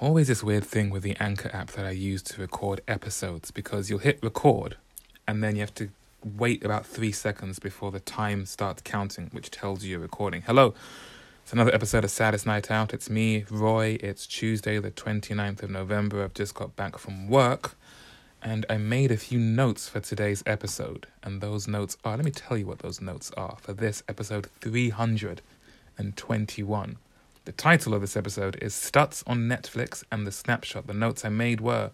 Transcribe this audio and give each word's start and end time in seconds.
always 0.00 0.28
this 0.28 0.42
weird 0.42 0.64
thing 0.64 0.90
with 0.90 1.02
the 1.02 1.16
Anchor 1.20 1.50
app 1.52 1.70
that 1.72 1.86
I 1.86 1.90
use 1.90 2.22
to 2.22 2.40
record 2.40 2.80
episodes 2.88 3.50
because 3.50 3.88
you'll 3.88 4.00
hit 4.00 4.18
record 4.22 4.76
and 5.26 5.42
then 5.42 5.56
you 5.56 5.60
have 5.60 5.74
to 5.76 5.88
wait 6.24 6.64
about 6.64 6.86
three 6.86 7.12
seconds 7.12 7.58
before 7.58 7.90
the 7.90 8.00
time 8.00 8.46
starts 8.46 8.82
counting, 8.82 9.28
which 9.32 9.50
tells 9.50 9.84
you 9.84 9.92
you're 9.92 10.00
recording. 10.00 10.42
Hello, 10.42 10.74
it's 11.42 11.52
another 11.52 11.74
episode 11.74 12.04
of 12.04 12.10
Saddest 12.10 12.46
Night 12.46 12.70
Out. 12.70 12.94
It's 12.94 13.10
me, 13.10 13.44
Roy. 13.50 13.98
It's 14.00 14.26
Tuesday, 14.26 14.78
the 14.78 14.90
29th 14.90 15.62
of 15.62 15.70
November. 15.70 16.24
I've 16.24 16.34
just 16.34 16.54
got 16.54 16.76
back 16.76 16.98
from 16.98 17.28
work 17.28 17.76
and 18.42 18.66
I 18.68 18.78
made 18.78 19.12
a 19.12 19.16
few 19.16 19.38
notes 19.38 19.88
for 19.88 20.00
today's 20.00 20.42
episode. 20.44 21.06
And 21.22 21.40
those 21.40 21.68
notes 21.68 21.96
are, 22.04 22.16
let 22.16 22.24
me 22.24 22.30
tell 22.30 22.56
you 22.56 22.66
what 22.66 22.80
those 22.80 23.00
notes 23.00 23.30
are 23.36 23.56
for 23.60 23.72
this 23.72 24.02
episode 24.08 24.48
321. 24.60 26.96
The 27.44 27.52
title 27.52 27.92
of 27.92 28.00
this 28.00 28.16
episode 28.16 28.56
is 28.62 28.72
Stutz 28.72 29.22
on 29.26 29.40
Netflix 29.40 30.02
and 30.10 30.26
the 30.26 30.32
Snapshot. 30.32 30.86
The 30.86 30.94
notes 30.94 31.26
I 31.26 31.28
made 31.28 31.60
were 31.60 31.90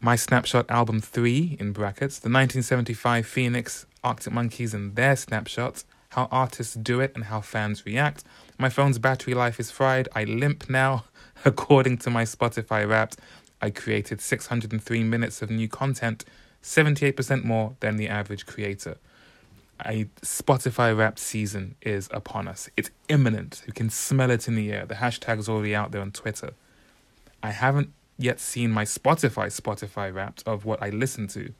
my 0.00 0.16
Snapshot 0.16 0.68
album 0.68 1.00
3 1.00 1.56
in 1.60 1.70
brackets, 1.70 2.18
the 2.18 2.28
1975 2.28 3.24
Phoenix 3.26 3.86
Arctic 4.02 4.32
Monkeys 4.32 4.74
and 4.74 4.96
their 4.96 5.14
snapshots, 5.14 5.84
how 6.08 6.26
artists 6.32 6.74
do 6.74 6.98
it 6.98 7.12
and 7.14 7.26
how 7.26 7.40
fans 7.40 7.86
react. 7.86 8.24
My 8.58 8.68
phone's 8.68 8.98
battery 8.98 9.34
life 9.34 9.60
is 9.60 9.70
fried. 9.70 10.08
I 10.16 10.24
limp 10.24 10.68
now. 10.68 11.04
According 11.44 11.98
to 11.98 12.10
my 12.10 12.24
Spotify 12.24 12.88
Wrapped, 12.88 13.18
I 13.62 13.70
created 13.70 14.20
603 14.20 15.04
minutes 15.04 15.42
of 15.42 15.50
new 15.50 15.68
content, 15.68 16.24
78% 16.60 17.44
more 17.44 17.76
than 17.78 17.98
the 17.98 18.08
average 18.08 18.46
creator 18.46 18.98
a 19.86 20.06
Spotify 20.22 20.96
Wrapped 20.96 21.18
season 21.18 21.76
is 21.82 22.08
upon 22.12 22.48
us. 22.48 22.68
It's 22.76 22.90
imminent. 23.08 23.62
You 23.66 23.72
can 23.72 23.90
smell 23.90 24.30
it 24.30 24.48
in 24.48 24.54
the 24.54 24.72
air. 24.72 24.86
The 24.86 24.96
hashtag's 24.96 25.48
already 25.48 25.74
out 25.74 25.92
there 25.92 26.00
on 26.00 26.10
Twitter. 26.10 26.52
I 27.42 27.50
haven't 27.50 27.92
yet 28.18 28.38
seen 28.40 28.70
my 28.70 28.84
Spotify 28.84 29.46
Spotify 29.46 30.12
Wrapped 30.14 30.42
of 30.46 30.64
what 30.64 30.82
I 30.82 30.90
listen 30.90 31.26
to, 31.28 31.52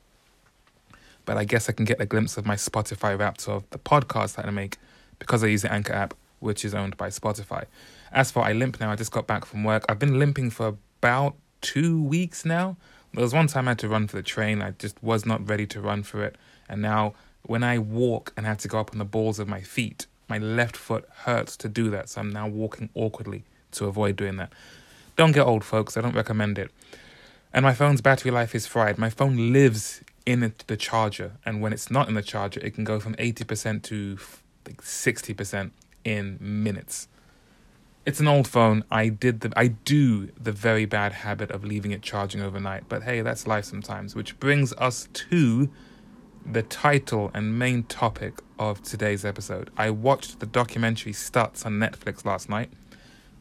but 1.25 1.37
I 1.37 1.43
guess 1.43 1.69
I 1.69 1.73
can 1.73 1.85
get 1.85 1.99
a 1.99 2.05
glimpse 2.05 2.37
of 2.37 2.45
my 2.45 2.55
Spotify 2.55 3.17
Wrapped 3.17 3.47
of 3.47 3.63
the 3.71 3.79
podcast 3.79 4.35
that 4.35 4.45
I 4.45 4.51
make 4.51 4.77
because 5.17 5.43
I 5.43 5.47
use 5.47 5.63
the 5.63 5.71
Anchor 5.71 5.93
app, 5.93 6.13
which 6.39 6.63
is 6.63 6.73
owned 6.75 6.97
by 6.97 7.09
Spotify. 7.09 7.65
As 8.11 8.31
for 8.31 8.43
I 8.43 8.53
limp 8.53 8.79
now, 8.79 8.91
I 8.91 8.95
just 8.95 9.11
got 9.11 9.25
back 9.25 9.45
from 9.45 9.63
work. 9.63 9.85
I've 9.89 9.99
been 9.99 10.19
limping 10.19 10.51
for 10.51 10.75
about 10.99 11.35
two 11.61 12.01
weeks 12.01 12.45
now. 12.45 12.77
There 13.13 13.23
was 13.23 13.33
one 13.33 13.47
time 13.47 13.67
I 13.67 13.71
had 13.71 13.79
to 13.79 13.89
run 13.89 14.07
for 14.07 14.17
the 14.17 14.23
train. 14.23 14.61
I 14.61 14.71
just 14.71 15.01
was 15.03 15.25
not 15.25 15.47
ready 15.47 15.65
to 15.67 15.81
run 15.81 16.03
for 16.03 16.23
it, 16.23 16.37
and 16.69 16.81
now 16.81 17.13
when 17.43 17.63
I 17.63 17.77
walk 17.77 18.33
and 18.37 18.45
have 18.45 18.57
to 18.59 18.67
go 18.67 18.79
up 18.79 18.91
on 18.91 18.99
the 18.99 19.05
balls 19.05 19.39
of 19.39 19.47
my 19.47 19.61
feet, 19.61 20.07
my 20.27 20.37
left 20.37 20.77
foot 20.77 21.07
hurts 21.25 21.57
to 21.57 21.69
do 21.69 21.89
that. 21.89 22.09
So 22.09 22.21
I'm 22.21 22.31
now 22.31 22.47
walking 22.47 22.89
awkwardly 22.93 23.43
to 23.71 23.85
avoid 23.85 24.15
doing 24.15 24.37
that. 24.37 24.51
Don't 25.15 25.33
get 25.33 25.45
old, 25.45 25.63
folks. 25.63 25.97
I 25.97 26.01
don't 26.01 26.15
recommend 26.15 26.57
it. 26.57 26.71
And 27.53 27.63
my 27.63 27.73
phone's 27.73 28.01
battery 28.01 28.31
life 28.31 28.55
is 28.55 28.65
fried. 28.65 28.97
My 28.97 29.09
phone 29.09 29.51
lives 29.51 30.01
in 30.25 30.53
the 30.67 30.77
charger, 30.77 31.33
and 31.45 31.61
when 31.61 31.73
it's 31.73 31.91
not 31.91 32.07
in 32.07 32.13
the 32.13 32.21
charger, 32.21 32.59
it 32.61 32.73
can 32.75 32.83
go 32.83 32.99
from 32.99 33.15
80% 33.15 33.81
to 33.83 34.17
like 34.65 34.81
60% 34.81 35.71
in 36.03 36.37
minutes. 36.39 37.07
It's 38.05 38.19
an 38.19 38.27
old 38.27 38.47
phone. 38.47 38.83
I 38.89 39.09
did 39.09 39.41
the 39.41 39.51
I 39.55 39.67
do 39.67 40.27
the 40.39 40.51
very 40.51 40.85
bad 40.85 41.11
habit 41.11 41.51
of 41.51 41.63
leaving 41.63 41.91
it 41.91 42.01
charging 42.01 42.41
overnight, 42.41 42.85
but 42.89 43.03
hey, 43.03 43.21
that's 43.21 43.45
life 43.45 43.65
sometimes, 43.65 44.15
which 44.15 44.39
brings 44.39 44.73
us 44.73 45.07
to 45.13 45.69
the 46.45 46.63
title 46.63 47.31
and 47.33 47.57
main 47.57 47.83
topic 47.83 48.39
of 48.57 48.81
today's 48.81 49.23
episode. 49.23 49.69
I 49.77 49.89
watched 49.89 50.39
the 50.39 50.45
documentary 50.45 51.13
Stutz 51.13 51.65
on 51.65 51.73
Netflix 51.73 52.25
last 52.25 52.49
night 52.49 52.71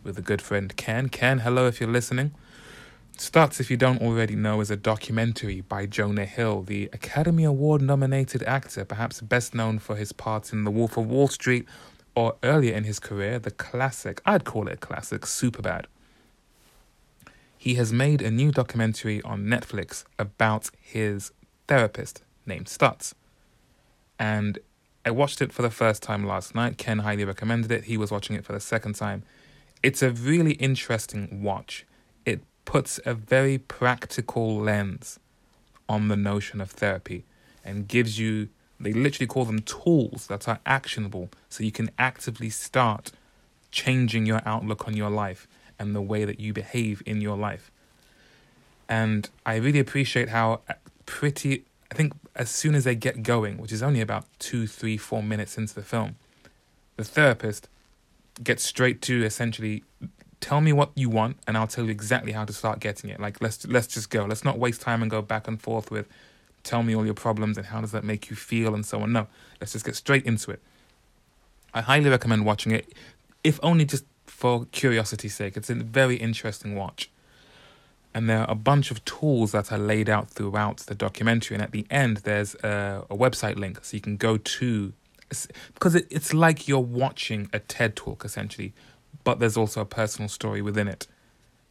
with 0.02 0.18
a 0.18 0.22
good 0.22 0.42
friend 0.42 0.74
Ken. 0.76 1.08
Ken, 1.08 1.40
hello 1.40 1.66
if 1.66 1.80
you're 1.80 1.90
listening. 1.90 2.32
Stutz, 3.16 3.60
if 3.60 3.70
you 3.70 3.76
don't 3.76 4.00
already 4.00 4.34
know, 4.34 4.60
is 4.60 4.70
a 4.70 4.76
documentary 4.76 5.60
by 5.60 5.86
Jonah 5.86 6.24
Hill, 6.24 6.62
the 6.62 6.88
Academy 6.92 7.44
Award 7.44 7.82
nominated 7.82 8.42
actor, 8.44 8.84
perhaps 8.84 9.20
best 9.20 9.54
known 9.54 9.78
for 9.78 9.96
his 9.96 10.12
part 10.12 10.52
in 10.52 10.64
The 10.64 10.70
Wolf 10.70 10.96
of 10.96 11.06
Wall 11.06 11.28
Street 11.28 11.66
or 12.14 12.36
earlier 12.42 12.74
in 12.74 12.84
his 12.84 12.98
career, 12.98 13.38
the 13.38 13.50
classic, 13.50 14.20
I'd 14.24 14.44
call 14.44 14.68
it 14.68 14.74
a 14.74 14.76
classic, 14.76 15.22
Superbad. 15.22 15.84
He 17.56 17.74
has 17.74 17.92
made 17.92 18.22
a 18.22 18.30
new 18.30 18.52
documentary 18.52 19.20
on 19.22 19.44
Netflix 19.44 20.04
about 20.18 20.70
his 20.80 21.32
therapist, 21.68 22.22
named 22.50 22.66
Stutz. 22.66 23.14
And 24.18 24.58
I 25.04 25.10
watched 25.10 25.40
it 25.40 25.52
for 25.52 25.62
the 25.62 25.70
first 25.70 26.02
time 26.02 26.26
last 26.26 26.54
night. 26.54 26.76
Ken 26.76 26.98
highly 26.98 27.24
recommended 27.24 27.72
it. 27.72 27.84
He 27.84 27.96
was 27.96 28.10
watching 28.10 28.36
it 28.36 28.44
for 28.44 28.52
the 28.52 28.60
second 28.60 28.94
time. 28.96 29.22
It's 29.82 30.02
a 30.02 30.10
really 30.10 30.52
interesting 30.52 31.42
watch. 31.42 31.86
It 32.26 32.42
puts 32.66 33.00
a 33.06 33.14
very 33.14 33.56
practical 33.56 34.58
lens 34.60 35.18
on 35.88 36.08
the 36.08 36.16
notion 36.16 36.60
of 36.60 36.70
therapy 36.70 37.24
and 37.64 37.88
gives 37.88 38.18
you, 38.18 38.48
they 38.78 38.92
literally 38.92 39.26
call 39.26 39.46
them 39.46 39.60
tools 39.60 40.26
that 40.26 40.46
are 40.46 40.60
actionable 40.66 41.30
so 41.48 41.64
you 41.64 41.72
can 41.72 41.90
actively 41.98 42.50
start 42.50 43.10
changing 43.70 44.26
your 44.26 44.42
outlook 44.44 44.86
on 44.86 44.96
your 44.96 45.10
life 45.10 45.48
and 45.78 45.94
the 45.94 46.02
way 46.02 46.26
that 46.26 46.38
you 46.38 46.52
behave 46.52 47.02
in 47.06 47.22
your 47.22 47.36
life. 47.36 47.70
And 48.88 49.30
I 49.46 49.56
really 49.56 49.78
appreciate 49.78 50.28
how 50.28 50.60
uh, 50.68 50.74
pretty 51.06 51.64
I 51.90 51.94
think 51.94 52.12
as 52.36 52.50
soon 52.50 52.74
as 52.74 52.84
they 52.84 52.94
get 52.94 53.22
going, 53.22 53.58
which 53.58 53.72
is 53.72 53.82
only 53.82 54.00
about 54.00 54.26
two, 54.38 54.66
three, 54.66 54.96
four 54.96 55.22
minutes 55.22 55.58
into 55.58 55.74
the 55.74 55.82
film, 55.82 56.16
the 56.96 57.04
therapist 57.04 57.68
gets 58.42 58.62
straight 58.62 59.02
to 59.02 59.24
essentially 59.24 59.82
tell 60.40 60.60
me 60.60 60.72
what 60.72 60.90
you 60.94 61.10
want 61.10 61.36
and 61.46 61.56
I'll 61.56 61.66
tell 61.66 61.84
you 61.84 61.90
exactly 61.90 62.32
how 62.32 62.44
to 62.44 62.52
start 62.52 62.80
getting 62.80 63.10
it. 63.10 63.20
Like 63.20 63.40
let's 63.40 63.66
let's 63.66 63.86
just 63.86 64.10
go. 64.10 64.24
Let's 64.24 64.44
not 64.44 64.58
waste 64.58 64.80
time 64.80 65.02
and 65.02 65.10
go 65.10 65.20
back 65.20 65.48
and 65.48 65.60
forth 65.60 65.90
with 65.90 66.06
tell 66.62 66.82
me 66.82 66.94
all 66.94 67.04
your 67.04 67.14
problems 67.14 67.56
and 67.56 67.66
how 67.66 67.80
does 67.80 67.92
that 67.92 68.04
make 68.04 68.30
you 68.30 68.36
feel 68.36 68.74
and 68.74 68.84
so 68.84 69.00
on. 69.00 69.12
No, 69.12 69.26
let's 69.60 69.72
just 69.72 69.84
get 69.84 69.96
straight 69.96 70.24
into 70.24 70.50
it. 70.50 70.60
I 71.72 71.80
highly 71.82 72.10
recommend 72.10 72.44
watching 72.44 72.72
it, 72.72 72.92
if 73.44 73.60
only 73.62 73.84
just 73.84 74.04
for 74.26 74.66
curiosity's 74.66 75.34
sake. 75.34 75.56
It's 75.56 75.70
a 75.70 75.74
very 75.74 76.16
interesting 76.16 76.74
watch 76.74 77.10
and 78.14 78.28
there 78.28 78.40
are 78.40 78.50
a 78.50 78.56
bunch 78.56 78.90
of 78.90 79.04
tools 79.04 79.52
that 79.52 79.70
are 79.70 79.78
laid 79.78 80.08
out 80.08 80.30
throughout 80.30 80.78
the 80.78 80.94
documentary. 80.94 81.54
And 81.54 81.62
at 81.62 81.70
the 81.70 81.86
end 81.90 82.18
there's 82.18 82.54
a, 82.56 83.06
a 83.08 83.16
website 83.16 83.56
link. 83.56 83.84
So 83.84 83.96
you 83.96 84.00
can 84.00 84.16
go 84.16 84.36
to 84.36 84.92
because 85.74 85.94
it, 85.94 86.08
it's 86.10 86.34
like 86.34 86.66
you're 86.66 86.80
watching 86.80 87.48
a 87.52 87.60
ted 87.60 87.94
talk 87.94 88.24
essentially 88.24 88.74
but 89.22 89.38
there's 89.38 89.56
also 89.56 89.80
a 89.80 89.86
personal 89.86 90.28
story 90.28 90.62
within 90.62 90.88
it. 90.88 91.06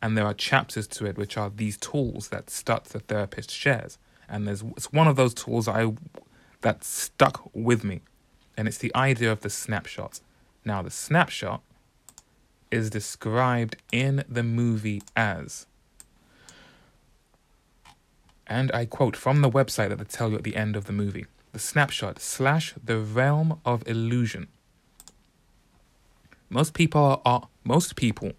And 0.02 0.18
there 0.18 0.26
are 0.26 0.34
chapters 0.34 0.88
to 0.88 1.06
it 1.06 1.18
which 1.18 1.38
are 1.38 1.52
these 1.54 1.78
tools 1.78 2.30
that 2.30 2.48
Stutz 2.48 2.90
the 2.90 3.00
therapist 3.00 3.52
shares. 3.52 3.98
And 4.30 4.48
there's 4.48 4.62
it's 4.78 4.94
one 4.94 5.08
of 5.08 5.16
those 5.16 5.34
tools 5.34 5.68
I 5.68 5.92
that 6.62 6.84
stuck 6.84 7.50
with 7.54 7.84
me. 7.84 8.02
And 8.56 8.68
it's 8.68 8.78
the 8.78 8.96
idea 8.96 9.32
of 9.32 9.42
the 9.42 9.50
snapshot. 9.50 10.22
Now 10.64 10.82
the 10.82 10.92
snapshot 10.92 11.62
is 12.72 12.90
described 12.90 13.78
in 13.92 14.24
the 14.30 14.44
movie 14.44 15.02
as 15.16 15.66
and 18.50 18.72
I 18.74 18.86
quote 18.86 19.16
from 19.16 19.42
the 19.42 19.50
website 19.50 19.90
that 19.90 20.00
they 20.00 20.06
tell 20.06 20.32
you 20.32 20.38
at 20.38 20.44
the 20.44 20.56
end 20.56 20.76
of 20.76 20.86
the 20.86 20.94
movie 20.94 21.28
the 21.52 21.60
snapshot 21.60 22.20
slash 22.20 22.76
the 22.84 23.00
realm 23.00 23.60
of 23.66 23.88
illusion. 23.88 24.48
Most 26.50 26.74
people 26.74 27.02
are, 27.02 27.22
are 27.26 27.48
most 27.64 27.96
people 27.96 28.34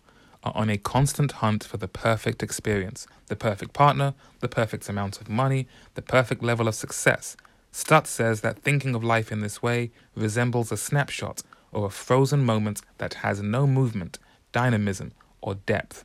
are 0.44 0.52
on 0.54 0.70
a 0.70 0.78
constant 0.78 1.32
hunt 1.32 1.64
for 1.64 1.76
the 1.76 1.88
perfect 1.88 2.42
experience, 2.42 3.06
the 3.26 3.36
perfect 3.36 3.72
partner, 3.72 4.14
the 4.40 4.48
perfect 4.48 4.88
amount 4.88 5.20
of 5.20 5.28
money, 5.28 5.66
the 5.94 6.02
perfect 6.02 6.42
level 6.42 6.68
of 6.68 6.74
success. 6.74 7.36
Stutz 7.72 8.08
says 8.08 8.40
that 8.40 8.58
thinking 8.58 8.94
of 8.94 9.04
life 9.04 9.30
in 9.30 9.40
this 9.40 9.62
way 9.62 9.90
resembles 10.14 10.72
a 10.72 10.76
snapshot 10.76 11.42
or 11.72 11.86
a 11.86 11.90
frozen 11.90 12.44
moment 12.44 12.80
that 12.98 13.14
has 13.14 13.42
no 13.42 13.66
movement, 13.66 14.18
dynamism, 14.52 15.12
or 15.40 15.54
depth. 15.54 16.04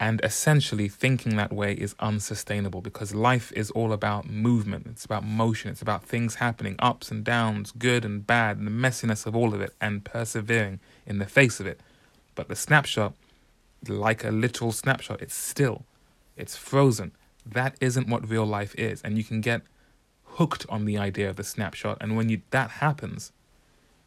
And 0.00 0.22
essentially, 0.24 0.88
thinking 0.88 1.36
that 1.36 1.52
way 1.52 1.74
is 1.74 1.94
unsustainable 2.00 2.80
because 2.80 3.14
life 3.14 3.52
is 3.52 3.70
all 3.72 3.92
about 3.92 4.30
movement. 4.30 4.86
It's 4.86 5.04
about 5.04 5.26
motion. 5.26 5.70
It's 5.70 5.82
about 5.82 6.04
things 6.04 6.36
happening, 6.36 6.76
ups 6.78 7.10
and 7.10 7.22
downs, 7.22 7.70
good 7.70 8.02
and 8.06 8.26
bad, 8.26 8.56
and 8.56 8.66
the 8.66 8.70
messiness 8.70 9.26
of 9.26 9.36
all 9.36 9.52
of 9.52 9.60
it, 9.60 9.74
and 9.78 10.02
persevering 10.02 10.80
in 11.04 11.18
the 11.18 11.26
face 11.26 11.60
of 11.60 11.66
it. 11.66 11.80
But 12.34 12.48
the 12.48 12.56
snapshot, 12.56 13.12
like 13.86 14.24
a 14.24 14.30
literal 14.30 14.72
snapshot, 14.72 15.20
it's 15.20 15.34
still, 15.34 15.84
it's 16.34 16.56
frozen. 16.56 17.12
That 17.44 17.76
isn't 17.82 18.08
what 18.08 18.26
real 18.26 18.46
life 18.46 18.74
is. 18.76 19.02
And 19.02 19.18
you 19.18 19.24
can 19.24 19.42
get 19.42 19.60
hooked 20.24 20.64
on 20.70 20.86
the 20.86 20.96
idea 20.96 21.28
of 21.28 21.36
the 21.36 21.44
snapshot. 21.44 21.98
And 22.00 22.16
when 22.16 22.30
you, 22.30 22.40
that 22.52 22.70
happens, 22.70 23.32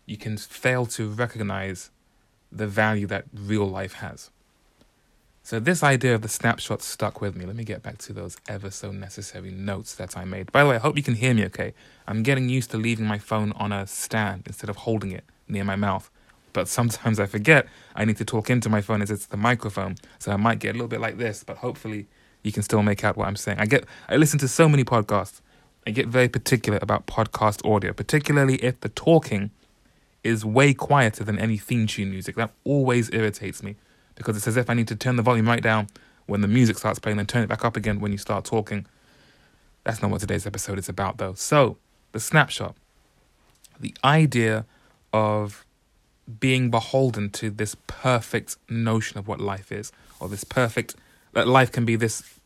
you 0.08 0.18
can 0.18 0.38
fail 0.38 0.88
to 0.88 1.08
recognize 1.08 1.92
the 2.52 2.68
value 2.68 3.06
that 3.08 3.26
real 3.32 3.68
life 3.68 3.94
has. 3.94 4.32
So 5.46 5.60
this 5.60 5.84
idea 5.84 6.16
of 6.16 6.22
the 6.22 6.30
snapshot 6.30 6.82
stuck 6.82 7.20
with 7.20 7.36
me. 7.36 7.46
Let 7.46 7.58
me 7.58 7.66
get 7.66 7.84
back 7.84 7.98
to 8.00 8.14
those 8.14 8.38
ever 8.48 8.72
so 8.72 8.92
necessary 8.92 9.52
notes 9.52 9.94
that 9.96 10.16
I 10.16 10.24
made. 10.24 10.50
By 10.54 10.64
the 10.64 10.70
way, 10.70 10.76
I 10.78 10.80
hope 10.80 10.96
you 10.96 11.04
can 11.04 11.16
hear 11.16 11.34
me 11.34 11.44
okay. 11.48 11.74
I'm 12.08 12.24
getting 12.24 12.48
used 12.48 12.72
to 12.72 12.78
leaving 12.78 13.06
my 13.06 13.20
phone 13.20 13.52
on 13.54 13.74
a 13.74 13.86
stand 13.86 14.44
instead 14.48 14.70
of 14.70 14.78
holding 14.78 15.12
it 15.12 15.26
near 15.50 15.66
my 15.66 15.76
mouth. 15.76 16.10
but 16.54 16.68
sometimes 16.68 17.20
I 17.20 17.26
forget 17.26 17.68
I 17.96 18.06
need 18.06 18.18
to 18.18 18.26
talk 18.26 18.50
into 18.50 18.70
my 18.70 18.80
phone 18.80 19.02
as 19.02 19.12
it's 19.12 19.26
the 19.26 19.38
microphone. 19.38 19.96
So 20.20 20.32
I 20.32 20.38
might 20.38 20.60
get 20.60 20.70
a 20.70 20.74
little 20.74 20.88
bit 20.88 21.02
like 21.02 21.18
this, 21.18 21.44
but 21.44 21.58
hopefully 21.58 22.08
you 22.44 22.52
can 22.52 22.64
still 22.64 22.84
make 22.84 23.04
out 23.04 23.18
what 23.18 23.28
I'm 23.28 23.36
saying. 23.36 23.60
I 23.60 23.66
get 23.66 23.86
I 24.08 24.16
listen 24.16 24.40
to 24.40 24.48
so 24.48 24.70
many 24.70 24.84
podcasts. 24.84 25.42
I 25.86 25.92
get 25.92 26.08
very 26.08 26.30
particular 26.30 26.80
about 26.82 27.08
podcast 27.08 27.68
audio, 27.70 27.92
particularly 27.92 28.56
if 28.56 28.80
the 28.80 28.90
talking 28.90 29.52
is 30.24 30.46
way 30.46 30.74
quieter 30.74 31.26
than 31.26 31.38
any 31.38 31.58
theme 31.58 31.88
tune 31.88 32.12
music. 32.12 32.36
That 32.38 32.52
always 32.64 33.10
irritates 33.12 33.62
me 33.62 33.76
because 34.24 34.38
it's 34.38 34.48
as 34.48 34.58
if 34.58 34.70
I 34.70 34.74
need 34.74 34.88
to 34.88 34.96
turn 34.96 35.18
the 35.18 35.24
volume 35.24 35.48
right 35.48 35.62
down 35.62 35.88
when 36.26 36.42
the 36.42 36.48
music 36.48 36.78
starts 36.78 37.00
playing 37.00 37.20
and 37.20 37.28
turn 37.28 37.44
it 37.44 37.48
back 37.48 37.66
up 37.66 37.76
again 37.76 38.00
when 38.00 38.12
you 38.12 38.18
start 38.18 38.46
talking. 38.46 38.86
That's 39.84 40.02
not 40.02 40.12
what 40.12 40.22
today's 40.22 40.48
episode 40.48 40.80
is 40.80 40.88
about, 40.88 41.18
though. 41.18 41.34
So, 41.34 41.78
the 42.14 42.20
snapshot. 42.20 42.76
The 43.80 43.94
idea 44.04 44.66
of 45.12 45.66
being 46.40 46.72
beholden 46.72 47.30
to 47.32 47.50
this 47.50 47.76
perfect 47.88 48.56
notion 48.70 49.18
of 49.18 49.28
what 49.28 49.42
life 49.42 49.72
is, 49.72 49.92
or 50.20 50.30
this 50.30 50.46
perfect, 50.46 50.96
that 51.34 51.48
life 51.48 51.72
can 51.72 51.84
be 51.84 51.98
this 51.98 52.40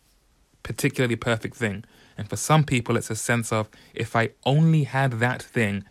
particularly 0.64 1.16
perfect 1.16 1.56
thing. 1.56 1.86
And 2.18 2.28
for 2.28 2.38
some 2.38 2.64
people, 2.64 2.98
it's 2.98 3.12
a 3.12 3.16
sense 3.16 3.54
of 3.54 3.70
if 3.94 4.16
I 4.16 4.32
only 4.46 4.86
had 4.86 5.20
that 5.20 5.44
thing, 5.44 5.84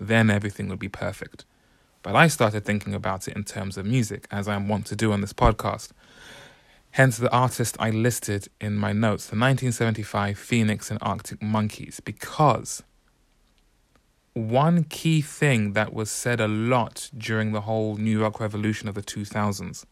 then 0.00 0.30
everything 0.30 0.68
would 0.68 0.78
be 0.78 0.88
perfect. 0.88 1.44
But 2.02 2.16
I 2.16 2.26
started 2.26 2.64
thinking 2.64 2.94
about 2.94 3.28
it 3.28 3.36
in 3.36 3.44
terms 3.44 3.76
of 3.76 3.86
music, 3.86 4.26
as 4.30 4.48
I 4.48 4.56
want 4.56 4.86
to 4.86 4.96
do 4.96 5.12
on 5.12 5.20
this 5.20 5.32
podcast. 5.32 5.90
Hence 6.92 7.16
the 7.16 7.32
artist 7.32 7.76
I 7.78 7.90
listed 7.90 8.48
in 8.60 8.74
my 8.74 8.92
notes, 8.92 9.24
the 9.26 9.36
1975 9.36 10.38
Phoenix 10.38 10.90
and 10.90 10.98
Arctic 11.00 11.40
Monkeys, 11.40 12.00
because 12.00 12.82
one 14.34 14.84
key 14.84 15.22
thing 15.22 15.72
that 15.72 15.94
was 15.94 16.10
said 16.10 16.40
a 16.40 16.48
lot 16.48 17.10
during 17.16 17.52
the 17.52 17.62
whole 17.62 17.96
New 17.96 18.20
Rock 18.20 18.40
revolution 18.40 18.88
of 18.88 18.94
the 18.94 19.02
2000s, 19.02 19.84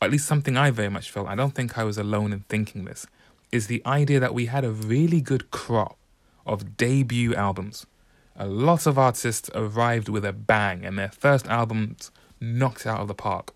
at 0.00 0.10
least 0.10 0.26
something 0.26 0.56
I 0.56 0.70
very 0.70 0.88
much 0.88 1.10
felt, 1.10 1.28
I 1.28 1.34
don't 1.34 1.54
think 1.54 1.78
I 1.78 1.84
was 1.84 1.98
alone 1.98 2.32
in 2.32 2.40
thinking 2.48 2.84
this, 2.84 3.06
is 3.52 3.66
the 3.66 3.82
idea 3.86 4.18
that 4.18 4.34
we 4.34 4.46
had 4.46 4.64
a 4.64 4.70
really 4.70 5.20
good 5.20 5.50
crop 5.50 5.96
of 6.46 6.76
debut 6.76 7.34
albums. 7.34 7.86
A 8.36 8.46
lot 8.46 8.86
of 8.86 8.98
artists 8.98 9.50
arrived 9.54 10.08
with 10.08 10.24
a 10.24 10.32
bang 10.32 10.84
and 10.84 10.98
their 10.98 11.10
first 11.10 11.46
albums 11.48 12.10
knocked 12.40 12.86
out 12.86 13.00
of 13.00 13.08
the 13.08 13.14
park. 13.14 13.54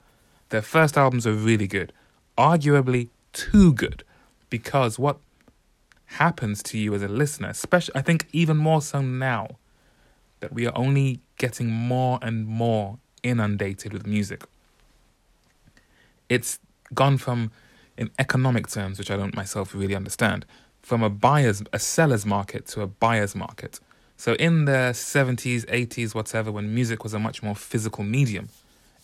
Their 0.51 0.63
first 0.63 0.97
albums 0.97 1.27
are 1.27 1.33
really 1.33 1.67
good, 1.67 1.93
arguably 2.39 3.09
too 3.33 3.73
good, 3.73 4.05
because 4.51 4.99
what 4.99 5.19
happens 6.07 6.63
to 6.63 6.79
you 6.79 6.95
as 6.95 7.03
a 7.03 7.09
listener, 7.09 7.49
especially 7.49 7.97
I 7.97 8.03
think 8.03 8.29
even 8.33 8.57
more 8.57 8.81
so 8.81 9.01
now, 9.01 9.57
that 10.41 10.53
we 10.53 10.67
are 10.67 10.77
only 10.77 11.21
getting 11.39 11.71
more 11.71 12.19
and 12.23 12.47
more 12.47 12.99
inundated 13.23 13.93
with 13.93 14.07
music. 14.07 14.45
It's 16.29 16.59
gone 16.95 17.19
from, 17.19 17.51
in 17.97 18.11
economic 18.19 18.69
terms, 18.69 18.99
which 18.99 19.11
I 19.11 19.17
don't 19.17 19.35
myself 19.35 19.75
really 19.75 19.97
understand, 19.97 20.47
from 20.83 21.03
a 21.03 21.11
buyer's, 21.11 21.63
a 21.73 21.79
seller's 21.79 22.25
market 22.25 22.67
to 22.67 22.83
a 22.83 22.87
buyer's 22.87 23.35
market. 23.35 23.81
So 24.17 24.35
in 24.35 24.65
the 24.65 24.93
70s, 24.93 25.67
80s, 25.67 26.15
whatever, 26.15 26.51
when 26.51 26.75
music 26.75 27.03
was 27.03 27.13
a 27.13 27.19
much 27.19 27.43
more 27.43 27.55
physical 27.55 28.05
medium, 28.05 28.49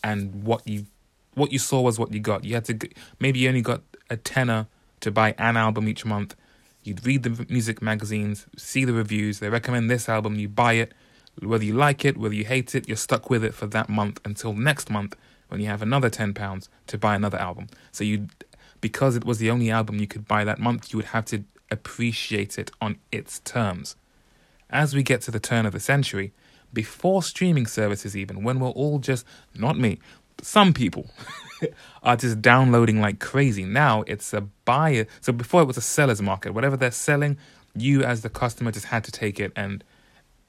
and 0.02 0.42
what 0.44 0.66
you 0.66 0.86
what 1.34 1.52
you 1.52 1.58
saw 1.58 1.80
was 1.80 1.98
what 1.98 2.12
you 2.12 2.20
got. 2.20 2.44
You 2.44 2.54
had 2.54 2.64
to 2.66 2.78
maybe 3.18 3.38
you 3.38 3.48
only 3.48 3.62
got 3.62 3.82
a 4.10 4.16
tenner 4.16 4.66
to 5.00 5.10
buy 5.10 5.34
an 5.38 5.56
album 5.56 5.88
each 5.88 6.04
month. 6.04 6.34
You'd 6.82 7.06
read 7.06 7.22
the 7.22 7.46
music 7.48 7.80
magazines, 7.80 8.46
see 8.56 8.84
the 8.84 8.92
reviews. 8.92 9.38
They 9.38 9.48
recommend 9.48 9.90
this 9.90 10.08
album, 10.08 10.38
you 10.38 10.48
buy 10.48 10.74
it. 10.74 10.92
Whether 11.40 11.64
you 11.64 11.74
like 11.74 12.04
it, 12.04 12.18
whether 12.18 12.34
you 12.34 12.44
hate 12.44 12.74
it, 12.74 12.88
you're 12.88 12.96
stuck 12.96 13.30
with 13.30 13.42
it 13.44 13.54
for 13.54 13.66
that 13.68 13.88
month 13.88 14.20
until 14.24 14.52
next 14.52 14.90
month 14.90 15.16
when 15.48 15.60
you 15.60 15.68
have 15.68 15.82
another 15.82 16.10
ten 16.10 16.34
pounds 16.34 16.68
to 16.88 16.98
buy 16.98 17.14
another 17.14 17.38
album. 17.38 17.68
So 17.92 18.04
you, 18.04 18.28
because 18.80 19.16
it 19.16 19.24
was 19.24 19.38
the 19.38 19.50
only 19.50 19.70
album 19.70 19.98
you 19.98 20.06
could 20.06 20.26
buy 20.26 20.44
that 20.44 20.58
month, 20.58 20.92
you 20.92 20.98
would 20.98 21.06
have 21.06 21.24
to 21.26 21.44
appreciate 21.70 22.58
it 22.58 22.70
on 22.80 22.98
its 23.10 23.38
terms. 23.40 23.96
As 24.72 24.94
we 24.94 25.02
get 25.02 25.20
to 25.22 25.30
the 25.30 25.40
turn 25.40 25.66
of 25.66 25.72
the 25.72 25.80
century, 25.80 26.32
before 26.72 27.22
streaming 27.22 27.66
services, 27.66 28.16
even 28.16 28.42
when 28.42 28.58
we're 28.58 28.70
all 28.70 28.98
just 28.98 29.26
not 29.54 29.78
me, 29.78 29.98
some 30.40 30.72
people 30.72 31.10
are 32.02 32.16
just 32.16 32.40
downloading 32.40 33.00
like 33.00 33.20
crazy. 33.20 33.64
Now 33.64 34.02
it's 34.06 34.32
a 34.32 34.40
buyer. 34.64 35.06
So 35.20 35.32
before 35.32 35.62
it 35.62 35.66
was 35.66 35.76
a 35.76 35.82
seller's 35.82 36.22
market. 36.22 36.52
Whatever 36.52 36.76
they're 36.76 36.90
selling, 36.90 37.36
you 37.74 38.02
as 38.02 38.22
the 38.22 38.30
customer 38.30 38.72
just 38.72 38.86
had 38.86 39.04
to 39.04 39.12
take 39.12 39.38
it 39.38 39.52
and 39.54 39.84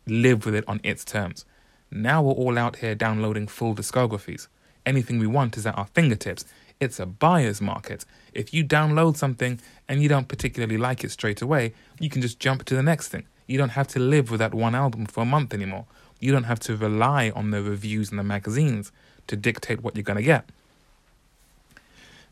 live 0.08 0.46
with 0.46 0.56
it 0.56 0.64
on 0.68 0.80
its 0.84 1.04
terms. 1.04 1.46
Now 1.92 2.24
we're 2.24 2.34
all 2.34 2.58
out 2.58 2.78
here 2.78 2.96
downloading 2.96 3.48
full 3.48 3.76
discographies. 3.76 4.48
Anything 4.86 5.20
we 5.20 5.28
want 5.28 5.58
is 5.58 5.66
at 5.66 5.78
our 5.78 5.88
fingertips. 5.88 6.46
It's 6.80 7.00
a 7.00 7.06
buyer's 7.06 7.62
market. 7.62 8.04
If 8.34 8.54
you 8.54 8.66
download 8.66 9.16
something 9.16 9.60
and 9.88 10.02
you 10.02 10.10
don't 10.10 10.28
particularly 10.28 10.78
like 10.78 11.04
it 11.04 11.12
straight 11.12 11.42
away, 11.42 11.74
you 12.00 12.10
can 12.10 12.22
just 12.22 12.40
jump 12.40 12.66
to 12.66 12.76
the 12.76 12.84
next 12.84 13.10
thing. 13.10 13.26
You 13.48 13.58
don't 13.58 13.70
have 13.70 13.88
to 13.90 14.00
live 14.00 14.32
with 14.32 14.40
that 14.40 14.54
one 14.54 14.76
album 14.76 15.06
for 15.06 15.22
a 15.22 15.26
month 15.26 15.54
anymore. 15.54 15.86
You 16.20 16.32
don't 16.32 16.46
have 16.46 16.60
to 16.62 16.76
rely 16.76 17.32
on 17.32 17.52
the 17.52 17.62
reviews 17.62 18.10
and 18.10 18.20
the 18.20 18.24
magazines 18.24 18.92
to 19.28 19.36
dictate 19.36 19.82
what 19.82 19.96
you're 19.96 20.04
going 20.04 20.18
to 20.18 20.24
get. 20.24 20.50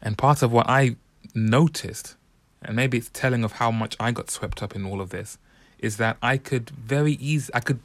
And 0.01 0.17
part 0.17 0.41
of 0.41 0.51
what 0.51 0.69
I 0.69 0.95
noticed, 1.35 2.15
and 2.61 2.75
maybe 2.75 2.97
it's 2.97 3.09
telling 3.13 3.43
of 3.43 3.53
how 3.53 3.71
much 3.71 3.95
I 3.99 4.11
got 4.11 4.29
swept 4.29 4.63
up 4.63 4.75
in 4.75 4.85
all 4.85 5.01
of 5.01 5.09
this, 5.09 5.37
is 5.79 5.97
that 5.97 6.17
I 6.21 6.37
could 6.37 6.69
very 6.69 7.13
easy 7.13 7.51
I 7.53 7.59
could 7.59 7.79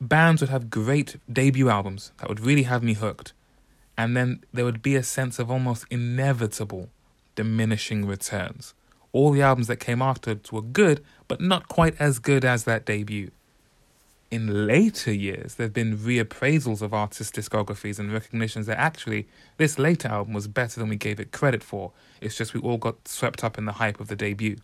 bands 0.00 0.40
would 0.42 0.50
have 0.50 0.70
great 0.70 1.16
debut 1.32 1.68
albums 1.68 2.12
that 2.18 2.28
would 2.28 2.40
really 2.40 2.64
have 2.64 2.82
me 2.82 2.94
hooked. 2.94 3.32
And 3.96 4.16
then 4.16 4.44
there 4.52 4.64
would 4.64 4.82
be 4.82 4.94
a 4.94 5.02
sense 5.02 5.38
of 5.38 5.50
almost 5.50 5.86
inevitable 5.90 6.90
diminishing 7.34 8.06
returns. 8.06 8.74
All 9.12 9.30
the 9.30 9.42
albums 9.42 9.68
that 9.68 9.76
came 9.76 10.02
afterwards 10.02 10.52
were 10.52 10.62
good, 10.62 11.02
but 11.28 11.40
not 11.40 11.68
quite 11.68 11.94
as 12.00 12.18
good 12.18 12.44
as 12.44 12.64
that 12.64 12.84
debut. 12.84 13.30
In 14.30 14.66
later 14.66 15.12
years, 15.12 15.54
there 15.54 15.66
have 15.66 15.72
been 15.72 15.96
reappraisals 15.96 16.82
of 16.82 16.92
artists' 16.92 17.36
discographies 17.36 17.98
and 17.98 18.12
recognitions 18.12 18.66
that 18.66 18.78
actually 18.78 19.28
this 19.56 19.78
later 19.78 20.08
album 20.08 20.34
was 20.34 20.48
better 20.48 20.80
than 20.80 20.88
we 20.88 20.96
gave 20.96 21.20
it 21.20 21.30
credit 21.30 21.62
for. 21.62 21.92
It's 22.20 22.36
just 22.36 22.52
we 22.52 22.60
all 22.60 22.76
got 22.76 23.06
swept 23.06 23.44
up 23.44 23.56
in 23.56 23.66
the 23.66 23.72
hype 23.72 24.00
of 24.00 24.08
the 24.08 24.16
debut. 24.16 24.56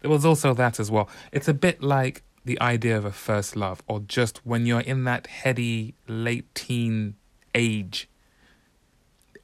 There 0.00 0.10
was 0.10 0.24
also 0.24 0.54
that 0.54 0.80
as 0.80 0.90
well. 0.90 1.08
It's 1.32 1.48
a 1.48 1.54
bit 1.54 1.82
like 1.82 2.22
the 2.44 2.60
idea 2.62 2.96
of 2.96 3.04
a 3.04 3.12
first 3.12 3.56
love, 3.56 3.82
or 3.86 4.00
just 4.00 4.38
when 4.46 4.64
you're 4.64 4.80
in 4.80 5.04
that 5.04 5.26
heady 5.26 5.94
late 6.06 6.54
teen 6.54 7.14
age, 7.54 8.08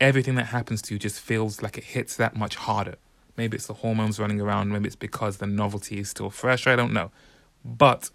everything 0.00 0.37
that 0.37 0.46
happens 0.46 0.81
to 0.82 0.94
you 0.94 0.99
just 0.99 1.20
feels 1.20 1.61
like 1.61 1.76
it 1.76 1.85
hits 1.85 2.17
that 2.17 2.35
much 2.35 2.56
harder. 2.56 2.96
Maybe 3.36 3.56
it's 3.56 3.67
the 3.67 3.74
hormones 3.74 4.20
running 4.20 4.41
around, 4.41 4.70
maybe 4.70 4.86
it's 4.86 4.96
because 4.96 5.38
the 5.38 5.46
novelty 5.46 5.98
is 5.98 6.10
still 6.10 6.31
fresh, 6.31 6.67
I 6.67 6.76
don't 6.76 6.93
know. 6.93 7.10
But 7.64 8.10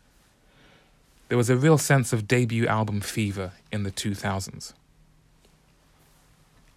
there 1.28 1.38
was 1.38 1.50
a 1.50 1.56
real 1.56 1.78
sense 1.78 2.14
of 2.14 2.28
debut 2.28 2.68
album 2.68 3.02
fever 3.02 3.54
in 3.72 3.84
the 3.84 3.92
2000s. 3.92 4.74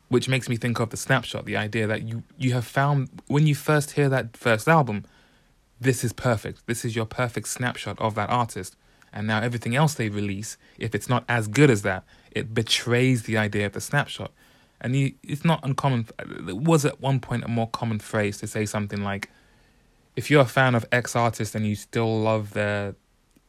Which 0.08 0.28
makes 0.28 0.49
me 0.49 0.56
think 0.56 0.78
of 0.78 0.90
the 0.90 0.96
snapshot, 0.96 1.46
the 1.46 1.56
idea 1.56 1.87
that 1.87 2.02
you, 2.02 2.22
you 2.37 2.52
have 2.52 2.66
found, 2.66 3.22
when 3.28 3.46
you 3.46 3.54
first 3.54 3.92
hear 3.92 4.08
that 4.11 4.37
first 4.37 4.68
album, 4.68 5.04
this 5.80 6.04
is 6.04 6.12
perfect. 6.12 6.66
This 6.66 6.84
is 6.84 6.94
your 6.94 7.06
perfect 7.06 7.49
snapshot 7.49 7.99
of 8.00 8.14
that 8.14 8.28
artist. 8.28 8.76
And 9.12 9.26
now 9.26 9.40
everything 9.40 9.75
else 9.75 9.94
they 9.94 10.08
release, 10.08 10.56
if 10.78 10.94
it's 10.94 11.08
not 11.08 11.25
as 11.28 11.49
good 11.49 11.70
as 11.70 11.82
that, 11.82 12.04
it 12.30 12.54
betrays 12.54 13.22
the 13.22 13.37
idea 13.37 13.66
of 13.66 13.72
the 13.72 13.80
snapshot. 13.80 14.32
And 14.83 14.97
you, 14.97 15.15
it's 15.23 15.45
not 15.45 15.61
uncommon. 15.62 16.09
It 16.19 16.57
was 16.57 16.85
at 16.85 17.01
one 17.01 17.21
point 17.21 17.45
a 17.45 17.49
more 17.49 17.69
common 17.69 18.01
phrase 18.01 18.39
to 18.39 18.49
say 18.49 18.67
something 18.67 19.03
like, 19.03 19.31
if 20.17 20.29
you're 20.29 20.43
a 20.43 20.47
fan 20.47 20.75
of 20.75 20.85
X 20.91 21.15
artist 21.17 21.55
and 21.55 21.65
you 21.65 21.77
still 21.77 22.21
love 22.21 22.53
their, 22.53 22.97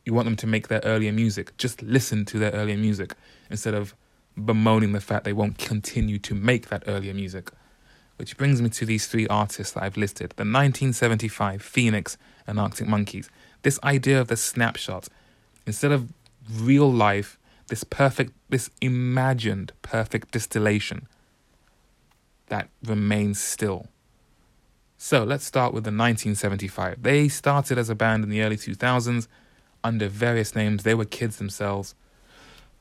you 0.05 0.13
want 0.13 0.25
them 0.25 0.35
to 0.37 0.47
make 0.47 0.67
their 0.67 0.81
earlier 0.85 1.11
music, 1.11 1.57
just 1.57 1.81
listen 1.81 2.23
to 2.25 2.37
their 2.37 2.51
earlier 2.51 2.77
music 2.77 3.15
instead 3.49 3.73
of 3.73 3.95
bemoaning 4.37 4.93
the 4.93 5.01
fact 5.01 5.25
they 5.25 5.33
won't 5.33 5.57
continue 5.57 6.19
to 6.19 6.35
make 6.35 6.69
that 6.69 6.83
earlier 6.85 7.15
music. 7.15 7.49
Which 8.17 8.37
brings 8.37 8.61
me 8.61 8.69
to 8.69 8.85
these 8.85 9.07
three 9.07 9.27
artists 9.27 9.73
that 9.73 9.83
I've 9.83 9.97
listed 9.97 10.29
the 10.37 10.43
1975 10.43 11.63
Phoenix 11.63 12.15
and 12.45 12.59
Arctic 12.59 12.87
Monkeys. 12.87 13.29
This 13.63 13.79
idea 13.83 14.21
of 14.21 14.27
the 14.27 14.37
snapshot, 14.37 15.07
instead 15.65 15.91
of 15.91 16.13
real 16.51 16.91
life, 16.91 17.39
this 17.69 17.83
perfect, 17.83 18.33
this 18.49 18.69
imagined 18.81 19.71
perfect 19.81 20.31
distillation 20.31 21.07
that 22.53 22.69
remains 22.85 23.39
still. 23.39 23.87
So 24.95 25.23
let's 25.23 25.43
start 25.43 25.73
with 25.73 25.85
the 25.85 25.87
1975. 25.87 27.01
They 27.01 27.27
started 27.27 27.79
as 27.79 27.89
a 27.89 27.95
band 27.95 28.23
in 28.23 28.29
the 28.29 28.43
early 28.43 28.57
2000s 28.57 29.27
under 29.83 30.07
various 30.07 30.55
names. 30.55 30.83
They 30.83 30.93
were 30.93 31.05
kids 31.05 31.37
themselves. 31.37 31.95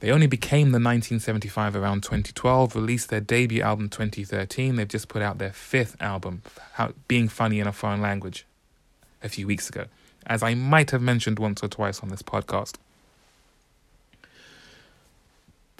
They 0.01 0.11
only 0.11 0.27
became 0.27 0.73
the 0.73 0.79
1975 0.79 1.75
around 1.75 2.03
2012, 2.03 2.77
released 2.77 3.09
their 3.09 3.23
debut 3.23 3.63
album 3.63 3.89
2013. 3.89 4.77
They've 4.77 4.87
just 4.87 5.09
put 5.09 5.23
out 5.23 5.39
their 5.39 5.55
fifth 5.55 5.97
album, 6.03 6.43
Being 7.09 7.29
Funny 7.29 7.59
in 7.59 7.67
a 7.67 7.73
Foreign 7.73 8.03
Language, 8.03 8.45
a 9.23 9.31
few 9.31 9.47
weeks 9.47 9.71
ago, 9.71 9.87
as 10.27 10.43
I 10.43 10.53
might 10.53 10.91
have 10.91 11.01
mentioned 11.01 11.39
once 11.39 11.65
or 11.65 11.69
twice 11.69 12.01
on 12.01 12.11
this 12.11 12.23
podcast. 12.23 12.77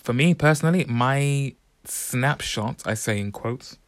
for 0.03 0.15
me 0.15 0.35
personally, 0.35 0.85
my 0.89 1.55
snapshot, 1.85 2.83
I 2.85 2.95
say 2.95 3.21
in 3.21 3.33
quotes, 3.33 3.79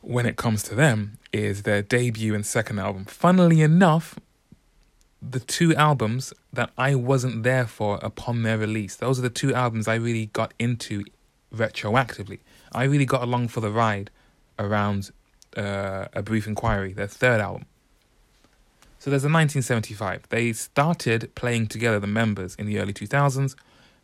when 0.00 0.26
it 0.26 0.36
comes 0.36 0.62
to 0.64 0.74
them, 0.74 1.18
is 1.32 1.62
their 1.62 1.82
debut 1.82 2.34
and 2.34 2.44
second 2.44 2.78
album. 2.78 3.04
Funnily 3.04 3.62
enough, 3.62 4.18
the 5.22 5.40
two 5.40 5.74
albums 5.74 6.32
that 6.52 6.70
I 6.78 6.94
wasn't 6.94 7.42
there 7.42 7.66
for 7.66 7.98
upon 8.02 8.42
their 8.42 8.58
release. 8.58 8.96
Those 8.96 9.18
are 9.18 9.22
the 9.22 9.30
two 9.30 9.54
albums 9.54 9.86
I 9.86 9.94
really 9.96 10.26
got 10.26 10.54
into 10.58 11.04
retroactively. 11.54 12.40
I 12.72 12.84
really 12.84 13.04
got 13.04 13.22
along 13.22 13.48
for 13.48 13.60
the 13.60 13.70
ride 13.70 14.10
around 14.58 15.10
uh, 15.56 16.06
A 16.12 16.22
Brief 16.22 16.46
Inquiry, 16.46 16.92
their 16.92 17.06
third 17.06 17.40
album. 17.40 17.66
So 18.98 19.10
there's 19.10 19.24
a 19.24 19.32
1975. 19.32 20.28
They 20.28 20.52
started 20.52 21.34
playing 21.34 21.68
together, 21.68 21.98
the 21.98 22.06
members, 22.06 22.54
in 22.56 22.66
the 22.66 22.78
early 22.78 22.92
2000s, 22.92 23.54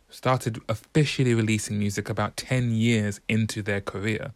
started 0.09 0.59
officially 0.67 1.33
releasing 1.33 1.77
music 1.77 2.09
about 2.09 2.35
10 2.37 2.71
years 2.71 3.19
into 3.27 3.61
their 3.61 3.81
career. 3.81 4.31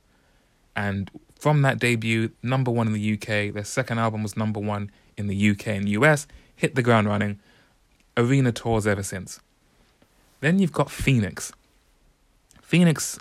And 0.75 1.10
from 1.42 1.64
that 1.64 1.80
debut, 1.80 2.30
number 2.44 2.70
one 2.70 2.86
in 2.86 2.94
the 2.94 3.14
UK, 3.14 3.52
their 3.52 3.64
second 3.64 3.98
album 3.98 4.22
was 4.22 4.38
number 4.38 4.60
one 4.60 4.92
in 5.18 5.26
the 5.26 5.50
UK 5.50 5.70
and 5.70 5.90
US, 5.90 6.28
hit 6.56 6.76
the 6.76 6.84
ground 6.84 7.08
running, 7.08 7.40
arena 8.16 8.52
tours 8.52 8.86
ever 8.86 9.02
since. 9.02 9.40
Then 10.40 10.60
you've 10.60 10.72
got 10.72 10.92
Phoenix. 10.92 11.52
Phoenix 12.62 13.18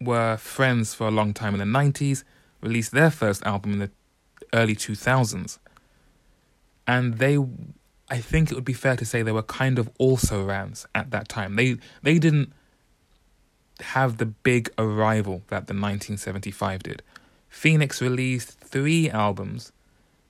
were 0.00 0.36
friends 0.36 0.94
for 0.94 1.08
a 1.08 1.10
long 1.10 1.34
time 1.34 1.52
in 1.52 1.58
the 1.58 1.78
90s, 1.78 2.22
released 2.60 2.92
their 2.92 3.10
first 3.10 3.44
album 3.44 3.72
in 3.72 3.78
the 3.80 3.90
early 4.52 4.76
2000s. 4.76 5.58
And 6.86 7.14
they, 7.14 7.36
I 8.08 8.18
think 8.18 8.52
it 8.52 8.54
would 8.54 8.64
be 8.64 8.72
fair 8.72 8.94
to 8.94 9.04
say 9.04 9.22
they 9.22 9.32
were 9.32 9.42
kind 9.42 9.80
of 9.80 9.90
also 9.98 10.44
rans 10.44 10.86
at 10.94 11.10
that 11.10 11.28
time. 11.28 11.56
They, 11.56 11.78
they 12.04 12.20
didn't 12.20 12.52
have 13.80 14.18
the 14.18 14.26
big 14.26 14.70
arrival 14.78 15.42
that 15.48 15.66
the 15.66 15.74
1975 15.74 16.84
did. 16.84 17.02
Phoenix 17.54 18.02
released 18.02 18.58
three 18.58 19.08
albums 19.08 19.72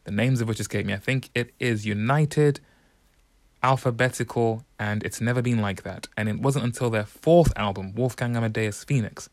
the 0.04 0.10
names 0.10 0.42
of 0.42 0.46
which 0.46 0.60
escape 0.60 0.84
me. 0.84 0.92
I 0.92 0.98
think 0.98 1.30
it 1.34 1.54
is 1.58 1.86
United, 1.86 2.60
Alphabetical, 3.62 4.64
and 4.78 5.02
It's 5.02 5.20
Never 5.20 5.40
Been 5.40 5.62
Like 5.62 5.82
That. 5.82 6.06
And 6.16 6.28
it 6.28 6.38
wasn't 6.40 6.66
until 6.66 6.90
their 6.90 7.06
fourth 7.06 7.52
album, 7.56 7.94
Wolfgang 7.94 8.36
Amadeus 8.36 8.84
Phoenix. 8.84 9.30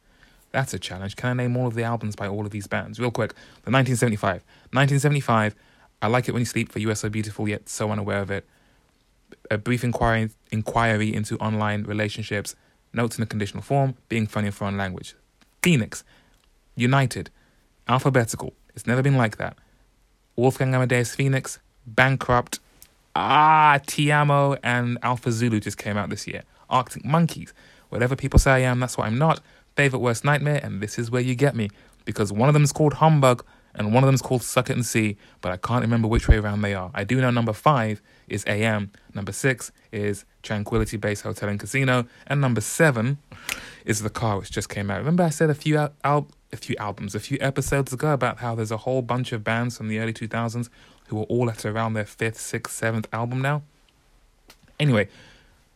That's 0.51 0.73
a 0.73 0.79
challenge. 0.79 1.17
Can 1.17 1.31
I 1.31 1.43
name 1.43 1.57
all 1.57 1.67
of 1.67 1.75
the 1.75 1.83
albums 1.83 2.15
by 2.15 2.27
all 2.27 2.45
of 2.45 2.51
these 2.51 2.67
bands? 2.67 2.99
Real 2.99 3.11
quick. 3.11 3.33
The 3.63 3.71
1975. 3.71 4.43
1975, 4.71 5.55
I 6.01 6.07
Like 6.07 6.29
It 6.29 6.31
When 6.31 6.41
You 6.41 6.45
Sleep 6.45 6.71
for 6.71 6.79
You 6.79 6.89
Are 6.89 6.95
So 6.95 7.09
Beautiful 7.09 7.49
Yet 7.49 7.67
So 7.67 7.91
Unaware 7.91 8.21
of 8.21 8.31
It. 8.31 8.45
A 9.51 9.57
brief 9.57 9.83
inquiry, 9.83 10.29
inquiry 10.51 11.13
into 11.13 11.37
online 11.37 11.83
relationships, 11.83 12.55
notes 12.93 13.17
in 13.17 13.23
a 13.23 13.27
conditional 13.27 13.61
form, 13.61 13.95
being 14.07 14.25
funny 14.25 14.47
in 14.47 14.53
foreign 14.53 14.77
language. 14.77 15.15
Phoenix, 15.61 16.05
United, 16.75 17.29
Alphabetical. 17.87 18.53
It's 18.75 18.87
never 18.87 19.01
been 19.01 19.17
like 19.17 19.37
that. 19.37 19.57
Wolfgang 20.35 20.73
Amadeus 20.73 21.13
Phoenix, 21.15 21.59
Bankrupt, 21.85 22.59
Ah, 23.15 23.79
Tiamo, 23.85 24.57
and 24.63 24.97
Alpha 25.03 25.31
Zulu 25.31 25.59
just 25.59 25.77
came 25.77 25.97
out 25.97 26.09
this 26.09 26.25
year. 26.27 26.43
Arctic 26.69 27.03
Monkeys, 27.03 27.53
whatever 27.89 28.15
people 28.15 28.39
say 28.39 28.51
I 28.51 28.59
am, 28.59 28.79
that's 28.79 28.97
what 28.97 29.07
I'm 29.07 29.17
not. 29.17 29.41
Favorite 29.75 29.99
Worst 29.99 30.23
Nightmare, 30.23 30.61
and 30.63 30.81
this 30.81 30.97
is 30.97 31.11
where 31.11 31.21
you 31.21 31.35
get 31.35 31.55
me. 31.55 31.69
Because 32.05 32.31
one 32.31 32.47
of 32.47 32.53
them 32.53 32.63
is 32.63 32.71
called 32.71 32.93
Humbug, 32.95 33.43
and 33.75 33.93
one 33.93 34.03
of 34.03 34.07
them 34.07 34.15
is 34.15 34.21
called 34.21 34.43
Suck 34.43 34.69
It 34.69 34.75
and 34.77 34.85
See, 34.85 35.17
but 35.41 35.51
I 35.51 35.57
can't 35.57 35.81
remember 35.81 36.07
which 36.07 36.27
way 36.29 36.37
around 36.37 36.61
they 36.61 36.73
are. 36.73 36.91
I 36.93 37.03
do 37.03 37.19
know 37.19 37.31
number 37.31 37.53
five 37.53 38.01
is 38.29 38.45
AM, 38.47 38.91
number 39.13 39.31
six 39.33 39.71
is 39.91 40.23
Tranquility 40.43 40.95
Base 40.97 41.21
Hotel 41.21 41.49
and 41.49 41.59
Casino, 41.59 42.05
and 42.27 42.39
number 42.39 42.61
seven 42.61 43.17
is 43.85 44.01
The 44.01 44.09
Car, 44.09 44.39
which 44.39 44.51
just 44.51 44.69
came 44.69 44.89
out. 44.89 44.99
Remember 44.99 45.23
I 45.23 45.29
said 45.29 45.49
a 45.49 45.55
few 45.55 45.77
al- 45.77 45.93
al- 46.03 46.27
a 46.53 46.57
few 46.57 46.75
albums, 46.77 47.15
a 47.15 47.19
few 47.19 47.37
episodes 47.41 47.93
ago 47.93 48.13
about 48.13 48.39
how 48.39 48.55
there's 48.55 48.71
a 48.71 48.77
whole 48.77 49.01
bunch 49.01 49.31
of 49.31 49.43
bands 49.43 49.77
from 49.77 49.87
the 49.87 49.99
early 49.99 50.13
2000s 50.13 50.69
who 51.07 51.19
are 51.19 51.25
all 51.25 51.49
at 51.49 51.65
around 51.65 51.93
their 51.93 52.05
fifth, 52.05 52.39
sixth, 52.39 52.73
seventh 52.73 53.07
album 53.11 53.41
now. 53.41 53.63
Anyway, 54.79 55.07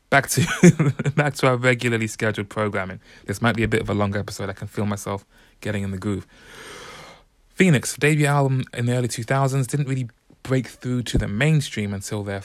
back 0.10 0.29
to 0.29 0.94
back 1.15 1.36
to 1.36 1.48
our 1.48 1.58
regularly 1.58 2.08
scheduled 2.08 2.50
programming. 2.50 3.00
This 3.25 3.41
might 3.41 3.55
be 3.55 3.63
a 3.63 3.67
bit 3.67 3.82
of 3.82 3.89
a 3.89 3.94
long 3.94 4.15
episode. 4.15 4.50
I 4.50 4.53
can 4.53 4.67
feel 4.67 4.86
myself 4.86 5.25
getting 5.62 5.84
in 5.84 5.91
the 5.91 5.98
groove. 5.98 6.25
Phoenix 7.53 7.96
debut 7.96 8.25
album 8.25 8.63
in 8.74 8.86
the 8.86 8.94
early 8.94 9.08
2000s 9.08 9.67
didn't 9.67 9.88
really 9.88 10.10
break 10.44 10.67
through 10.67 11.03
to 11.03 11.17
the 11.17 11.27
mainstream 11.27 11.94
until 11.94 12.24
their 12.24 12.41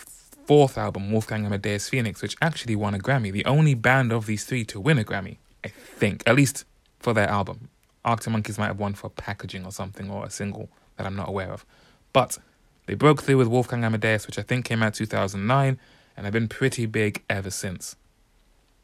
fourth 0.47 0.77
album, 0.79 1.13
Wolfgang 1.13 1.47
Amadeus 1.47 1.89
Phoenix, 1.89 2.23
which 2.23 2.37
actually 2.43 2.75
won 2.77 2.95
a 2.95 2.99
Grammy. 2.99 3.31
The 3.31 3.45
only 3.45 3.75
band 3.75 4.13
of 4.13 4.27
these 4.27 4.45
three 4.45 4.65
to 4.65 4.81
win 4.81 4.99
a 4.99 5.05
Grammy, 5.05 5.37
I 5.65 5.69
think, 5.69 6.23
at 6.27 6.35
least 6.35 6.65
for 6.99 7.13
their 7.13 7.29
album. 7.29 7.69
Arctic 8.04 8.33
Monkeys 8.33 8.59
might 8.59 8.66
have 8.66 8.78
won 8.78 8.95
for 8.95 9.11
packaging 9.11 9.64
or 9.64 9.73
something 9.73 10.11
or 10.11 10.25
a 10.25 10.30
single 10.30 10.69
that 10.97 11.07
I'm 11.07 11.16
not 11.16 11.28
aware 11.28 11.52
of. 11.52 11.64
But 12.12 12.38
they 12.87 12.95
broke 12.95 13.23
through 13.23 13.38
with 13.38 13.49
Wolfgang 13.49 13.85
Amadeus, 13.85 14.26
which 14.26 14.38
I 14.38 14.42
think 14.42 14.64
came 14.64 14.83
out 14.83 14.95
2009, 14.95 15.78
and 16.16 16.26
have 16.26 16.33
been 16.33 16.49
pretty 16.49 16.87
big 16.87 17.23
ever 17.28 17.50
since. 17.50 17.97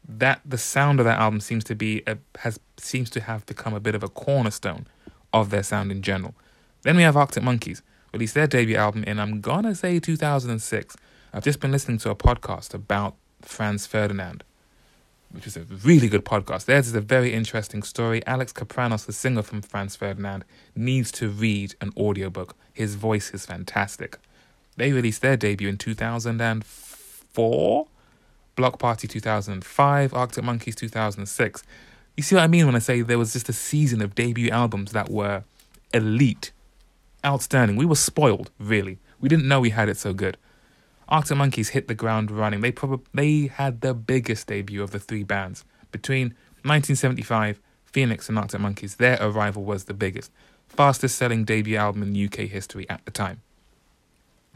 That 0.07 0.41
the 0.45 0.57
sound 0.57 0.99
of 0.99 1.05
that 1.05 1.19
album 1.19 1.41
seems 1.41 1.63
to 1.65 1.75
be 1.75 2.03
a, 2.07 2.17
has 2.39 2.59
seems 2.77 3.09
to 3.11 3.21
have 3.21 3.45
become 3.45 3.73
a 3.73 3.79
bit 3.79 3.95
of 3.95 4.03
a 4.03 4.07
cornerstone 4.07 4.87
of 5.33 5.49
their 5.49 5.63
sound 5.63 5.91
in 5.91 6.01
general. 6.01 6.33
Then 6.83 6.95
we 6.95 7.03
have 7.03 7.17
Arctic 7.17 7.43
Monkeys, 7.43 7.81
released 8.13 8.33
their 8.33 8.47
debut 8.47 8.77
album 8.77 9.03
in 9.03 9.19
I'm 9.19 9.41
gonna 9.41 9.75
say 9.75 9.99
2006. 9.99 10.95
I've 11.33 11.43
just 11.43 11.59
been 11.59 11.71
listening 11.71 11.97
to 11.99 12.09
a 12.09 12.15
podcast 12.15 12.73
about 12.73 13.15
Franz 13.41 13.85
Ferdinand 13.85 14.43
which 15.31 15.47
is 15.47 15.57
a 15.57 15.61
really 15.61 16.07
good 16.07 16.23
podcast. 16.25 16.65
Theirs 16.65 16.87
is 16.87 16.95
a 16.95 17.01
very 17.01 17.33
interesting 17.33 17.83
story. 17.83 18.25
Alex 18.25 18.51
Kapranos, 18.53 19.05
the 19.05 19.13
singer 19.13 19.43
from 19.43 19.61
Franz 19.61 19.95
Ferdinand, 19.95 20.43
needs 20.75 21.11
to 21.13 21.29
read 21.29 21.75
an 21.81 21.91
audiobook. 21.97 22.55
His 22.73 22.95
voice 22.95 23.31
is 23.31 23.45
fantastic. 23.45 24.17
They 24.77 24.91
released 24.91 25.21
their 25.21 25.37
debut 25.37 25.69
in 25.69 25.77
2004, 25.77 27.87
Bloc 28.55 28.79
Party 28.79 29.07
2005, 29.07 30.13
Arctic 30.13 30.43
Monkeys 30.43 30.75
2006. 30.75 31.63
You 32.15 32.23
see 32.23 32.35
what 32.35 32.43
I 32.43 32.47
mean 32.47 32.65
when 32.65 32.75
I 32.75 32.79
say 32.79 33.01
there 33.01 33.19
was 33.19 33.33
just 33.33 33.49
a 33.49 33.53
season 33.53 34.01
of 34.01 34.15
debut 34.15 34.49
albums 34.49 34.91
that 34.91 35.09
were 35.09 35.43
elite, 35.93 36.51
outstanding. 37.25 37.75
We 37.75 37.85
were 37.85 37.95
spoiled, 37.95 38.51
really. 38.59 38.99
We 39.19 39.29
didn't 39.29 39.47
know 39.47 39.59
we 39.59 39.71
had 39.71 39.89
it 39.89 39.97
so 39.97 40.13
good. 40.13 40.37
Arctic 41.09 41.37
Monkeys 41.37 41.69
hit 41.69 41.87
the 41.87 41.95
ground 41.95 42.31
running. 42.31 42.61
They 42.61 42.71
probably 42.71 43.05
they 43.13 43.47
had 43.47 43.81
the 43.81 43.93
biggest 43.93 44.47
debut 44.47 44.83
of 44.83 44.91
the 44.91 44.99
three 44.99 45.23
bands 45.23 45.63
between 45.91 46.27
1975. 46.63 47.59
Phoenix 47.85 48.29
and 48.29 48.37
Arctic 48.37 48.59
Monkeys, 48.59 48.95
their 48.95 49.17
arrival 49.19 49.63
was 49.63 49.85
the 49.85 49.93
biggest, 49.93 50.31
fastest 50.67 51.17
selling 51.17 51.45
debut 51.45 51.77
album 51.77 52.03
in 52.03 52.25
UK 52.25 52.41
history 52.41 52.87
at 52.89 53.03
the 53.05 53.11
time. 53.11 53.41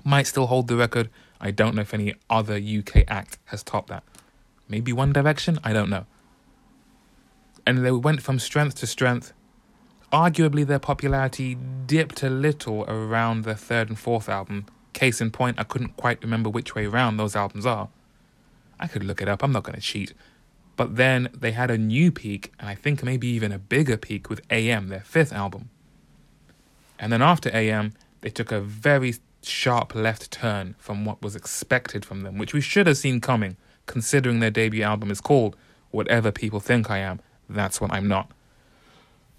Might 0.04 0.28
still 0.28 0.48
hold 0.48 0.68
the 0.68 0.76
record. 0.76 1.10
I 1.40 1.50
don't 1.52 1.74
know 1.74 1.82
if 1.82 1.94
any 1.94 2.14
other 2.30 2.56
UK 2.56 3.06
act 3.08 3.40
has 3.46 3.64
topped 3.64 3.88
that. 3.88 4.04
Maybe 4.68 4.94
One 4.94 5.14
Direction, 5.14 5.60
I 5.64 5.74
don't 5.74 5.90
know. 5.90 6.06
And 7.66 7.86
they 7.86 7.92
went 7.92 8.22
from 8.22 8.38
strength 8.38 8.76
to 8.76 8.88
strength. 8.88 9.34
Arguably, 10.12 10.68
their 10.68 10.80
popularity 10.80 11.56
dipped 11.86 12.22
a 12.22 12.30
little 12.30 12.84
around 12.84 13.44
their 13.44 13.56
third 13.56 13.90
and 13.90 13.98
fourth 13.98 14.28
album, 14.28 14.66
Case 14.94 15.22
in 15.22 15.32
point, 15.32 15.60
I 15.60 15.64
couldn't 15.64 15.98
quite 15.98 16.22
remember 16.24 16.50
which 16.50 16.76
way 16.76 16.86
around 16.86 17.18
those 17.18 17.36
albums 17.36 17.66
are. 17.66 17.90
I 18.80 18.88
could 18.88 19.04
look 19.04 19.22
it 19.22 19.30
up, 19.30 19.44
I'm 19.44 19.52
not 19.52 19.64
going 19.64 19.76
to 19.76 19.82
cheat. 19.82 20.14
But 20.76 20.96
then 20.96 21.30
they 21.34 21.52
had 21.52 21.70
a 21.70 21.78
new 21.78 22.12
peak, 22.12 22.52
and 22.60 22.68
I 22.68 22.76
think 22.76 23.04
maybe 23.04 23.28
even 23.28 23.52
a 23.52 23.60
bigger 23.60 23.98
peak 23.98 24.30
with 24.30 24.42
AM, 24.50 24.88
their 24.88 25.02
fifth 25.02 25.34
album. 25.34 25.70
And 27.00 27.12
then 27.12 27.22
after 27.22 27.50
AM, 27.54 27.94
they 28.22 28.30
took 28.30 28.52
a 28.52 28.62
very 28.62 29.16
sharp 29.44 29.96
left 29.96 30.32
turn 30.32 30.76
from 30.78 31.06
what 31.06 31.22
was 31.22 31.36
expected 31.36 32.06
from 32.06 32.22
them, 32.22 32.38
which 32.38 32.54
we 32.54 32.62
should 32.62 32.88
have 32.88 32.98
seen 32.98 33.22
coming, 33.22 33.58
considering 33.86 34.40
their 34.40 34.52
debut 34.52 34.84
album 34.84 35.12
is 35.12 35.22
called 35.22 35.56
Whatever 35.90 36.32
People 36.32 36.60
Think 36.60 36.90
I 36.90 37.00
Am, 37.00 37.20
That's 37.50 37.82
What 37.82 37.92
I'm 37.92 38.08
Not. 38.08 38.32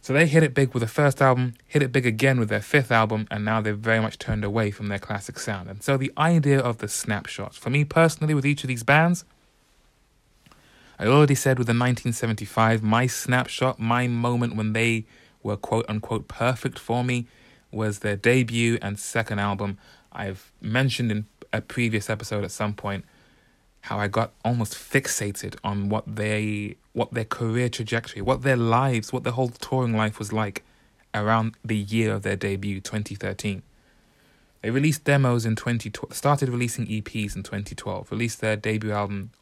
So 0.02 0.12
they 0.12 0.26
hit 0.26 0.42
it 0.42 0.52
big 0.52 0.74
with 0.74 0.82
the 0.82 0.88
first 0.88 1.22
album, 1.22 1.54
hit 1.68 1.80
it 1.80 1.92
big 1.92 2.04
again 2.04 2.40
with 2.40 2.48
their 2.48 2.60
fifth 2.60 2.90
album, 2.90 3.28
and 3.30 3.44
now 3.44 3.60
they've 3.60 3.78
very 3.78 4.00
much 4.00 4.18
turned 4.18 4.44
away 4.44 4.72
from 4.72 4.88
their 4.88 4.98
classic 4.98 5.38
sound. 5.38 5.70
And 5.70 5.80
so 5.80 5.96
the 5.96 6.12
idea 6.18 6.58
of 6.58 6.78
the 6.78 6.88
snapshots, 6.88 7.56
for 7.56 7.70
me 7.70 7.84
personally, 7.84 8.34
with 8.34 8.44
each 8.44 8.64
of 8.64 8.68
these 8.68 8.82
bands, 8.82 9.24
I 10.98 11.06
already 11.06 11.36
said 11.36 11.56
with 11.56 11.68
the 11.68 11.72
1975, 11.72 12.82
my 12.82 13.06
snapshot, 13.06 13.78
my 13.78 14.08
moment 14.08 14.56
when 14.56 14.72
they 14.72 15.04
were 15.40 15.56
quote 15.56 15.86
unquote 15.88 16.26
perfect 16.26 16.80
for 16.80 17.04
me 17.04 17.28
was 17.70 18.00
their 18.00 18.16
debut 18.16 18.78
and 18.82 18.98
second 18.98 19.38
album. 19.38 19.78
I've 20.12 20.50
mentioned 20.60 21.12
in 21.12 21.26
a 21.52 21.60
previous 21.60 22.10
episode 22.10 22.42
at 22.42 22.50
some 22.50 22.74
point 22.74 23.04
how 23.82 23.98
I 23.98 24.08
got 24.08 24.32
almost 24.44 24.74
fixated 24.74 25.56
on 25.64 25.88
what 25.88 26.04
they 26.06 26.76
what 26.92 27.12
their 27.12 27.24
career 27.24 27.68
trajectory, 27.68 28.22
what 28.22 28.42
their 28.42 28.56
lives, 28.56 29.12
what 29.12 29.24
their 29.24 29.32
whole 29.32 29.48
touring 29.48 29.96
life 29.96 30.18
was 30.18 30.32
like 30.32 30.62
around 31.14 31.56
the 31.64 31.76
year 31.76 32.14
of 32.14 32.22
their 32.22 32.36
debut, 32.36 32.80
2013. 32.80 33.62
They 34.60 34.70
released 34.70 35.04
demos 35.04 35.44
in 35.44 35.56
2012, 35.56 36.14
started 36.14 36.48
releasing 36.48 36.86
EPs 36.86 37.34
in 37.34 37.42
2012, 37.42 38.10
released 38.12 38.40
their 38.40 38.54
debut 38.54 38.92
album 38.92 39.32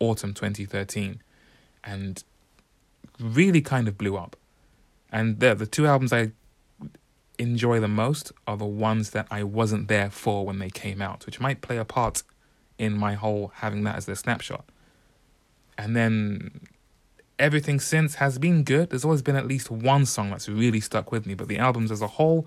autumn 0.00 0.32
2013, 0.32 1.20
and 1.84 2.24
really 3.20 3.60
kind 3.60 3.86
of 3.86 3.98
blew 3.98 4.16
up. 4.16 4.34
And 5.12 5.40
the 5.40 5.54
the 5.54 5.66
two 5.66 5.86
albums 5.86 6.12
I 6.12 6.32
enjoy 7.38 7.80
the 7.80 7.88
most 7.88 8.32
are 8.46 8.56
the 8.56 8.64
ones 8.64 9.10
that 9.10 9.26
I 9.30 9.42
wasn't 9.42 9.88
there 9.88 10.08
for 10.08 10.46
when 10.46 10.58
they 10.58 10.70
came 10.70 11.02
out, 11.02 11.26
which 11.26 11.38
might 11.38 11.60
play 11.60 11.76
a 11.76 11.84
part 11.84 12.22
in 12.80 12.96
my 12.96 13.14
whole 13.14 13.52
having 13.56 13.84
that 13.84 13.96
as 13.96 14.06
their 14.06 14.14
snapshot. 14.14 14.64
And 15.76 15.94
then 15.94 16.60
everything 17.38 17.78
since 17.78 18.16
has 18.16 18.38
been 18.38 18.64
good. 18.64 18.90
There's 18.90 19.04
always 19.04 19.22
been 19.22 19.36
at 19.36 19.46
least 19.46 19.70
one 19.70 20.06
song 20.06 20.30
that's 20.30 20.48
really 20.48 20.80
stuck 20.80 21.12
with 21.12 21.26
me, 21.26 21.34
but 21.34 21.48
the 21.48 21.58
albums 21.58 21.90
as 21.90 22.00
a 22.00 22.06
whole, 22.06 22.46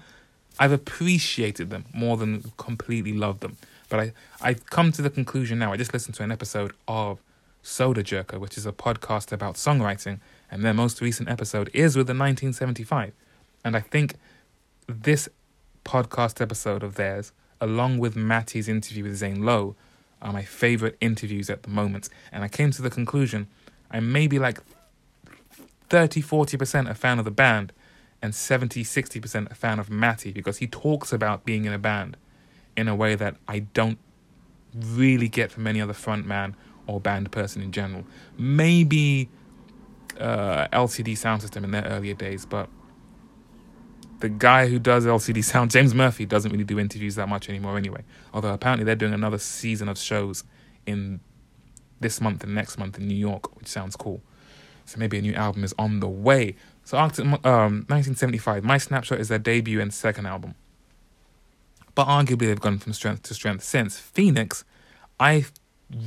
I've 0.60 0.72
appreciated 0.72 1.70
them 1.70 1.86
more 1.94 2.18
than 2.18 2.52
completely 2.58 3.14
loved 3.14 3.42
them. 3.42 3.58
But 3.90 4.00
I, 4.00 4.14
I've 4.42 4.66
come 4.72 4.92
to 4.94 5.04
the 5.04 5.10
conclusion 5.12 5.60
now. 5.60 5.72
I 5.72 5.78
just 5.78 5.94
listened 5.94 6.16
to 6.16 6.24
an 6.24 6.32
episode 6.32 6.74
of 6.88 7.20
Soda 7.62 8.04
Jerker, 8.04 8.40
which 8.40 8.58
is 8.58 8.66
a 8.66 8.72
podcast 8.72 9.32
about 9.32 9.56
songwriting, 9.56 10.20
and 10.50 10.66
their 10.66 10.74
most 10.74 11.00
recent 11.00 11.30
episode 11.30 11.70
is 11.74 11.96
with 11.96 12.08
the 12.08 12.14
1975. 12.14 13.14
And 13.64 13.76
I 13.76 13.82
think 13.82 14.16
this 14.88 15.30
podcast 15.86 16.42
episode 16.42 16.82
of 16.82 16.96
theirs, 16.96 17.34
along 17.62 18.00
with 18.00 18.16
Matty's 18.16 18.68
interview 18.68 19.04
with 19.04 19.16
Zane 19.16 19.44
Lowe, 19.44 19.76
are 20.24 20.34
my 20.34 20.44
favorite 20.44 20.98
interviews 21.00 21.50
at 21.50 21.64
the 21.64 21.70
moment. 21.70 22.10
And 22.32 22.44
I 22.44 22.48
came 22.48 22.72
to 22.72 22.82
the 22.82 22.90
conclusion 22.90 23.48
I'm 23.92 24.12
maybe 24.12 24.40
like 24.40 24.60
30 25.90 26.24
40% 26.24 26.90
a 26.90 26.96
fan 26.96 27.20
of 27.20 27.26
the 27.26 27.32
band 27.32 27.72
and 28.22 28.34
70 28.34 28.84
60% 28.84 29.52
a 29.52 29.54
fan 29.54 29.80
of 29.80 29.90
Matty 29.90 30.32
because 30.32 30.58
he 30.58 30.66
talks 30.66 31.14
about 31.14 31.46
being 31.46 31.66
in 31.66 31.74
a 31.74 31.78
band 31.78 32.18
in 32.76 32.88
a 32.88 32.96
way 32.96 33.14
that 33.14 33.36
I 33.48 33.60
don't 33.60 34.00
really 34.76 35.30
get 35.30 35.52
from 35.52 35.68
any 35.68 35.80
other 35.80 35.94
frontman 35.94 36.56
or 36.88 37.00
band 37.00 37.32
person 37.32 37.62
in 37.62 37.72
general. 37.72 38.06
Maybe 38.38 39.30
uh, 40.20 40.68
LCD 40.70 41.14
Soundsystem 41.14 41.64
in 41.64 41.72
their 41.72 41.84
earlier 41.84 42.16
days, 42.16 42.46
but 42.46 42.70
the 44.24 44.30
guy 44.30 44.70
who 44.70 44.80
does 44.80 45.06
LCD 45.06 45.44
Sound, 45.44 45.70
James 45.70 45.94
Murphy, 45.94 46.26
doesn't 46.26 46.50
really 46.50 46.64
do 46.64 46.80
interviews 46.80 47.16
that 47.16 47.28
much 47.28 47.50
anymore 47.50 47.76
anyway. 47.76 48.06
Although 48.34 48.54
apparently 48.54 48.86
they're 48.86 48.96
doing 48.96 49.14
another 49.14 49.38
season 49.38 49.90
of 49.90 49.98
shows 49.98 50.46
in 50.86 51.20
this 52.00 52.22
month 52.22 52.42
and 52.42 52.56
next 52.56 52.78
month 52.78 52.98
in 52.98 53.06
New 53.06 53.18
York, 53.18 53.54
which 53.58 53.68
sounds 53.68 53.98
cool. 53.98 54.22
So 54.86 54.98
maybe 54.98 55.18
a 55.18 55.22
new 55.22 55.34
album 55.34 55.66
is 55.66 55.76
on 55.78 56.00
the 56.00 56.08
way. 56.08 56.56
So 56.86 56.98
Arctic, 56.98 57.26
um, 57.26 57.84
1975, 57.90 58.64
My 58.64 58.78
Snapshot 58.78 59.20
is 59.20 59.28
their 59.28 59.40
debut 59.40 59.82
and 59.82 59.94
second 59.94 60.26
album. 60.26 60.56
But 61.94 62.08
arguably 62.08 62.48
they've 62.48 62.62
gone 62.62 62.80
from 62.80 62.94
strength 62.94 63.24
to 63.24 63.34
strength 63.34 63.66
since. 63.66 64.00
Phoenix, 64.00 64.64
I 65.20 65.48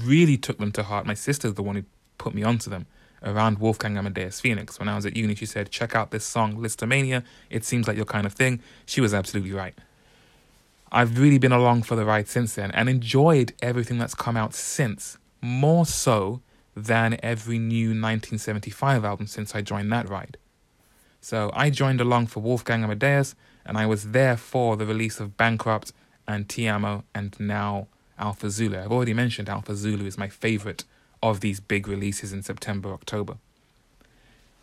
really 0.03 0.39
took 0.39 0.57
them 0.57 0.73
to 0.73 0.85
heart. 0.85 1.05
My 1.05 1.13
sister's 1.13 1.53
the 1.53 1.63
one 1.63 1.77
who 1.77 1.85
put 2.17 2.35
me 2.35 2.43
onto 2.43 2.71
them 2.71 2.87
around 3.27 3.59
Wolfgang 3.59 3.99
Amadeus 3.99 4.41
Phoenix. 4.41 4.79
When 4.79 4.89
I 4.89 4.95
was 4.95 5.05
at 5.05 5.17
uni, 5.17 5.35
she 5.35 5.45
said, 5.45 5.71
check 5.71 5.95
out 5.95 6.11
this 6.11 6.25
song, 6.25 6.57
Lisztomania. 6.57 7.25
It 7.51 7.65
seems 7.65 7.87
like 7.87 7.97
your 7.97 8.07
kind 8.07 8.25
of 8.25 8.33
thing. 8.33 8.61
She 8.87 9.01
was 9.03 9.13
absolutely 9.13 9.53
right. 9.53 9.75
I've 10.91 11.19
really 11.19 11.39
been 11.39 11.53
along 11.53 11.83
for 11.83 11.97
the 11.97 12.05
ride 12.05 12.29
since 12.29 12.55
then 12.55 12.71
and 12.71 12.89
enjoyed 12.89 13.53
everything 13.61 13.99
that's 13.99 14.15
come 14.15 14.37
out 14.37 14.55
since, 14.55 15.19
more 15.43 15.85
so 15.85 16.41
than 16.77 17.19
every 17.23 17.59
new 17.59 17.89
1975 17.89 19.05
album 19.05 19.27
since 19.27 19.55
I 19.55 19.63
joined 19.63 19.93
that 19.93 20.09
ride. 20.09 20.39
So 21.21 21.51
I 21.55 21.71
joined 21.71 22.01
along 22.01 22.29
for 22.29 22.41
Wolfgang 22.41 22.85
Amadeus, 22.85 23.35
and 23.65 23.77
I 23.77 23.87
was 23.87 24.13
there 24.13 24.37
for 24.37 24.77
the 24.77 24.87
release 24.87 25.19
of 25.19 25.37
Bankrupt 25.37 25.93
and 26.29 26.49
Ti-Amo 26.49 27.03
and 27.15 27.35
now 27.41 27.89
Alpha 28.19 28.49
Zulu. 28.49 28.79
I've 28.79 28.93
already 28.93 29.15
mentioned 29.15 29.49
Alpha 29.49 29.75
Zulu 29.75 30.07
is 30.07 30.17
my 30.17 30.29
favorite 30.29 30.85
of 31.23 31.41
these 31.41 31.61
big 31.61 31.89
releases 31.89 32.33
in 32.33 32.43
September, 32.43 32.93
October. 32.93 33.37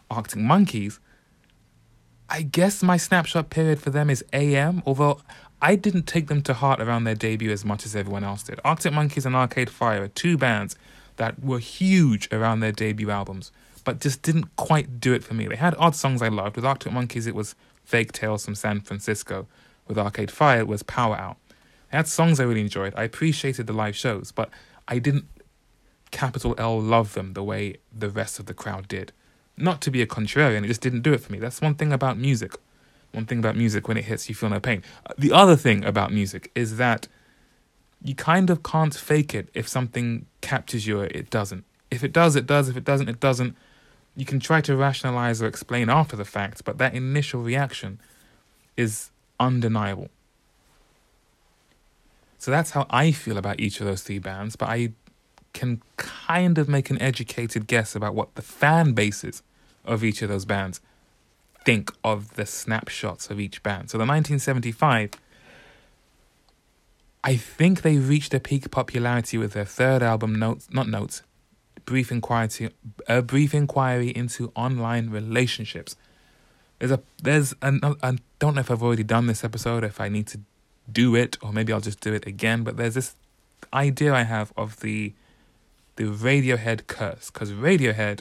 Arctic 0.10 0.40
Monkeys, 0.40 1.00
I 2.30 2.42
guess 2.42 2.82
my 2.84 2.98
snapshot 2.98 3.50
period 3.50 3.82
for 3.82 3.90
them 3.90 4.10
is 4.10 4.24
AM, 4.34 4.82
although 4.86 5.20
I 5.62 5.76
didn't 5.76 6.08
take 6.08 6.28
them 6.28 6.42
to 6.44 6.54
heart 6.54 6.82
around 6.82 7.04
their 7.04 7.16
debut 7.16 7.52
as 7.52 7.64
much 7.64 7.86
as 7.86 7.96
everyone 7.96 8.24
else 8.24 8.44
did. 8.44 8.60
Arctic 8.66 8.94
Monkeys 8.94 9.26
and 9.26 9.36
Arcade 9.36 9.70
Fire 9.70 10.04
are 10.04 10.08
two 10.08 10.38
bands 10.38 10.76
that 11.18 11.44
were 11.44 11.60
huge 11.60 12.28
around 12.32 12.60
their 12.60 12.72
debut 12.72 13.10
albums, 13.10 13.52
but 13.84 14.00
just 14.00 14.22
didn't 14.22 14.56
quite 14.56 15.00
do 15.00 15.14
it 15.14 15.24
for 15.24 15.34
me. 15.34 15.48
They 15.48 15.56
had 15.56 15.76
odd 15.78 15.96
songs 15.96 16.22
I 16.22 16.28
loved. 16.28 16.56
With 16.56 16.66
Arctic 16.66 16.92
Monkeys, 16.92 17.28
it 17.28 17.36
was 17.36 17.56
Fake 17.84 18.12
Tales 18.12 18.46
from 18.46 18.56
San 18.56 18.82
Francisco. 18.82 19.48
With 19.88 19.98
Arcade 19.98 20.32
Fire, 20.32 20.60
it 20.60 20.68
was 20.68 20.84
Power 20.84 21.16
Out. 21.16 21.38
They 21.92 21.98
had 21.98 22.08
songs 22.08 22.40
I 22.40 22.44
really 22.44 22.62
enjoyed. 22.62 22.94
I 22.96 23.04
appreciated 23.04 23.68
the 23.68 23.74
live 23.74 23.96
shows, 23.96 24.32
but 24.32 24.50
I 24.88 25.00
didn't 25.00 25.26
capital 26.14 26.56
L 26.58 26.80
love 26.80 27.14
them 27.14 27.34
the 27.34 27.44
way 27.44 27.78
the 27.92 28.10
rest 28.10 28.40
of 28.40 28.46
the 28.46 28.54
crowd 28.54 28.88
did. 28.88 29.12
Not 29.58 29.82
to 29.82 29.92
be 29.92 30.02
a 30.02 30.08
contrarian, 30.08 30.64
it 30.64 30.68
just 30.68 30.80
didn't 30.82 31.02
do 31.02 31.12
it 31.12 31.20
for 31.20 31.32
me. 31.34 31.40
That's 31.40 31.60
one 31.60 31.76
thing 31.76 31.92
about 31.92 32.18
music. 32.18 32.54
One 33.12 33.26
thing 33.26 33.40
about 33.40 33.58
music, 33.58 33.88
when 33.88 33.98
it 33.98 34.06
hits, 34.06 34.30
you 34.30 34.36
feel 34.36 34.50
no 34.50 34.60
pain. 34.60 34.82
Uh, 35.06 35.14
the 35.18 35.32
other 35.32 35.56
thing 35.56 35.84
about 35.84 36.12
music 36.12 36.52
is 36.56 36.78
that 36.78 37.08
you 38.02 38.16
kind 38.16 38.50
of 38.50 38.64
can't 38.64 38.94
fake 38.94 39.36
it 39.36 39.50
if 39.54 39.68
something 39.68 40.26
captures 40.42 40.88
you, 40.88 41.02
it 41.02 41.30
doesn't. 41.30 41.66
If 41.92 42.04
it 42.04 42.12
does, 42.12 42.36
it 42.36 42.48
does. 42.48 42.70
If 42.70 42.78
it 42.78 42.84
doesn't, 42.84 43.10
it 43.10 43.20
doesn't. 43.20 43.56
You 44.16 44.26
can 44.26 44.40
try 44.40 44.62
to 44.62 44.76
rationalize 44.76 45.42
or 45.42 45.48
explain 45.48 45.90
after 45.90 46.16
the 46.16 46.26
fact, 46.26 46.64
but 46.64 46.78
that 46.78 46.94
initial 46.96 47.42
reaction 47.42 48.00
is 48.78 49.12
undeniable. 49.40 50.10
So 52.40 52.52
that's 52.52 52.72
how 52.72 52.86
I 52.90 53.12
feel 53.12 53.38
about 53.38 53.60
each 53.60 53.80
of 53.80 53.86
those 53.86 54.02
three 54.02 54.20
bands, 54.20 54.56
but 54.56 54.70
I 54.70 54.92
can 55.54 55.82
kind 55.98 56.58
of 56.58 56.68
make 56.68 56.90
an 56.90 57.02
educated 57.02 57.68
guess 57.68 57.96
about 57.96 58.16
what 58.16 58.34
the 58.36 58.42
fan 58.42 58.94
bases 58.94 59.44
of 59.86 60.04
each 60.04 60.22
of 60.22 60.30
those 60.30 60.46
bands 60.46 60.82
think 61.64 61.92
of 62.04 62.36
the 62.36 62.46
snapshots 62.46 63.30
of 63.30 63.40
each 63.40 63.64
band. 63.64 63.90
So 63.90 63.98
the 63.98 64.04
1975, 64.04 65.12
I 67.24 67.36
think 67.36 67.82
they 67.82 67.98
reached 67.98 68.32
their 68.32 68.40
peak 68.40 68.70
popularity 68.70 69.38
with 69.38 69.54
their 69.54 69.66
third 69.66 70.04
album, 70.04 70.36
Notes, 70.36 70.68
not 70.72 70.88
Notes, 70.88 71.24
Brief 71.86 72.12
Inquiry, 72.12 72.72
a 73.08 73.22
brief 73.22 73.54
inquiry 73.54 74.10
into 74.10 74.52
online 74.56 75.10
relationships. 75.10 75.96
There's 76.80 76.92
a 76.92 77.02
there's 77.22 77.54
an, 77.62 77.80
uh, 77.82 77.96
I 78.02 78.18
don't 78.40 78.56
know 78.56 78.62
if 78.62 78.72
I've 78.72 78.84
already 78.84 79.04
done 79.04 79.28
this 79.28 79.44
episode, 79.44 79.84
if 79.84 80.02
I 80.02 80.10
need 80.10 80.28
to 80.28 80.40
do 80.92 81.16
it, 81.16 81.38
or 81.42 81.54
maybe 81.54 81.72
I'll 81.72 81.82
just 81.82 82.02
do 82.02 82.14
it 82.14 82.26
again. 82.26 82.64
But 82.64 82.78
there's 82.78 82.96
this 82.96 83.16
idea 83.74 84.14
I 84.14 84.24
have 84.24 84.52
of 84.58 84.80
the 84.82 85.14
the 85.96 86.06
Radiohead 86.06 86.88
curse 86.88 87.30
because 87.30 87.52
Radiohead 87.52 88.20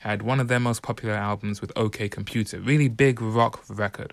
had 0.00 0.22
one 0.22 0.40
of 0.40 0.48
their 0.48 0.60
most 0.60 0.82
popular 0.82 1.14
albums 1.14 1.60
with 1.60 1.72
OK 1.76 2.08
Computer, 2.08 2.60
really 2.60 2.88
big 2.88 3.20
rock 3.20 3.64
record. 3.68 4.12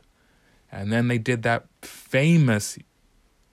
And 0.72 0.92
then 0.92 1.10
they 1.10 1.18
did 1.18 1.44
that 1.44 1.66
famous 1.82 2.78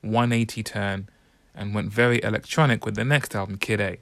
180 0.02 0.62
turn 0.62 1.08
and 1.54 1.74
went 1.74 1.92
very 1.92 2.22
electronic 2.22 2.84
with 2.84 2.94
the 2.94 3.04
next 3.04 3.34
album, 3.34 3.58
Kid 3.58 3.80
A. 3.80 3.98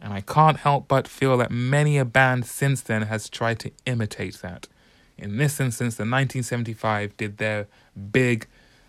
And 0.00 0.12
I 0.12 0.20
can't 0.20 0.58
help 0.58 0.88
but 0.88 1.06
feel 1.06 1.36
that 1.38 1.50
many 1.50 1.98
a 1.98 2.04
band 2.04 2.46
since 2.46 2.80
then 2.80 3.02
has 3.02 3.28
tried 3.28 3.60
to 3.60 3.70
imitate 3.86 4.40
that. 4.42 4.66
In 5.16 5.36
this 5.36 5.60
instance, 5.60 5.94
the 5.94 6.02
1975 6.02 7.16
did 7.16 7.36
their 7.36 7.68
big 8.10 8.46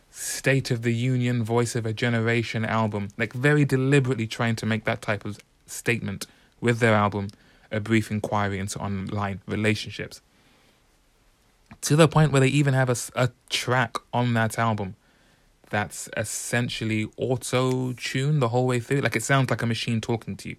State 0.10 0.72
of 0.72 0.82
the 0.82 0.94
Union, 0.94 1.44
Voice 1.44 1.76
of 1.76 1.86
a 1.86 1.94
Generation 1.94 2.66
album, 2.66 3.10
like 3.18 3.34
very 3.34 3.64
deliberately 3.64 4.28
trying 4.28 4.56
to 4.58 4.66
make 4.66 4.86
that 4.86 5.02
type 5.02 5.24
of 5.24 5.40
statement 5.72 6.28
with 6.60 6.80
their 6.80 6.94
album, 6.94 7.30
A 7.72 7.80
Brief 7.80 8.12
Inquiry 8.12 8.60
into 8.60 8.80
Online 8.80 9.42
Relationships. 9.48 10.22
To 11.82 11.96
the 11.96 12.08
point 12.08 12.32
where 12.32 12.42
they 12.42 12.48
even 12.48 12.74
have 12.74 12.90
a, 12.90 12.96
a 13.16 13.32
track 13.50 13.96
on 14.14 14.34
that 14.34 14.60
album 14.60 14.96
that's 15.72 16.10
essentially 16.16 17.10
auto 17.18 17.94
tuned 17.94 18.42
the 18.42 18.50
whole 18.50 18.68
way 18.68 18.80
through. 18.80 19.00
Like 19.00 19.16
it 19.16 19.24
sounds 19.24 19.50
like 19.50 19.64
a 19.64 19.66
machine 19.66 20.02
talking 20.02 20.36
to 20.38 20.50
you, 20.50 20.58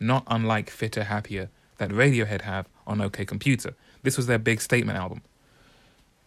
not 0.00 0.22
unlike 0.28 0.70
Fitter 0.70 1.04
Happier 1.04 1.50
that 1.78 1.90
Radiohead 1.90 2.42
have 2.42 2.68
on 2.86 3.00
OK 3.02 3.24
Computer. 3.26 3.74
This 4.02 4.16
was 4.16 4.26
their 4.26 4.38
big 4.38 4.60
statement 4.60 4.96
album. 4.96 5.22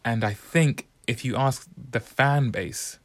And 0.03 0.23
I 0.23 0.33
think 0.33 0.87
if 1.07 1.25
you 1.25 1.35
ask 1.35 1.67
the 1.91 1.99
fan 1.99 2.51
base, 2.51 2.99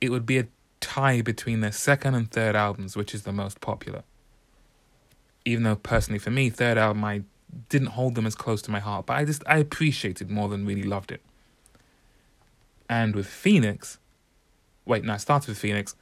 it 0.00 0.10
would 0.10 0.26
be 0.26 0.38
a 0.38 0.48
tie 0.80 1.22
between 1.22 1.60
their 1.60 1.72
second 1.72 2.14
and 2.14 2.30
third 2.30 2.56
albums, 2.56 2.96
which 2.96 3.14
is 3.14 3.22
the 3.22 3.32
most 3.32 3.60
popular 3.60 4.02
even 5.44 5.64
though 5.64 5.76
personally 5.76 6.18
for 6.18 6.30
me, 6.30 6.50
third 6.50 6.78
album 6.78 7.04
I 7.04 7.22
didn't 7.68 7.88
hold 7.88 8.14
them 8.14 8.26
as 8.26 8.34
close 8.34 8.62
to 8.62 8.70
my 8.70 8.80
heart, 8.80 9.06
but 9.06 9.14
I 9.14 9.24
just 9.24 9.42
I 9.46 9.58
appreciated 9.58 10.30
more 10.30 10.48
than 10.48 10.66
really 10.66 10.82
loved 10.82 11.12
it. 11.12 11.20
And 12.88 13.14
with 13.14 13.26
Phoenix, 13.26 13.98
wait, 14.84 15.04
no, 15.04 15.14
I 15.14 15.16
started 15.16 15.48
with 15.48 15.58
Phoenix. 15.58 15.94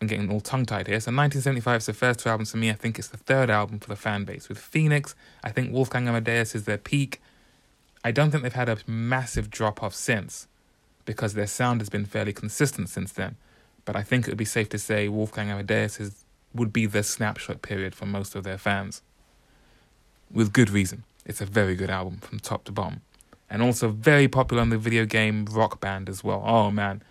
I'm 0.00 0.08
getting 0.08 0.30
all 0.30 0.40
tongue 0.40 0.66
tied 0.66 0.86
here. 0.86 1.00
So 1.00 1.10
1975 1.10 1.78
is 1.78 1.86
the 1.86 1.94
first 1.94 2.20
two 2.20 2.28
albums 2.28 2.50
for 2.50 2.58
me. 2.58 2.70
I 2.70 2.74
think 2.74 2.98
it's 2.98 3.08
the 3.08 3.16
third 3.16 3.48
album 3.48 3.78
for 3.78 3.88
the 3.88 3.96
fan 3.96 4.24
base. 4.24 4.48
With 4.48 4.58
Phoenix, 4.58 5.14
I 5.42 5.50
think 5.50 5.72
Wolfgang 5.72 6.08
Amadeus 6.08 6.54
is 6.54 6.64
their 6.64 6.78
peak. 6.78 7.22
I 8.02 8.10
don't 8.10 8.30
think 8.30 8.42
they've 8.42 8.52
had 8.52 8.68
a 8.68 8.78
massive 8.86 9.48
drop 9.50 9.82
off 9.82 9.94
since, 9.94 10.46
because 11.06 11.32
their 11.32 11.46
sound 11.46 11.80
has 11.80 11.88
been 11.88 12.04
fairly 12.04 12.34
consistent 12.34 12.90
since 12.90 13.12
then. 13.12 13.36
But 13.86 13.96
I 13.96 14.02
think 14.02 14.26
it 14.26 14.30
would 14.30 14.38
be 14.38 14.44
safe 14.44 14.68
to 14.70 14.78
say 14.78 15.08
Wolfgang 15.08 15.50
Amadeus 15.50 16.00
is 16.00 16.23
would 16.54 16.72
be 16.72 16.86
the 16.86 17.02
snapshot 17.02 17.62
period 17.62 17.94
for 17.94 18.06
most 18.06 18.34
of 18.34 18.44
their 18.44 18.58
fans. 18.58 19.02
with 20.30 20.52
good 20.52 20.70
reason. 20.70 21.04
It's 21.24 21.40
a 21.40 21.46
very 21.46 21.76
good 21.76 21.90
album 21.90 22.18
from 22.18 22.40
top 22.40 22.64
to 22.64 22.72
bottom. 22.72 23.02
And 23.48 23.62
also 23.62 23.88
very 23.88 24.26
popular 24.26 24.62
on 24.62 24.70
the 24.70 24.78
video 24.78 25.04
game 25.04 25.46
Rock 25.46 25.80
Band 25.80 26.08
as 26.08 26.24
well. 26.24 26.42
Oh 26.44 26.70
man. 26.70 27.02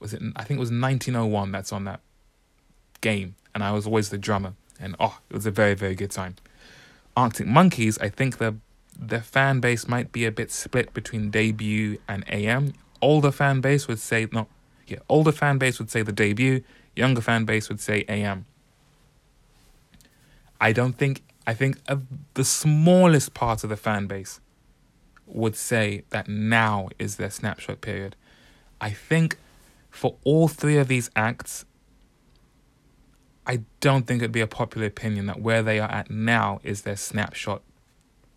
Was 0.00 0.14
it 0.14 0.22
I 0.36 0.44
think 0.44 0.58
it 0.58 0.60
was 0.60 0.70
1901 0.70 1.52
that's 1.52 1.72
on 1.72 1.84
that 1.84 2.00
game 3.00 3.36
and 3.54 3.62
I 3.62 3.70
was 3.72 3.86
always 3.86 4.08
the 4.08 4.18
drummer 4.18 4.54
and 4.80 4.96
oh, 4.98 5.20
it 5.30 5.34
was 5.34 5.46
a 5.46 5.50
very 5.50 5.74
very 5.74 5.94
good 5.94 6.10
time. 6.10 6.36
Arctic 7.16 7.46
Monkeys, 7.46 7.98
I 7.98 8.08
think 8.08 8.38
the 8.38 8.56
their 8.98 9.20
fan 9.20 9.60
base 9.60 9.88
might 9.88 10.12
be 10.12 10.24
a 10.24 10.32
bit 10.32 10.50
split 10.50 10.92
between 10.94 11.30
debut 11.30 11.98
and 12.08 12.24
AM. 12.28 12.74
Older 13.00 13.32
fan 13.32 13.60
base 13.60 13.88
would 13.88 13.98
say 13.98 14.26
no, 14.32 14.46
yeah, 14.86 14.98
older 15.08 15.32
fan 15.32 15.58
base 15.58 15.78
would 15.78 15.90
say 15.90 16.02
the 16.02 16.12
debut, 16.12 16.62
younger 16.96 17.20
fan 17.20 17.44
base 17.44 17.68
would 17.68 17.80
say 17.80 18.04
AM. 18.08 18.46
I 20.60 20.72
don't 20.72 20.96
think 20.96 21.22
I 21.46 21.54
think 21.54 21.78
the 22.34 22.44
smallest 22.44 23.34
part 23.34 23.64
of 23.64 23.70
the 23.70 23.76
fan 23.76 24.06
base 24.06 24.40
would 25.26 25.56
say 25.56 26.04
that 26.10 26.28
now 26.28 26.88
is 26.98 27.16
their 27.16 27.30
snapshot 27.30 27.80
period. 27.80 28.16
I 28.80 28.90
think 28.90 29.38
for 29.90 30.16
all 30.24 30.48
three 30.48 30.78
of 30.78 30.88
these 30.88 31.10
acts, 31.14 31.64
I 33.46 33.60
don't 33.80 34.06
think 34.06 34.22
it'd 34.22 34.32
be 34.32 34.40
a 34.40 34.46
popular 34.46 34.86
opinion 34.86 35.26
that 35.26 35.40
where 35.40 35.62
they 35.62 35.78
are 35.78 35.90
at 35.90 36.10
now 36.10 36.60
is 36.62 36.82
their 36.82 36.96
snapshot 36.96 37.62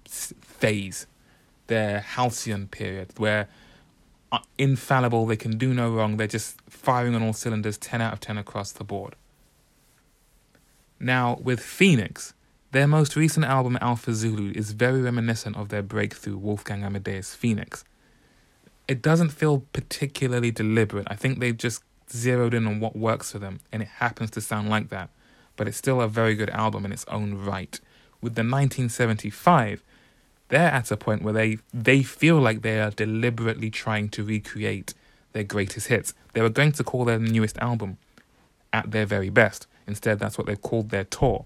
phase, 0.05 1.07
their 1.67 2.01
halcyon 2.01 2.67
period, 2.67 3.13
where 3.17 3.47
infallible, 4.57 5.25
they 5.25 5.35
can 5.35 5.57
do 5.57 5.73
no 5.73 5.91
wrong, 5.91 6.17
they're 6.17 6.27
just 6.27 6.59
firing 6.69 7.15
on 7.15 7.23
all 7.23 7.33
cylinders, 7.33 7.77
10 7.77 8.01
out 8.01 8.13
of 8.13 8.19
10 8.19 8.37
across 8.37 8.71
the 8.71 8.83
board. 8.83 9.15
Now, 10.99 11.37
with 11.41 11.59
Phoenix, 11.59 12.33
their 12.71 12.87
most 12.87 13.15
recent 13.15 13.45
album, 13.45 13.77
Alpha 13.81 14.13
Zulu, 14.13 14.51
is 14.53 14.71
very 14.71 15.01
reminiscent 15.01 15.55
of 15.55 15.69
their 15.69 15.83
breakthrough, 15.83 16.37
Wolfgang 16.37 16.83
Amadeus 16.83 17.33
Phoenix. 17.33 17.83
It 18.87 19.01
doesn't 19.01 19.29
feel 19.29 19.63
particularly 19.73 20.51
deliberate. 20.51 21.07
I 21.09 21.15
think 21.15 21.39
they've 21.39 21.57
just 21.57 21.83
zeroed 22.11 22.53
in 22.53 22.67
on 22.67 22.79
what 22.79 22.95
works 22.95 23.31
for 23.31 23.39
them, 23.39 23.59
and 23.71 23.81
it 23.81 23.87
happens 23.87 24.31
to 24.31 24.41
sound 24.41 24.69
like 24.69 24.89
that. 24.89 25.09
But 25.55 25.67
it's 25.67 25.77
still 25.77 26.01
a 26.01 26.07
very 26.07 26.35
good 26.35 26.49
album 26.49 26.85
in 26.85 26.91
its 26.91 27.05
own 27.07 27.35
right. 27.35 27.79
With 28.21 28.35
the 28.35 28.41
1975, 28.41 29.83
they're 30.49 30.71
at 30.71 30.91
a 30.91 30.97
point 30.97 31.23
where 31.23 31.33
they, 31.33 31.59
they 31.73 32.03
feel 32.03 32.37
like 32.39 32.61
they 32.61 32.79
are 32.79 32.91
deliberately 32.91 33.69
trying 33.69 34.09
to 34.09 34.23
recreate 34.23 34.93
their 35.33 35.43
greatest 35.43 35.87
hits. 35.87 36.13
They 36.33 36.41
were 36.41 36.49
going 36.49 36.71
to 36.73 36.83
call 36.83 37.05
their 37.05 37.19
newest 37.19 37.57
album 37.57 37.97
At 38.71 38.91
Their 38.91 39.05
Very 39.05 39.29
Best. 39.29 39.67
Instead, 39.85 40.19
that's 40.19 40.37
what 40.37 40.47
they've 40.47 40.61
called 40.61 40.89
their 40.89 41.03
tour. 41.03 41.45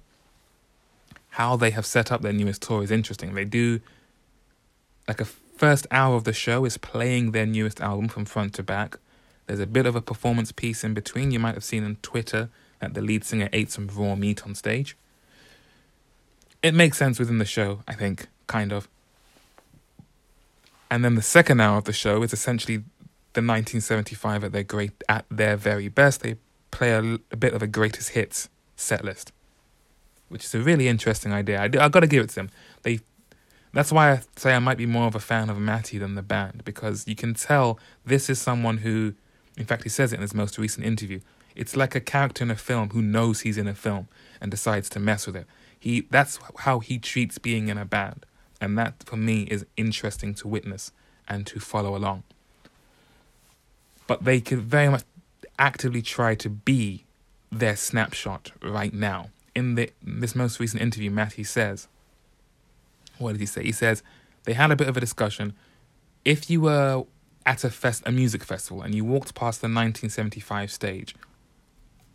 How 1.31 1.55
they 1.55 1.71
have 1.71 1.85
set 1.85 2.11
up 2.11 2.21
their 2.21 2.33
newest 2.33 2.61
tour 2.61 2.83
is 2.83 2.91
interesting. 2.91 3.33
They 3.33 3.45
do 3.45 3.79
like 5.07 5.21
a 5.21 5.25
first 5.25 5.87
hour 5.91 6.15
of 6.15 6.23
the 6.23 6.33
show 6.33 6.65
is 6.65 6.77
playing 6.77 7.31
their 7.31 7.45
newest 7.45 7.81
album 7.81 8.07
from 8.07 8.25
front 8.25 8.53
to 8.55 8.63
back. 8.63 8.97
There's 9.47 9.59
a 9.59 9.67
bit 9.67 9.85
of 9.85 9.95
a 9.95 10.01
performance 10.01 10.51
piece 10.51 10.83
in 10.83 10.93
between. 10.93 11.31
You 11.31 11.39
might 11.39 11.55
have 11.55 11.63
seen 11.63 11.83
on 11.83 11.97
Twitter 12.01 12.49
that 12.79 12.93
the 12.93 13.01
lead 13.01 13.23
singer 13.23 13.49
ate 13.51 13.71
some 13.71 13.87
raw 13.87 14.15
meat 14.15 14.43
on 14.43 14.55
stage. 14.55 14.95
It 16.63 16.73
makes 16.73 16.97
sense 16.97 17.19
within 17.19 17.37
the 17.37 17.45
show, 17.45 17.83
I 17.87 17.93
think 17.93 18.27
kind 18.47 18.71
of. 18.71 18.87
And 20.91 21.05
then 21.05 21.15
the 21.15 21.21
second 21.21 21.61
hour 21.61 21.77
of 21.77 21.85
the 21.85 21.93
show 21.93 22.21
is 22.21 22.33
essentially 22.33 22.77
the 23.33 23.39
1975 23.39 24.43
at 24.43 24.51
their 24.51 24.63
great 24.63 24.91
at 25.07 25.25
their 25.31 25.55
very 25.55 25.87
best. 25.87 26.21
They 26.21 26.35
play 26.69 26.91
a, 26.91 27.17
a 27.31 27.37
bit 27.37 27.53
of 27.53 27.61
a 27.61 27.67
greatest 27.67 28.09
hits 28.09 28.49
set 28.75 29.05
list, 29.05 29.31
which 30.27 30.43
is 30.43 30.53
a 30.53 30.59
really 30.59 30.89
interesting 30.89 31.31
idea. 31.31 31.61
I, 31.61 31.63
I 31.63 31.87
got 31.87 32.01
to 32.01 32.07
give 32.07 32.25
it 32.25 32.29
to 32.31 32.35
them. 32.35 32.49
They 32.83 32.99
that's 33.73 33.93
why 33.93 34.11
I 34.11 34.21
say 34.35 34.53
I 34.53 34.59
might 34.59 34.77
be 34.77 34.85
more 34.85 35.07
of 35.07 35.15
a 35.15 35.21
fan 35.21 35.49
of 35.49 35.57
Matty 35.57 35.97
than 35.97 36.15
the 36.15 36.21
band 36.21 36.65
because 36.65 37.07
you 37.07 37.15
can 37.15 37.35
tell 37.35 37.79
this 38.05 38.29
is 38.29 38.41
someone 38.41 38.79
who, 38.79 39.13
in 39.55 39.63
fact, 39.63 39.83
he 39.83 39.89
says 39.89 40.11
it 40.11 40.17
in 40.17 40.21
his 40.21 40.33
most 40.33 40.57
recent 40.57 40.85
interview. 40.85 41.21
It's 41.55 41.77
like 41.77 41.95
a 41.95 42.01
character 42.01 42.43
in 42.43 42.51
a 42.51 42.57
film 42.57 42.89
who 42.89 43.01
knows 43.01 43.41
he's 43.41 43.57
in 43.57 43.69
a 43.69 43.75
film 43.75 44.09
and 44.41 44.51
decides 44.51 44.89
to 44.89 44.99
mess 44.99 45.25
with 45.25 45.37
it. 45.37 45.47
He 45.79 46.01
that's 46.11 46.37
how 46.59 46.79
he 46.79 46.99
treats 46.99 47.37
being 47.37 47.69
in 47.69 47.77
a 47.77 47.85
band. 47.85 48.25
And 48.61 48.77
that 48.77 49.03
for 49.03 49.17
me 49.17 49.41
is 49.43 49.65
interesting 49.75 50.35
to 50.35 50.47
witness 50.47 50.91
and 51.27 51.47
to 51.47 51.59
follow 51.59 51.95
along. 51.95 52.23
But 54.05 54.23
they 54.23 54.39
could 54.39 54.59
very 54.59 54.89
much 54.89 55.03
actively 55.57 56.03
try 56.03 56.35
to 56.35 56.49
be 56.49 57.05
their 57.51 57.75
snapshot 57.75 58.51
right 58.61 58.93
now. 58.93 59.29
In, 59.55 59.75
the, 59.75 59.91
this 60.01 60.35
most 60.35 60.59
recent 60.59 60.81
interview, 60.81 61.09
Matty 61.09 61.43
says, 61.43 61.87
what 63.17 63.33
did 63.33 63.41
he 63.41 63.47
say? 63.47 63.63
He 63.63 63.71
says 63.71 64.03
they 64.43 64.53
had 64.53 64.71
a 64.71 64.75
bit 64.75 64.87
of 64.87 64.95
a 64.95 64.99
discussion. 64.99 65.53
If 66.23 66.49
you 66.49 66.61
were 66.61 67.03
at 67.45 67.63
a 67.63 67.69
fest, 67.69 68.03
a 68.05 68.11
music 68.11 68.43
festival, 68.43 68.81
and 68.81 68.93
you 68.93 69.03
walked 69.03 69.33
past 69.33 69.61
the 69.61 69.65
1975 69.65 70.71
stage, 70.71 71.15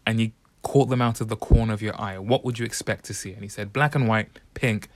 and 0.07 0.21
you 0.21 0.31
caught 0.63 0.89
them 0.89 1.03
out 1.03 1.21
of 1.21 1.29
the 1.29 1.37
corner 1.37 1.75
of 1.75 1.83
your 1.83 2.01
eye, 2.01 2.19
what 2.19 2.45
would 2.45 2.59
you 2.59 2.65
expect 2.65 3.05
to 3.07 3.15
see? 3.15 3.33
And 3.33 3.43
he 3.43 3.49
said 3.49 3.73
black 3.73 3.95
and 3.95 4.09
white, 4.09 4.29
pink, 4.55 4.89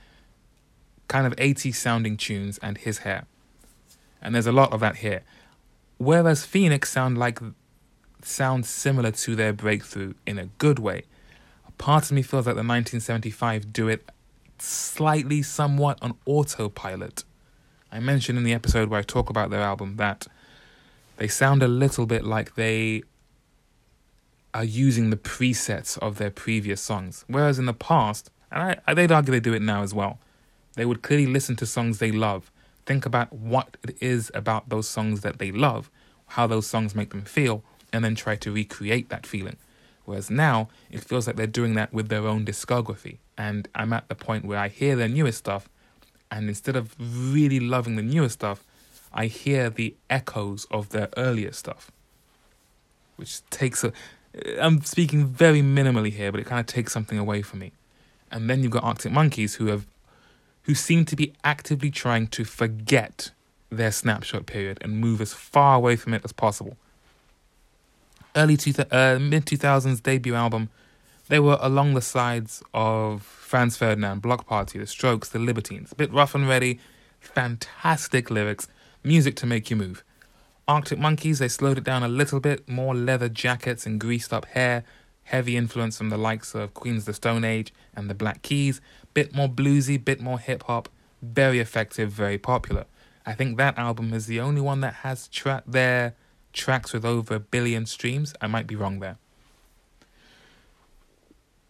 kind 1.11 1.27
of 1.27 1.35
80s 1.35 1.75
sounding 1.75 2.15
tunes 2.15 2.57
and 2.59 2.77
his 2.77 2.99
hair. 2.99 3.25
And 4.21 4.33
there's 4.33 4.47
a 4.47 4.53
lot 4.53 4.71
of 4.71 4.79
that 4.79 4.97
here. 4.97 5.23
Whereas 5.97 6.45
Phoenix 6.45 6.89
sound 6.89 7.17
like 7.17 7.39
sounds 8.23 8.69
similar 8.69 9.11
to 9.11 9.35
their 9.35 9.51
breakthrough 9.51 10.13
in 10.25 10.39
a 10.39 10.45
good 10.57 10.79
way. 10.79 11.03
A 11.67 11.71
part 11.73 12.05
of 12.05 12.11
me 12.13 12.21
feels 12.21 12.45
like 12.45 12.55
the 12.55 12.59
1975 12.59 13.73
do 13.73 13.89
it 13.89 14.09
slightly 14.57 15.41
somewhat 15.41 15.97
on 16.01 16.17
autopilot. 16.25 17.25
I 17.91 17.99
mentioned 17.99 18.37
in 18.37 18.45
the 18.45 18.53
episode 18.53 18.87
where 18.87 18.99
I 18.99 19.03
talk 19.03 19.29
about 19.29 19.49
their 19.49 19.59
album 19.59 19.97
that 19.97 20.27
they 21.17 21.27
sound 21.27 21.61
a 21.61 21.67
little 21.67 22.05
bit 22.05 22.23
like 22.23 22.55
they 22.55 23.03
are 24.53 24.63
using 24.63 25.09
the 25.09 25.17
presets 25.17 25.97
of 25.97 26.19
their 26.19 26.31
previous 26.31 26.79
songs. 26.79 27.25
Whereas 27.27 27.59
in 27.59 27.65
the 27.65 27.73
past, 27.73 28.31
and 28.49 28.79
I, 28.87 28.93
they'd 28.93 29.11
argue 29.11 29.31
they 29.31 29.41
do 29.41 29.53
it 29.53 29.61
now 29.61 29.83
as 29.83 29.93
well, 29.93 30.19
they 30.81 30.85
would 30.85 31.03
clearly 31.03 31.27
listen 31.27 31.55
to 31.57 31.67
songs 31.67 31.99
they 31.99 32.11
love, 32.11 32.51
think 32.87 33.05
about 33.05 33.31
what 33.31 33.77
it 33.83 33.95
is 34.01 34.31
about 34.33 34.69
those 34.69 34.89
songs 34.89 35.21
that 35.21 35.37
they 35.37 35.51
love, 35.51 35.91
how 36.25 36.47
those 36.47 36.65
songs 36.65 36.95
make 36.95 37.11
them 37.11 37.21
feel, 37.21 37.63
and 37.93 38.03
then 38.03 38.15
try 38.15 38.35
to 38.37 38.51
recreate 38.51 39.09
that 39.09 39.27
feeling. 39.27 39.57
Whereas 40.05 40.31
now, 40.31 40.69
it 40.89 41.03
feels 41.03 41.27
like 41.27 41.35
they're 41.35 41.45
doing 41.45 41.75
that 41.75 41.93
with 41.93 42.09
their 42.09 42.25
own 42.25 42.45
discography. 42.45 43.19
And 43.37 43.67
I'm 43.75 43.93
at 43.93 44.09
the 44.09 44.15
point 44.15 44.43
where 44.43 44.57
I 44.57 44.69
hear 44.69 44.95
their 44.95 45.07
newest 45.07 45.37
stuff, 45.37 45.69
and 46.31 46.49
instead 46.49 46.75
of 46.75 46.95
really 46.99 47.59
loving 47.59 47.95
the 47.95 48.01
newest 48.01 48.33
stuff, 48.39 48.65
I 49.13 49.27
hear 49.27 49.69
the 49.69 49.93
echoes 50.09 50.65
of 50.71 50.89
their 50.89 51.09
earlier 51.15 51.51
stuff. 51.51 51.91
Which 53.17 53.47
takes 53.51 53.83
a. 53.83 53.93
I'm 54.59 54.81
speaking 54.81 55.27
very 55.27 55.61
minimally 55.61 56.11
here, 56.11 56.31
but 56.31 56.41
it 56.41 56.47
kind 56.47 56.59
of 56.59 56.65
takes 56.65 56.91
something 56.91 57.19
away 57.19 57.43
from 57.43 57.59
me. 57.59 57.71
And 58.31 58.49
then 58.49 58.63
you've 58.63 58.71
got 58.71 58.83
Arctic 58.83 59.11
Monkeys, 59.11 59.53
who 59.55 59.67
have 59.67 59.85
who 60.63 60.75
seem 60.75 61.05
to 61.05 61.15
be 61.15 61.33
actively 61.43 61.89
trying 61.89 62.27
to 62.27 62.43
forget 62.43 63.31
their 63.69 63.91
snapshot 63.91 64.45
period 64.45 64.77
and 64.81 64.99
move 64.99 65.21
as 65.21 65.33
far 65.33 65.75
away 65.75 65.95
from 65.95 66.13
it 66.13 66.23
as 66.23 66.33
possible. 66.33 66.77
Early 68.35 68.57
two 68.57 68.73
th- 68.73 68.87
uh, 68.91 69.17
mid 69.19 69.45
2000s 69.45 70.01
debut 70.03 70.35
album, 70.35 70.69
they 71.27 71.39
were 71.39 71.57
along 71.61 71.93
the 71.93 72.01
sides 72.01 72.61
of 72.73 73.23
Franz 73.23 73.77
Ferdinand, 73.77 74.21
Bloc 74.21 74.45
Party, 74.45 74.79
The 74.79 74.87
Strokes, 74.87 75.29
The 75.29 75.39
Libertines. 75.39 75.91
A 75.91 75.95
bit 75.95 76.11
rough 76.11 76.35
and 76.35 76.47
ready, 76.47 76.79
fantastic 77.19 78.29
lyrics, 78.29 78.67
music 79.03 79.35
to 79.37 79.45
make 79.45 79.69
you 79.69 79.75
move. 79.75 80.03
Arctic 80.67 80.99
Monkeys, 80.99 81.39
they 81.39 81.47
slowed 81.47 81.77
it 81.77 81.83
down 81.83 82.03
a 82.03 82.07
little 82.07 82.39
bit, 82.39 82.67
more 82.69 82.95
leather 82.95 83.27
jackets 83.27 83.85
and 83.85 83.99
greased 83.99 84.31
up 84.31 84.45
hair, 84.45 84.83
heavy 85.23 85.55
influence 85.57 85.97
from 85.97 86.09
the 86.09 86.17
likes 86.17 86.53
of 86.55 86.73
Queens 86.73 87.03
of 87.03 87.05
the 87.05 87.13
Stone 87.13 87.43
Age 87.43 87.73
and 87.95 88.09
the 88.09 88.15
Black 88.15 88.41
Keys, 88.41 88.81
bit 89.13 89.33
more 89.33 89.49
bluesy, 89.49 90.03
bit 90.03 90.21
more 90.21 90.39
hip 90.39 90.63
hop, 90.63 90.89
very 91.21 91.59
effective, 91.59 92.11
very 92.11 92.37
popular. 92.37 92.85
I 93.25 93.33
think 93.33 93.57
that 93.57 93.77
album 93.77 94.13
is 94.13 94.25
the 94.25 94.39
only 94.39 94.61
one 94.61 94.81
that 94.81 94.95
has 94.95 95.27
tra- 95.27 95.63
their 95.67 96.15
tracks 96.53 96.93
with 96.93 97.05
over 97.05 97.35
a 97.35 97.39
billion 97.39 97.85
streams. 97.85 98.33
I 98.41 98.47
might 98.47 98.67
be 98.67 98.75
wrong 98.75 98.99
there. 98.99 99.17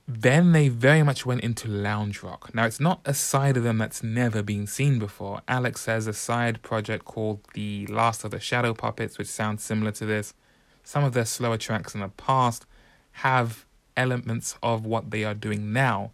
Then 0.08 0.52
they 0.52 0.68
very 0.68 1.04
much 1.04 1.26
went 1.26 1.42
into 1.42 1.68
lounge 1.68 2.22
rock. 2.22 2.54
Now, 2.54 2.66
it's 2.66 2.80
not 2.80 3.00
a 3.06 3.14
side 3.14 3.56
of 3.56 3.64
them 3.64 3.78
that's 3.78 4.04
never 4.04 4.42
been 4.42 4.68
seen 4.68 5.00
before. 5.00 5.42
Alex 5.48 5.86
has 5.86 6.08
a 6.08 6.14
side 6.14 6.62
project 6.62 7.06
called 7.06 7.40
The 7.54 7.88
Last 7.88 8.24
of 8.26 8.32
the 8.32 8.40
Shadow 8.40 8.74
Puppets, 8.74 9.18
which 9.18 9.28
sounds 9.28 9.64
similar 9.64 9.92
to 9.92 10.06
this. 10.06 10.34
Some 10.84 11.04
of 11.04 11.14
their 11.14 11.26
slower 11.26 11.58
tracks 11.58 11.94
in 11.94 12.02
the 12.02 12.10
past 12.10 12.66
have 13.14 13.66
elements 13.98 14.56
of 14.64 14.86
what 14.86 15.12
they 15.12 15.24
are 15.24 15.34
doing 15.34 15.74
now, 15.74 16.12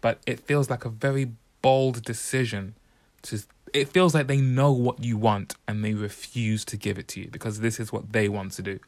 but 0.00 0.18
it 0.26 0.40
feels 0.40 0.70
like 0.70 0.84
a 0.84 0.88
very 0.88 1.32
bold 1.62 2.02
decision 2.02 2.74
to 3.22 3.42
it 3.72 3.88
feels 3.88 4.14
like 4.14 4.26
they 4.26 4.40
know 4.40 4.72
what 4.72 5.04
you 5.04 5.16
want 5.16 5.54
and 5.68 5.84
they 5.84 5.94
refuse 5.94 6.64
to 6.64 6.76
give 6.76 6.98
it 6.98 7.06
to 7.06 7.20
you 7.20 7.28
because 7.30 7.60
this 7.60 7.78
is 7.78 7.92
what 7.92 8.12
they 8.12 8.28
want 8.28 8.50
to 8.52 8.62
do. 8.62 8.80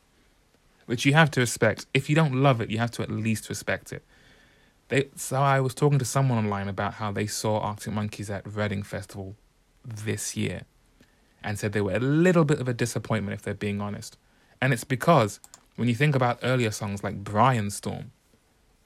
Which 0.87 1.05
you 1.07 1.13
have 1.13 1.31
to 1.33 1.41
respect. 1.41 1.87
If 1.95 2.11
you 2.11 2.17
don't 2.17 2.35
love 2.35 2.61
it 2.61 2.71
you 2.71 2.79
have 2.79 2.91
to 2.93 3.03
at 3.03 3.11
least 3.11 3.49
respect 3.49 3.93
it. 3.93 4.03
They 4.89 5.09
so 5.17 5.41
I 5.41 5.61
was 5.61 5.75
talking 5.75 5.99
to 5.99 6.05
someone 6.05 6.39
online 6.39 6.69
about 6.69 6.95
how 6.95 7.13
they 7.13 7.27
saw 7.27 7.61
Arctic 7.61 7.93
Monkeys 7.93 8.31
at 8.31 8.47
Reading 8.47 8.83
Festival 8.83 9.37
this 9.85 10.37
year, 10.37 10.63
and 11.43 11.59
said 11.59 11.73
they 11.73 11.81
were 11.81 11.95
a 11.95 12.01
little 12.01 12.45
bit 12.45 12.61
of 12.61 12.69
a 12.69 12.75
disappointment 12.75 13.35
if 13.35 13.43
they're 13.43 13.55
being 13.55 13.81
honest. 13.81 14.17
And 14.61 14.73
it's 14.73 14.85
because 14.85 15.41
when 15.77 15.89
you 15.89 15.95
think 15.95 16.15
about 16.15 16.39
earlier 16.43 16.71
songs 16.71 17.03
like 17.03 17.25
Brianstorm, 17.25 18.07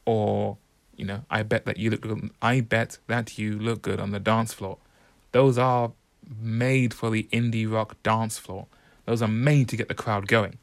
or 0.04 0.56
you 0.96 1.04
know, 1.04 1.24
I 1.30 1.42
bet 1.42 1.66
that 1.66 1.76
you 1.76 1.90
look 1.90 2.00
good, 2.00 2.30
I 2.40 2.60
bet 2.60 2.98
that 3.06 3.38
you 3.38 3.58
look 3.58 3.82
good 3.82 4.00
on 4.00 4.10
the 4.10 4.20
dance 4.20 4.52
floor. 4.52 4.78
Those 5.32 5.58
are 5.58 5.92
made 6.40 6.94
for 6.94 7.10
the 7.10 7.28
indie 7.32 7.70
rock 7.70 7.96
dance 8.02 8.38
floor. 8.38 8.66
Those 9.04 9.22
are 9.22 9.28
made 9.28 9.68
to 9.68 9.76
get 9.76 9.88
the 9.88 9.94
crowd 9.94 10.26
going. 10.26 10.58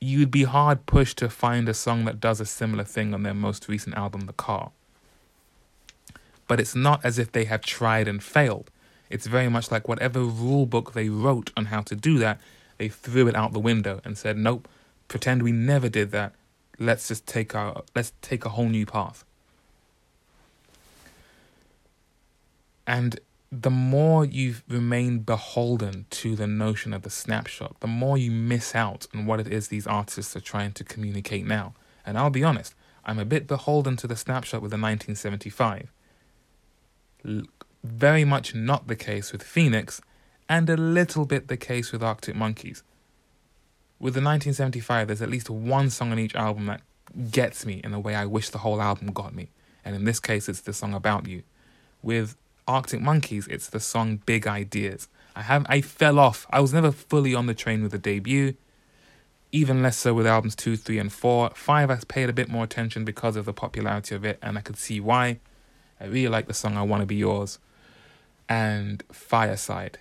You'd 0.00 0.30
be 0.30 0.44
hard 0.44 0.86
pushed 0.86 1.18
to 1.18 1.28
find 1.28 1.68
a 1.68 1.74
song 1.74 2.04
that 2.04 2.20
does 2.20 2.40
a 2.40 2.46
similar 2.46 2.84
thing 2.84 3.14
on 3.14 3.22
their 3.22 3.34
most 3.34 3.68
recent 3.68 3.96
album, 3.96 4.22
The 4.22 4.32
Car. 4.32 4.70
But 6.46 6.60
it's 6.60 6.74
not 6.74 7.04
as 7.04 7.18
if 7.18 7.32
they 7.32 7.44
have 7.44 7.62
tried 7.62 8.08
and 8.08 8.22
failed. 8.22 8.70
It's 9.08 9.26
very 9.26 9.48
much 9.48 9.70
like 9.70 9.88
whatever 9.88 10.20
rule 10.20 10.66
book 10.66 10.92
they 10.92 11.08
wrote 11.08 11.50
on 11.56 11.66
how 11.66 11.82
to 11.82 11.94
do 11.94 12.18
that, 12.18 12.40
they 12.78 12.88
threw 12.88 13.28
it 13.28 13.36
out 13.36 13.52
the 13.52 13.60
window 13.60 14.00
and 14.04 14.18
said, 14.18 14.36
"Nope, 14.36 14.68
pretend 15.08 15.42
we 15.42 15.52
never 15.52 15.88
did 15.88 16.10
that. 16.12 16.34
Let's 16.78 17.08
just 17.08 17.26
take 17.26 17.54
our 17.54 17.82
let's 17.94 18.12
take 18.22 18.44
a 18.44 18.50
whole 18.50 18.68
new 18.68 18.86
path." 18.86 19.24
And 22.86 23.20
the 23.50 23.70
more 23.70 24.24
you 24.24 24.56
remain 24.68 25.20
beholden 25.20 26.06
to 26.10 26.34
the 26.34 26.46
notion 26.46 26.92
of 26.92 27.02
the 27.02 27.10
snapshot, 27.10 27.78
the 27.80 27.86
more 27.86 28.18
you 28.18 28.30
miss 28.30 28.74
out 28.74 29.06
on 29.14 29.26
what 29.26 29.40
it 29.40 29.46
is 29.46 29.68
these 29.68 29.86
artists 29.86 30.34
are 30.34 30.40
trying 30.40 30.72
to 30.72 30.84
communicate 30.84 31.46
now. 31.46 31.74
And 32.04 32.18
I'll 32.18 32.30
be 32.30 32.44
honest, 32.44 32.74
I'm 33.04 33.18
a 33.18 33.24
bit 33.24 33.46
beholden 33.46 33.96
to 33.98 34.06
the 34.06 34.16
snapshot 34.16 34.60
with 34.60 34.70
the 34.70 34.76
1975. 34.76 35.92
L- 37.26 37.42
very 37.82 38.24
much 38.24 38.54
not 38.54 38.88
the 38.88 38.96
case 38.96 39.30
with 39.30 39.42
Phoenix, 39.42 40.00
and 40.48 40.68
a 40.68 40.76
little 40.76 41.24
bit 41.24 41.48
the 41.48 41.56
case 41.56 41.92
with 41.92 42.02
Arctic 42.02 42.34
Monkeys. 42.34 42.82
With 43.98 44.14
the 44.14 44.20
1975, 44.20 45.06
there's 45.06 45.22
at 45.22 45.30
least 45.30 45.48
one 45.48 45.88
song 45.90 46.12
on 46.12 46.18
each 46.18 46.34
album 46.34 46.66
that 46.66 46.82
gets 47.30 47.64
me 47.64 47.80
in 47.84 47.94
a 47.94 48.00
way 48.00 48.14
I 48.14 48.26
wish 48.26 48.50
the 48.50 48.58
whole 48.58 48.80
album 48.80 49.12
got 49.12 49.34
me. 49.34 49.48
And 49.84 49.94
in 49.94 50.04
this 50.04 50.20
case, 50.20 50.48
it's 50.48 50.60
the 50.60 50.72
song 50.72 50.94
About 50.94 51.26
You. 51.26 51.42
With 52.02 52.36
Arctic 52.66 53.00
Monkeys, 53.00 53.46
it's 53.48 53.68
the 53.68 53.80
song 53.80 54.20
Big 54.26 54.46
Ideas. 54.46 55.08
I 55.36 55.42
have 55.42 55.66
I 55.68 55.80
fell 55.80 56.18
off. 56.18 56.46
I 56.50 56.60
was 56.60 56.72
never 56.72 56.90
fully 56.92 57.34
on 57.34 57.46
the 57.46 57.54
train 57.54 57.82
with 57.82 57.92
the 57.92 57.98
debut. 57.98 58.54
Even 59.52 59.82
less 59.82 59.96
so 59.96 60.14
with 60.14 60.26
albums 60.26 60.56
two, 60.56 60.76
three, 60.76 60.98
and 60.98 61.12
four. 61.12 61.50
Five, 61.54 61.90
I 61.90 61.98
paid 62.08 62.28
a 62.28 62.32
bit 62.32 62.48
more 62.48 62.64
attention 62.64 63.04
because 63.04 63.36
of 63.36 63.44
the 63.44 63.52
popularity 63.52 64.14
of 64.14 64.24
it, 64.24 64.38
and 64.42 64.58
I 64.58 64.60
could 64.60 64.76
see 64.76 65.00
why. 65.00 65.38
I 66.00 66.06
really 66.06 66.28
like 66.28 66.46
the 66.46 66.54
song 66.54 66.76
I 66.76 66.82
Wanna 66.82 67.06
Be 67.06 67.16
Yours 67.16 67.58
and 68.48 69.02
Fireside. 69.12 69.98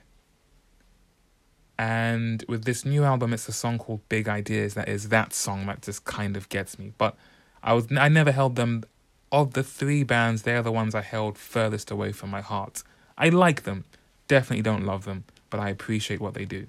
And 1.83 2.45
with 2.47 2.63
this 2.63 2.85
new 2.85 3.03
album, 3.03 3.33
it's 3.33 3.49
a 3.49 3.51
song 3.51 3.77
called 3.77 4.07
Big 4.07 4.29
Ideas 4.29 4.73
that 4.75 4.87
is 4.87 5.09
that 5.09 5.33
song 5.33 5.65
that 5.65 5.81
just 5.81 6.05
kind 6.05 6.37
of 6.37 6.47
gets 6.47 6.79
me. 6.79 6.93
But 6.97 7.17
I 7.61 7.73
was 7.73 7.87
I 7.91 8.07
never 8.07 8.31
held 8.31 8.55
them 8.55 8.85
of 9.33 9.51
the 9.51 9.63
three 9.63 10.03
bands, 10.03 10.43
they're 10.43 10.63
the 10.63 10.71
ones 10.71 10.95
I 10.95 11.01
held 11.01 11.37
furthest 11.37 11.91
away 11.91 12.13
from 12.13 12.29
my 12.29 12.39
heart. 12.39 12.83
I 13.17 13.27
like 13.27 13.63
them, 13.63 13.83
definitely 14.29 14.61
don't 14.61 14.85
love 14.85 15.03
them, 15.03 15.25
but 15.49 15.59
I 15.59 15.67
appreciate 15.67 16.21
what 16.21 16.35
they 16.35 16.45
do. 16.45 16.67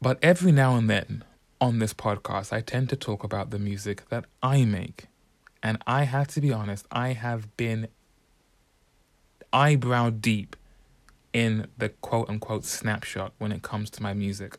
But 0.00 0.18
every 0.22 0.52
now 0.52 0.76
and 0.76 0.88
then 0.88 1.22
on 1.60 1.80
this 1.80 1.92
podcast, 1.92 2.50
I 2.50 2.62
tend 2.62 2.88
to 2.90 2.96
talk 2.96 3.22
about 3.22 3.50
the 3.50 3.58
music 3.58 4.08
that 4.08 4.24
I 4.42 4.64
make. 4.64 5.08
And 5.62 5.76
I 5.86 6.04
have 6.04 6.28
to 6.28 6.40
be 6.40 6.50
honest, 6.50 6.86
I 6.90 7.12
have 7.12 7.54
been 7.58 7.88
eyebrow 9.52 10.08
deep 10.08 10.56
in 11.34 11.66
the 11.76 11.90
quote 11.90 12.30
unquote 12.30 12.64
snapshot 12.64 13.34
when 13.36 13.52
it 13.52 13.60
comes 13.60 13.90
to 13.90 14.02
my 14.02 14.14
music. 14.14 14.56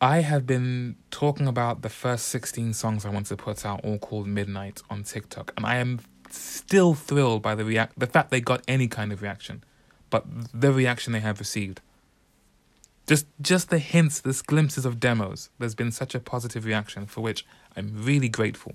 I 0.00 0.20
have 0.20 0.46
been 0.46 0.96
talking 1.10 1.48
about 1.48 1.82
the 1.82 1.88
first 1.88 2.28
16 2.28 2.74
songs 2.74 3.06
I 3.06 3.08
want 3.08 3.26
to 3.26 3.36
put 3.36 3.64
out, 3.64 3.84
all 3.84 3.98
called 3.98 4.28
Midnight, 4.28 4.82
on 4.90 5.02
TikTok, 5.02 5.52
and 5.56 5.64
I 5.64 5.76
am 5.76 6.00
still 6.30 6.94
thrilled 6.94 7.42
by 7.42 7.54
the 7.54 7.64
react 7.64 7.98
the 7.98 8.06
fact 8.06 8.30
they 8.30 8.40
got 8.40 8.62
any 8.68 8.86
kind 8.86 9.12
of 9.12 9.22
reaction, 9.22 9.64
but 10.10 10.24
the 10.52 10.72
reaction 10.72 11.12
they 11.12 11.20
have 11.20 11.38
received. 11.38 11.80
Just 13.06 13.26
just 13.40 13.70
the 13.70 13.78
hints, 13.78 14.20
the 14.20 14.40
glimpses 14.46 14.84
of 14.84 15.00
demos. 15.00 15.48
There's 15.58 15.74
been 15.74 15.92
such 15.92 16.14
a 16.14 16.20
positive 16.20 16.64
reaction 16.64 17.06
for 17.06 17.22
which 17.22 17.46
I'm 17.76 18.04
really 18.04 18.28
grateful. 18.28 18.74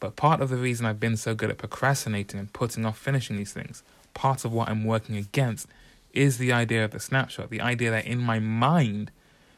But 0.00 0.16
part 0.16 0.40
of 0.40 0.48
the 0.48 0.56
reason 0.56 0.86
I've 0.86 0.98
been 0.98 1.16
so 1.16 1.34
good 1.34 1.50
at 1.50 1.58
procrastinating 1.58 2.40
and 2.40 2.52
putting 2.52 2.84
off 2.84 2.98
finishing 2.98 3.36
these 3.36 3.52
things, 3.52 3.82
part 4.14 4.44
of 4.44 4.52
what 4.52 4.68
I'm 4.68 4.84
working 4.84 5.16
against, 5.16 5.66
is 6.12 6.38
the 6.38 6.52
idea 6.52 6.84
of 6.84 6.90
the 6.90 7.00
snapshot. 7.00 7.50
The 7.50 7.60
idea 7.60 7.90
that 7.90 8.06
in 8.06 8.18
my 8.18 8.38
mind 8.38 9.10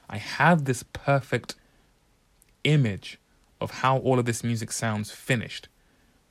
I 0.08 0.18
have 0.18 0.64
this 0.64 0.84
perfect 0.92 1.54
image 2.62 3.18
of 3.60 3.70
how 3.70 3.98
all 3.98 4.18
of 4.18 4.24
this 4.24 4.44
music 4.44 4.72
sounds 4.72 5.10
finished 5.10 5.68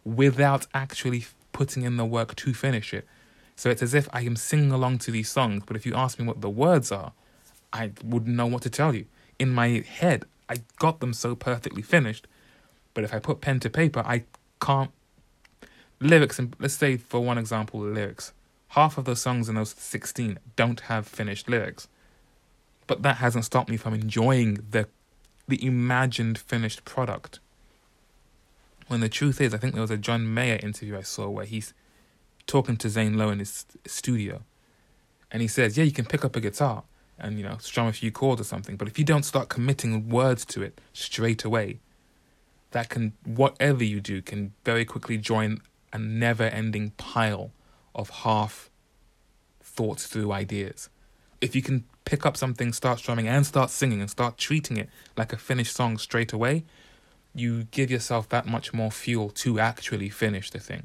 without 0.04 0.68
actually 0.74 1.26
putting 1.52 1.84
in 1.84 1.98
the 1.98 2.06
work 2.06 2.36
to 2.36 2.54
finish 2.54 2.94
it. 2.94 3.08
So 3.56 3.70
it's 3.70 3.84
as 3.84 3.94
if 3.94 4.10
I 4.12 4.22
am 4.22 4.36
singing 4.36 4.72
along 4.72 5.00
to 5.00 5.12
these 5.12 5.30
songs, 5.30 5.64
but 5.66 5.76
if 5.76 5.86
you 5.86 5.94
ask 5.94 6.20
me 6.20 6.26
what 6.26 6.42
the 6.42 6.50
words 6.50 6.92
are, 6.92 7.14
I 7.72 7.92
wouldn't 8.04 8.36
know 8.36 8.48
what 8.48 8.64
to 8.64 8.70
tell 8.70 8.96
you. 8.96 9.06
In 9.40 9.50
my 9.50 9.84
head, 9.88 10.26
I 10.50 10.58
got 10.80 11.00
them 11.00 11.14
so 11.14 11.36
perfectly 11.36 11.82
finished, 11.82 12.28
but 12.94 13.04
if 13.04 13.14
I 13.14 13.20
put 13.20 13.42
pen 13.42 13.60
to 13.62 13.70
paper, 13.70 14.04
I 14.06 14.24
can't. 14.62 14.92
Lyrics, 16.00 16.40
and 16.40 16.56
let's 16.60 16.74
say 16.74 16.98
for 16.98 17.22
one 17.22 17.38
example, 17.38 17.80
lyrics. 17.80 18.34
Half 18.70 18.98
of 18.98 19.06
those 19.06 19.22
songs 19.22 19.50
in 19.50 19.56
those 19.56 19.76
16 19.78 20.40
don't 20.56 20.80
have 20.82 21.08
finished 21.08 21.48
lyrics. 21.48 21.88
But 22.88 23.04
that 23.04 23.18
hasn't 23.18 23.46
stopped 23.46 23.70
me 23.70 23.78
from 23.78 23.94
enjoying 23.94 24.66
the 24.72 24.88
the 25.48 25.66
imagined 25.66 26.38
finished 26.38 26.86
product. 26.86 27.40
When 28.88 29.02
the 29.02 29.10
truth 29.10 29.42
is, 29.42 29.54
I 29.54 29.58
think 29.58 29.74
there 29.74 29.82
was 29.82 29.92
a 29.92 29.98
John 29.98 30.34
Mayer 30.34 30.58
interview 30.64 30.98
I 30.98 31.02
saw 31.02 31.30
where 31.30 31.46
he's 31.46 31.74
talking 32.48 32.78
to 32.78 32.90
Zane 32.90 33.18
Lowe 33.18 33.30
in 33.30 33.40
his 33.40 33.66
studio, 33.86 34.42
and 35.32 35.42
he 35.42 35.48
says, 35.48 35.78
"Yeah, 35.78 35.84
you 35.84 35.92
can 35.92 36.06
pick 36.06 36.24
up 36.24 36.36
a 36.36 36.42
guitar 36.42 36.84
and 37.20 37.38
you 37.38 37.44
know 37.44 37.58
strum 37.60 37.88
a 37.88 37.94
few 37.94 38.12
chords 38.12 38.42
or 38.42 38.44
something, 38.44 38.76
but 38.76 38.88
if 38.88 38.98
you 38.98 39.06
don't 39.06 39.24
start 39.24 39.50
committing 39.50 40.10
words 40.10 40.46
to 40.46 40.62
it 40.62 40.80
straight 40.94 41.44
away, 41.44 41.80
that 42.72 42.90
can 42.90 43.14
whatever 43.24 43.84
you 43.84 44.02
do 44.02 44.22
can 44.22 44.54
very 44.64 44.86
quickly 44.86 45.18
join 45.18 45.62
a 45.94 45.98
never-ending 46.00 46.92
pile 46.98 47.52
of 47.96 48.10
half 48.10 48.70
thought 49.62 50.00
through 50.00 50.32
ideas. 50.32 50.90
If 51.40 51.56
you 51.56 51.62
can 51.62 51.86
pick 52.04 52.26
up 52.26 52.36
something, 52.36 52.74
start 52.74 53.00
strumming, 53.00 53.28
and 53.28 53.46
start 53.46 53.70
singing 53.70 54.02
and 54.02 54.10
start 54.10 54.38
treating 54.38 54.78
it 54.78 54.90
like 55.16 55.32
a 55.32 55.38
finished 55.38 55.76
song 55.76 55.98
straight 55.98 56.34
away, 56.34 56.66
you 57.34 57.66
give 57.66 57.90
yourself 57.90 58.28
that 58.30 58.46
much 58.46 58.74
more 58.74 58.92
fuel 58.92 59.30
to 59.30 59.60
actually 59.60 60.10
finish 60.10 60.50
the 60.50 60.60
thing 60.60 60.84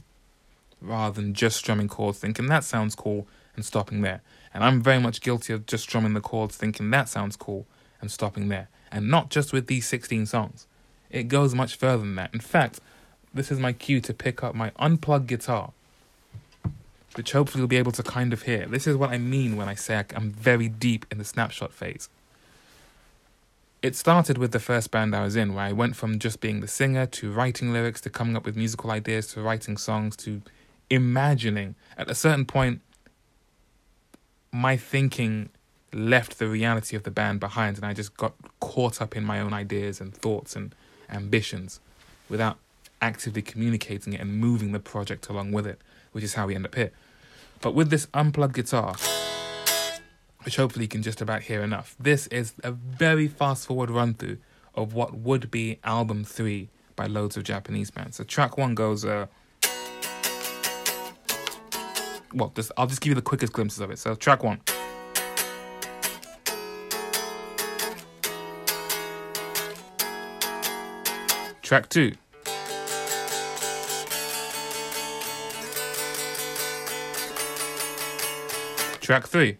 rather 0.80 1.20
than 1.20 1.34
just 1.34 1.56
strumming 1.56 1.88
chords 1.88 2.18
thinking 2.18 2.46
that 2.46 2.64
sounds 2.64 2.94
cool 2.94 3.26
and 3.56 3.64
stopping 3.64 4.00
there. 4.00 4.22
And 4.54 4.62
I'm 4.62 4.80
very 4.80 5.00
much 5.00 5.20
guilty 5.20 5.52
of 5.52 5.66
just 5.66 5.82
strumming 5.84 6.14
the 6.14 6.20
chords 6.20 6.56
thinking 6.56 6.90
that 6.90 7.08
sounds 7.08 7.36
cool 7.36 7.66
and 8.00 8.10
stopping 8.10 8.48
there. 8.48 8.68
And 8.90 9.10
not 9.10 9.30
just 9.30 9.52
with 9.52 9.66
these 9.66 9.86
16 9.86 10.26
songs, 10.26 10.66
it 11.10 11.24
goes 11.24 11.54
much 11.54 11.76
further 11.76 11.98
than 11.98 12.14
that. 12.14 12.32
In 12.32 12.40
fact, 12.40 12.80
this 13.38 13.50
is 13.50 13.58
my 13.58 13.72
cue 13.72 14.00
to 14.00 14.12
pick 14.12 14.42
up 14.42 14.54
my 14.54 14.72
unplugged 14.78 15.28
guitar 15.28 15.72
which 17.18 17.32
hopefully 17.32 17.60
you'll 17.60 17.68
be 17.68 17.76
able 17.76 17.90
to 17.90 18.02
kind 18.04 18.32
of 18.32 18.42
hear. 18.42 18.66
This 18.66 18.86
is 18.86 18.96
what 18.96 19.10
I 19.10 19.18
mean 19.18 19.56
when 19.56 19.68
I 19.68 19.74
say 19.74 20.04
I'm 20.14 20.30
very 20.30 20.68
deep 20.68 21.04
in 21.10 21.18
the 21.18 21.24
snapshot 21.24 21.72
phase. 21.72 22.08
It 23.82 23.96
started 23.96 24.38
with 24.38 24.52
the 24.52 24.60
first 24.60 24.92
band 24.92 25.16
I 25.16 25.24
was 25.24 25.34
in, 25.34 25.52
where 25.52 25.64
I 25.64 25.72
went 25.72 25.96
from 25.96 26.20
just 26.20 26.40
being 26.40 26.60
the 26.60 26.68
singer 26.68 27.06
to 27.06 27.32
writing 27.32 27.72
lyrics 27.72 28.00
to 28.02 28.10
coming 28.10 28.36
up 28.36 28.44
with 28.44 28.56
musical 28.56 28.92
ideas 28.92 29.26
to 29.32 29.40
writing 29.40 29.76
songs 29.76 30.16
to 30.18 30.42
imagining. 30.90 31.74
At 31.96 32.08
a 32.08 32.14
certain 32.14 32.44
point, 32.44 32.82
my 34.52 34.76
thinking 34.76 35.48
left 35.92 36.38
the 36.38 36.46
reality 36.46 36.96
of 36.96 37.02
the 37.02 37.10
band 37.10 37.40
behind, 37.40 37.78
and 37.78 37.84
I 37.86 37.94
just 37.94 38.16
got 38.16 38.34
caught 38.60 39.02
up 39.02 39.16
in 39.16 39.24
my 39.24 39.40
own 39.40 39.52
ideas 39.52 40.00
and 40.00 40.14
thoughts 40.14 40.54
and 40.54 40.72
ambitions 41.10 41.80
without 42.28 42.58
actively 43.00 43.42
communicating 43.42 44.12
it 44.12 44.20
and 44.20 44.32
moving 44.32 44.72
the 44.72 44.80
project 44.80 45.28
along 45.28 45.52
with 45.52 45.66
it, 45.66 45.80
which 46.12 46.24
is 46.24 46.34
how 46.34 46.46
we 46.46 46.54
end 46.54 46.66
up 46.66 46.74
here. 46.74 46.90
But 47.60 47.74
with 47.74 47.90
this 47.90 48.08
unplugged 48.14 48.54
guitar, 48.54 48.94
which 50.44 50.56
hopefully 50.56 50.84
you 50.84 50.88
can 50.88 51.02
just 51.02 51.20
about 51.20 51.42
hear 51.42 51.62
enough, 51.62 51.96
this 51.98 52.26
is 52.28 52.54
a 52.62 52.72
very 52.72 53.28
fast 53.28 53.66
forward 53.66 53.90
run 53.90 54.14
through 54.14 54.38
of 54.74 54.94
what 54.94 55.14
would 55.14 55.50
be 55.50 55.78
album 55.84 56.24
three 56.24 56.68
by 56.94 57.06
loads 57.06 57.36
of 57.36 57.44
Japanese 57.44 57.90
bands. 57.90 58.16
So 58.16 58.24
track 58.24 58.56
one 58.56 58.74
goes, 58.74 59.04
uh, 59.04 59.26
well, 62.32 62.52
I'll 62.76 62.86
just 62.86 63.00
give 63.00 63.10
you 63.10 63.14
the 63.14 63.22
quickest 63.22 63.52
glimpses 63.52 63.80
of 63.80 63.90
it. 63.90 63.98
So 63.98 64.14
track 64.14 64.42
one. 64.44 64.60
Track 71.62 71.88
two. 71.88 72.12
Track 79.08 79.26
three. 79.26 79.56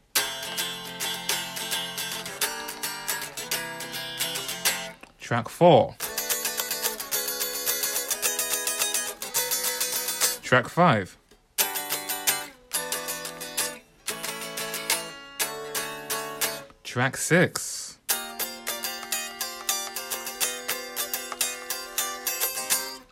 Track 5.19 5.49
four. 5.49 5.97
Track 10.43 10.69
five. 10.69 11.17
Track 16.85 17.17
six. 17.17 17.97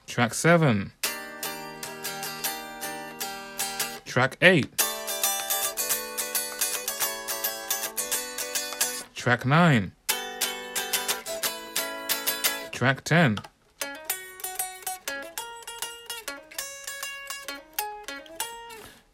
Track 0.06 0.34
seven. 0.34 0.92
Track 4.04 4.36
eight. 4.42 4.85
Track 9.26 9.44
9. 9.44 9.90
Track 12.70 13.02
10. 13.02 13.38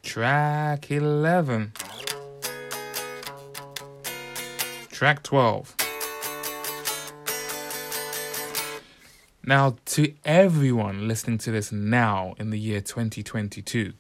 Track 0.03 0.91
11. 0.91 1.73
Track 4.91 5.23
12. 5.23 5.77
Now, 9.47 9.77
to 9.87 10.13
everyone 10.27 11.09
listening 11.09 11.39
to 11.39 11.51
this 11.51 11.73
now 11.73 12.35
in 12.37 12.51
the 12.51 12.59
year 12.59 12.83
2022, 12.83 13.95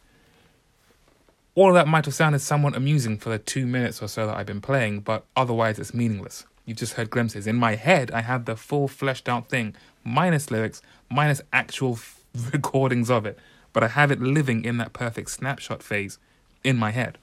all 1.54 1.68
of 1.68 1.74
that 1.74 1.86
might 1.86 2.06
have 2.06 2.14
sounded 2.14 2.38
somewhat 2.38 2.76
amusing 2.76 3.18
for 3.18 3.28
the 3.28 3.38
two 3.38 3.66
minutes 3.66 4.02
or 4.02 4.08
so 4.08 4.26
that 4.26 4.36
I've 4.36 4.46
been 4.46 4.60
playing, 4.60 5.00
but 5.00 5.24
otherwise 5.36 5.78
it's 5.78 5.92
meaningless. 5.92 6.46
You've 6.64 6.78
just 6.78 6.94
heard 6.94 7.10
glimpses. 7.10 7.46
In 7.46 7.56
my 7.56 7.74
head, 7.74 8.10
I 8.10 8.22
had 8.22 8.46
the 8.46 8.56
full 8.56 8.88
fleshed 8.88 9.28
out 9.28 9.48
thing, 9.48 9.74
minus 10.04 10.50
lyrics, 10.50 10.80
minus 11.10 11.42
actual 11.52 11.94
f- 11.94 12.20
recordings 12.52 13.10
of 13.10 13.26
it, 13.26 13.38
but 13.72 13.82
I 13.82 13.88
have 13.88 14.10
it 14.10 14.20
living 14.20 14.64
in 14.64 14.78
that 14.78 14.92
perfect 14.92 15.30
snapshot 15.30 15.82
phase 15.82 16.18
in 16.64 16.76
my 16.76 16.90
head. 16.90 17.18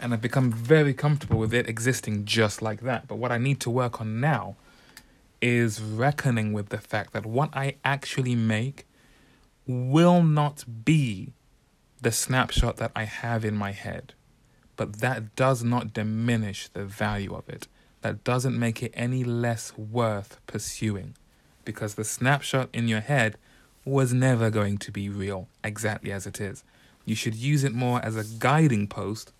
And 0.00 0.12
I've 0.12 0.22
become 0.22 0.52
very 0.52 0.92
comfortable 0.92 1.38
with 1.38 1.54
it 1.54 1.68
existing 1.68 2.24
just 2.24 2.60
like 2.60 2.82
that. 2.82 3.08
But 3.08 3.16
what 3.16 3.32
I 3.32 3.38
need 3.38 3.60
to 3.60 3.70
work 3.70 4.00
on 4.00 4.20
now 4.20 4.56
is 5.40 5.80
reckoning 5.80 6.52
with 6.52 6.68
the 6.68 6.78
fact 6.78 7.12
that 7.12 7.24
what 7.24 7.50
I 7.56 7.76
actually 7.84 8.34
make 8.34 8.86
will 9.66 10.22
not 10.22 10.64
be 10.84 11.32
the 12.00 12.12
snapshot 12.12 12.76
that 12.76 12.92
I 12.94 13.04
have 13.04 13.44
in 13.44 13.54
my 13.54 13.72
head. 13.72 14.14
But 14.76 15.00
that 15.00 15.34
does 15.34 15.64
not 15.64 15.92
diminish 15.92 16.68
the 16.68 16.84
value 16.84 17.34
of 17.34 17.48
it. 17.48 17.66
That 18.02 18.22
doesn't 18.22 18.58
make 18.58 18.82
it 18.82 18.92
any 18.94 19.24
less 19.24 19.76
worth 19.76 20.38
pursuing. 20.46 21.16
Because 21.64 21.94
the 21.94 22.04
snapshot 22.04 22.68
in 22.72 22.88
your 22.88 23.00
head 23.00 23.36
was 23.84 24.12
never 24.12 24.50
going 24.50 24.78
to 24.78 24.92
be 24.92 25.08
real, 25.08 25.48
exactly 25.64 26.12
as 26.12 26.26
it 26.26 26.40
is. 26.40 26.62
You 27.04 27.14
should 27.14 27.34
use 27.34 27.64
it 27.64 27.72
more 27.72 28.04
as 28.04 28.16
a 28.16 28.24
guiding 28.38 28.86
post, 28.86 29.32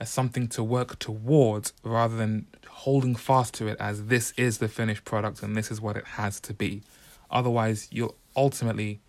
as 0.00 0.10
something 0.10 0.48
to 0.48 0.62
work 0.62 0.98
towards, 0.98 1.72
rather 1.82 2.16
than 2.16 2.46
holding 2.68 3.14
fast 3.14 3.54
to 3.54 3.68
it 3.68 3.76
as 3.80 4.06
this 4.06 4.32
is 4.36 4.58
the 4.58 4.68
finished 4.68 5.04
product 5.04 5.42
and 5.42 5.56
this 5.56 5.70
is 5.70 5.80
what 5.80 5.96
it 5.96 6.04
has 6.04 6.40
to 6.40 6.52
be. 6.52 6.82
Otherwise, 7.30 7.88
you'll 7.90 8.16
ultimately 8.36 9.00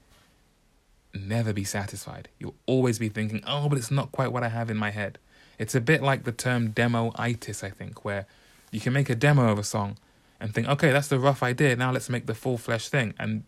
never 1.18 1.54
be 1.54 1.64
satisfied. 1.64 2.30
You'll 2.40 2.56
always 2.66 3.00
be 3.00 3.10
thinking, 3.10 3.44
oh, 3.46 3.70
but 3.70 3.78
it's 3.78 3.92
not 3.92 4.12
quite 4.12 4.32
what 4.32 4.44
I 4.44 4.50
have 4.50 4.70
in 4.70 4.78
my 4.78 4.92
head. 4.92 5.20
It's 5.60 5.76
a 5.76 5.82
bit 5.82 6.04
like 6.04 6.24
the 6.24 6.32
term 6.32 6.72
demo-itis, 6.72 7.64
I 7.64 7.70
think, 7.70 8.06
where 8.06 8.26
you 8.72 8.80
can 8.80 8.94
make 8.94 9.10
a 9.10 9.16
demo 9.16 9.52
of 9.52 9.58
a 9.58 9.64
song 9.64 9.98
and 10.40 10.54
think, 10.54 10.68
okay, 10.68 10.92
that's 10.92 11.08
the 11.08 11.20
rough 11.20 11.42
idea. 11.42 11.76
Now 11.76 11.92
let's 11.92 12.10
make 12.10 12.28
the 12.28 12.36
full 12.36 12.58
flesh 12.58 12.90
thing. 12.90 13.14
And 13.18 13.44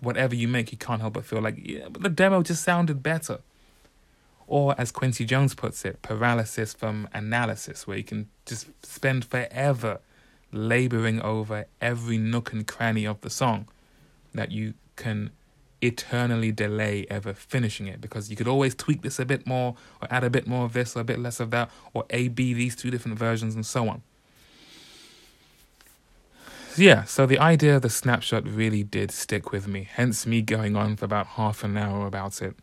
whatever 0.00 0.34
you 0.34 0.48
make, 0.48 0.72
you 0.72 0.78
can't 0.78 1.00
help 1.00 1.14
but 1.14 1.24
feel 1.24 1.40
like, 1.40 1.56
yeah, 1.62 1.88
but 1.88 2.02
the 2.02 2.08
demo 2.08 2.42
just 2.42 2.62
sounded 2.62 3.02
better. 3.02 3.38
Or 4.48 4.74
as 4.78 4.92
Quincy 4.92 5.24
Jones 5.24 5.54
puts 5.54 5.84
it, 5.84 6.02
paralysis 6.02 6.72
from 6.72 7.08
analysis, 7.12 7.86
where 7.86 7.96
you 7.96 8.04
can 8.04 8.28
just 8.44 8.68
spend 8.84 9.24
forever 9.24 10.00
laboring 10.52 11.20
over 11.20 11.66
every 11.80 12.18
nook 12.18 12.52
and 12.52 12.66
cranny 12.66 13.04
of 13.04 13.20
the 13.20 13.30
song 13.30 13.68
that 14.34 14.52
you 14.52 14.74
can 14.94 15.30
eternally 15.82 16.50
delay 16.50 17.06
ever 17.10 17.34
finishing 17.34 17.86
it 17.86 18.00
because 18.00 18.30
you 18.30 18.36
could 18.36 18.48
always 18.48 18.74
tweak 18.74 19.02
this 19.02 19.18
a 19.18 19.24
bit 19.24 19.46
more 19.46 19.74
or 20.00 20.08
add 20.10 20.24
a 20.24 20.30
bit 20.30 20.46
more 20.46 20.64
of 20.64 20.72
this 20.72 20.96
or 20.96 21.00
a 21.00 21.04
bit 21.04 21.18
less 21.18 21.38
of 21.40 21.50
that 21.50 21.70
or 21.92 22.04
A 22.10 22.28
B 22.28 22.54
these 22.54 22.74
two 22.74 22.90
different 22.90 23.18
versions 23.18 23.54
and 23.54 23.66
so 23.66 23.88
on. 23.88 24.02
So 26.70 26.82
yeah, 26.82 27.04
so 27.04 27.24
the 27.24 27.38
idea 27.38 27.76
of 27.76 27.82
the 27.82 27.90
snapshot 27.90 28.46
really 28.46 28.82
did 28.82 29.10
stick 29.10 29.52
with 29.52 29.66
me, 29.66 29.88
hence 29.90 30.26
me 30.26 30.42
going 30.42 30.76
on 30.76 30.96
for 30.96 31.04
about 31.06 31.26
half 31.26 31.64
an 31.64 31.76
hour 31.76 32.06
about 32.06 32.42
it. 32.42 32.54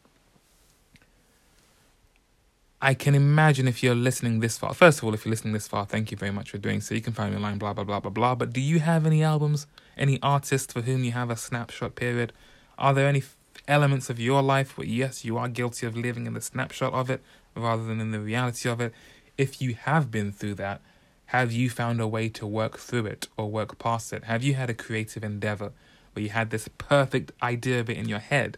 I 2.80 2.93
can 2.93 3.15
imagine 3.15 3.67
if 3.67 3.82
you're 3.82 3.95
listening 3.95 4.41
this 4.41 4.58
far. 4.58 4.73
First 4.73 4.99
of 4.99 5.06
all, 5.06 5.13
if 5.13 5.23
you're 5.26 5.30
listening 5.30 5.54
this 5.54 5.69
far, 5.69 5.86
thank 5.86 6.12
you 6.12 6.17
very 6.17 6.32
much 6.32 6.52
for 6.52 6.58
doing 6.58 6.82
so. 6.82 6.93
You 6.93 6.99
can 7.02 7.13
find 7.13 7.32
me 7.32 7.38
online, 7.38 7.58
blah, 7.58 7.71
blah, 7.71 7.86
blah, 7.86 8.02
blah, 8.02 8.12
blah. 8.12 8.36
But 8.36 8.52
do 8.52 8.60
you 8.60 8.82
have 8.82 9.06
any 9.06 9.23
albums, 9.23 9.67
any 9.97 10.19
artists 10.21 10.73
for 10.73 10.82
whom 10.82 11.06
you 11.06 11.13
have 11.13 11.30
a 11.30 11.38
snapshot 11.38 11.95
period? 11.95 12.34
Are 12.78 12.94
there 12.94 13.08
any 13.08 13.24
elements 13.68 14.10
of 14.10 14.20
your 14.20 14.42
life 14.42 14.78
where, 14.78 14.88
yes, 14.88 15.24
you 15.24 15.38
are 15.38 15.48
guilty 15.48 15.86
of 15.86 15.96
living 15.96 16.28
in 16.28 16.34
the 16.34 16.42
snapshot 16.42 16.94
of 16.94 17.10
it 17.10 17.22
rather 17.56 17.84
than 17.84 18.00
in 18.00 18.12
the 18.12 18.20
reality 18.20 18.70
of 18.70 18.82
it? 18.82 18.94
If 19.38 19.62
you 19.62 19.76
have 19.76 20.12
been 20.12 20.32
through 20.32 20.56
that, 20.56 20.82
have 21.28 21.52
you 21.52 21.70
found 21.70 22.00
a 22.00 22.08
way 22.08 22.30
to 22.30 22.46
work 22.46 22.78
through 22.78 23.08
it 23.08 23.28
or 23.38 23.50
work 23.50 23.80
past 23.80 24.14
it? 24.14 24.26
Have 24.26 24.44
you 24.44 24.54
had 24.54 24.70
a 24.70 24.74
creative 24.74 25.24
endeavor 25.24 25.72
where 26.14 26.24
you 26.24 26.30
had 26.30 26.50
this 26.50 26.68
perfect 26.78 27.32
idea 27.42 27.80
of 27.80 27.90
it 27.90 27.98
in 27.98 28.08
your 28.08 28.20
head, 28.20 28.58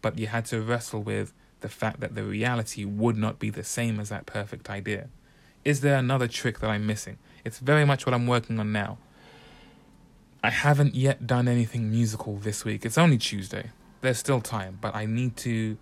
but 0.00 0.18
you 0.18 0.26
had 0.26 0.46
to 0.46 0.60
wrestle 0.60 1.02
with 1.02 1.32
the 1.60 1.68
fact 1.68 2.00
that 2.00 2.14
the 2.14 2.24
reality 2.24 2.84
would 2.84 3.16
not 3.16 3.38
be 3.38 3.50
the 3.50 3.62
same 3.62 4.00
as 4.00 4.08
that 4.08 4.26
perfect 4.26 4.68
idea? 4.68 5.08
Is 5.64 5.80
there 5.80 5.96
another 5.96 6.26
trick 6.26 6.58
that 6.58 6.70
I'm 6.70 6.86
missing? 6.86 7.18
It's 7.44 7.60
very 7.60 7.84
much 7.84 8.04
what 8.04 8.14
I'm 8.14 8.26
working 8.26 8.58
on 8.58 8.72
now. 8.72 8.98
I 10.42 10.50
haven't 10.50 10.96
yet 10.96 11.26
done 11.26 11.46
anything 11.46 11.90
musical 11.90 12.36
this 12.36 12.64
week. 12.64 12.84
It's 12.84 12.98
only 12.98 13.16
Tuesday. 13.16 13.70
There's 14.00 14.18
still 14.18 14.40
time, 14.40 14.78
but 14.80 14.94
I 14.94 15.06
need 15.06 15.36
to. 15.38 15.78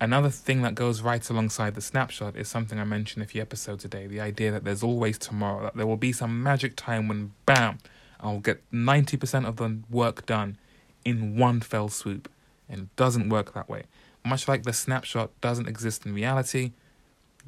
Another 0.00 0.28
thing 0.28 0.62
that 0.62 0.74
goes 0.74 1.02
right 1.02 1.28
alongside 1.30 1.76
the 1.76 1.80
snapshot 1.80 2.34
is 2.34 2.48
something 2.48 2.80
I 2.80 2.84
mentioned 2.84 3.22
a 3.22 3.26
few 3.26 3.40
episodes 3.40 3.82
today 3.82 4.08
the 4.08 4.20
idea 4.20 4.50
that 4.50 4.64
there's 4.64 4.82
always 4.82 5.18
tomorrow, 5.18 5.62
that 5.62 5.76
there 5.76 5.86
will 5.86 5.96
be 5.96 6.12
some 6.12 6.42
magic 6.42 6.74
time 6.74 7.06
when, 7.06 7.32
bam, 7.46 7.78
I'll 8.20 8.40
get 8.40 8.60
90% 8.72 9.46
of 9.46 9.56
the 9.56 9.78
work 9.88 10.26
done 10.26 10.58
in 11.04 11.38
one 11.38 11.60
fell 11.60 11.88
swoop. 11.88 12.28
And 12.68 12.80
it 12.80 12.96
doesn't 12.96 13.28
work 13.28 13.54
that 13.54 13.68
way. 13.68 13.84
Much 14.24 14.48
like 14.48 14.64
the 14.64 14.72
snapshot 14.72 15.30
doesn't 15.40 15.68
exist 15.68 16.04
in 16.04 16.12
reality, 16.12 16.72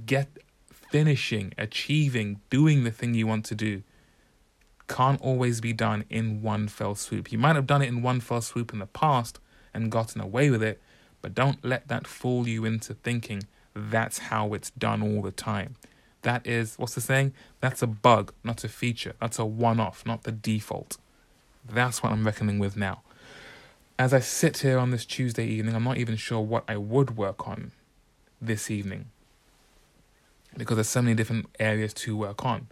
get 0.04 0.28
finishing, 0.70 1.52
achieving, 1.58 2.40
doing 2.48 2.84
the 2.84 2.90
thing 2.92 3.14
you 3.14 3.26
want 3.26 3.44
to 3.46 3.56
do 3.56 3.82
can't 4.88 5.20
always 5.20 5.60
be 5.60 5.72
done 5.72 6.04
in 6.10 6.42
one 6.42 6.68
fell 6.68 6.94
swoop. 6.94 7.32
You 7.32 7.38
might 7.38 7.56
have 7.56 7.66
done 7.66 7.82
it 7.82 7.88
in 7.88 8.02
one 8.02 8.20
fell 8.20 8.40
swoop 8.40 8.72
in 8.72 8.78
the 8.78 8.86
past 8.86 9.38
and 9.74 9.90
gotten 9.90 10.20
away 10.20 10.50
with 10.50 10.62
it, 10.62 10.80
but 11.22 11.34
don't 11.34 11.64
let 11.64 11.88
that 11.88 12.06
fool 12.06 12.46
you 12.46 12.64
into 12.64 12.94
thinking 12.94 13.44
that's 13.74 14.18
how 14.18 14.54
it's 14.54 14.70
done 14.70 15.02
all 15.02 15.22
the 15.22 15.30
time. 15.30 15.76
That 16.22 16.46
is, 16.46 16.76
what's 16.76 16.94
the 16.94 17.00
saying? 17.00 17.34
That's 17.60 17.82
a 17.82 17.86
bug, 17.86 18.32
not 18.42 18.64
a 18.64 18.68
feature. 18.68 19.14
That's 19.20 19.38
a 19.38 19.44
one 19.44 19.78
off, 19.78 20.04
not 20.06 20.24
the 20.24 20.32
default. 20.32 20.96
That's 21.68 22.02
what 22.02 22.12
I'm 22.12 22.24
reckoning 22.24 22.58
with 22.58 22.76
now. 22.76 23.02
As 23.98 24.12
I 24.12 24.20
sit 24.20 24.58
here 24.58 24.78
on 24.78 24.90
this 24.90 25.04
Tuesday 25.04 25.46
evening, 25.46 25.74
I'm 25.74 25.84
not 25.84 25.98
even 25.98 26.16
sure 26.16 26.40
what 26.40 26.64
I 26.68 26.76
would 26.76 27.16
work 27.16 27.46
on 27.48 27.72
this 28.40 28.70
evening 28.70 29.06
because 30.56 30.76
there's 30.76 30.88
so 30.88 31.02
many 31.02 31.14
different 31.14 31.46
areas 31.58 31.92
to 31.94 32.16
work 32.16 32.44
on. 32.44 32.68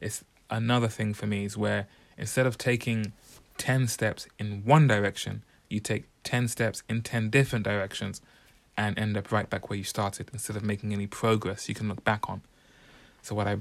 It's 0.00 0.24
another 0.50 0.88
thing 0.88 1.14
for 1.14 1.26
me 1.26 1.44
is 1.44 1.56
where 1.56 1.86
instead 2.16 2.46
of 2.46 2.58
taking 2.58 3.12
10 3.58 3.88
steps 3.88 4.26
in 4.38 4.62
one 4.64 4.86
direction, 4.86 5.44
you 5.68 5.80
take 5.80 6.04
10 6.24 6.48
steps 6.48 6.82
in 6.88 7.02
10 7.02 7.30
different 7.30 7.64
directions 7.64 8.20
and 8.76 8.98
end 8.98 9.16
up 9.16 9.32
right 9.32 9.50
back 9.50 9.68
where 9.68 9.76
you 9.76 9.84
started 9.84 10.30
instead 10.32 10.56
of 10.56 10.62
making 10.62 10.92
any 10.92 11.06
progress 11.06 11.68
you 11.68 11.74
can 11.74 11.88
look 11.88 12.04
back 12.04 12.28
on. 12.28 12.42
So, 13.22 13.34
what 13.34 13.48
I, 13.48 13.58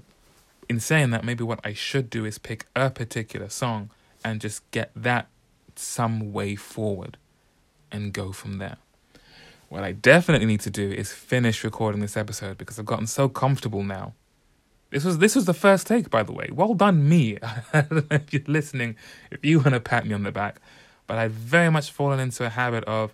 in 0.69 0.79
saying 0.79 1.09
that, 1.09 1.23
maybe 1.23 1.43
what 1.43 1.59
I 1.63 1.73
should 1.73 2.09
do 2.09 2.23
is 2.23 2.37
pick 2.37 2.67
a 2.75 2.89
particular 2.89 3.49
song 3.49 3.89
and 4.23 4.39
just 4.39 4.69
get 4.71 4.91
that 4.95 5.27
some 5.75 6.31
way 6.31 6.55
forward 6.55 7.17
and 7.91 8.13
go 8.13 8.31
from 8.31 8.59
there. 8.59 8.77
What 9.69 9.83
I 9.83 9.91
definitely 9.91 10.45
need 10.47 10.61
to 10.61 10.69
do 10.69 10.91
is 10.91 11.11
finish 11.11 11.63
recording 11.63 11.99
this 11.99 12.15
episode 12.15 12.57
because 12.57 12.79
I've 12.79 12.85
gotten 12.85 13.07
so 13.07 13.27
comfortable 13.27 13.83
now 13.83 14.13
This 14.89 15.03
was 15.03 15.17
this 15.17 15.35
was 15.35 15.45
the 15.45 15.53
first 15.53 15.85
take, 15.87 16.09
by 16.09 16.23
the 16.23 16.31
way. 16.31 16.49
Well 16.51 16.73
done, 16.73 17.07
me. 17.07 17.37
I 17.73 17.81
don't 17.81 18.09
know 18.09 18.15
if 18.15 18.31
you're 18.31 18.41
listening, 18.47 18.95
if 19.31 19.43
you 19.43 19.59
want 19.59 19.73
to 19.73 19.79
pat 19.79 20.05
me 20.05 20.13
on 20.13 20.23
the 20.23 20.31
back, 20.31 20.61
but 21.07 21.17
I've 21.17 21.31
very 21.31 21.69
much 21.69 21.91
fallen 21.91 22.19
into 22.19 22.45
a 22.45 22.49
habit 22.49 22.83
of 22.85 23.13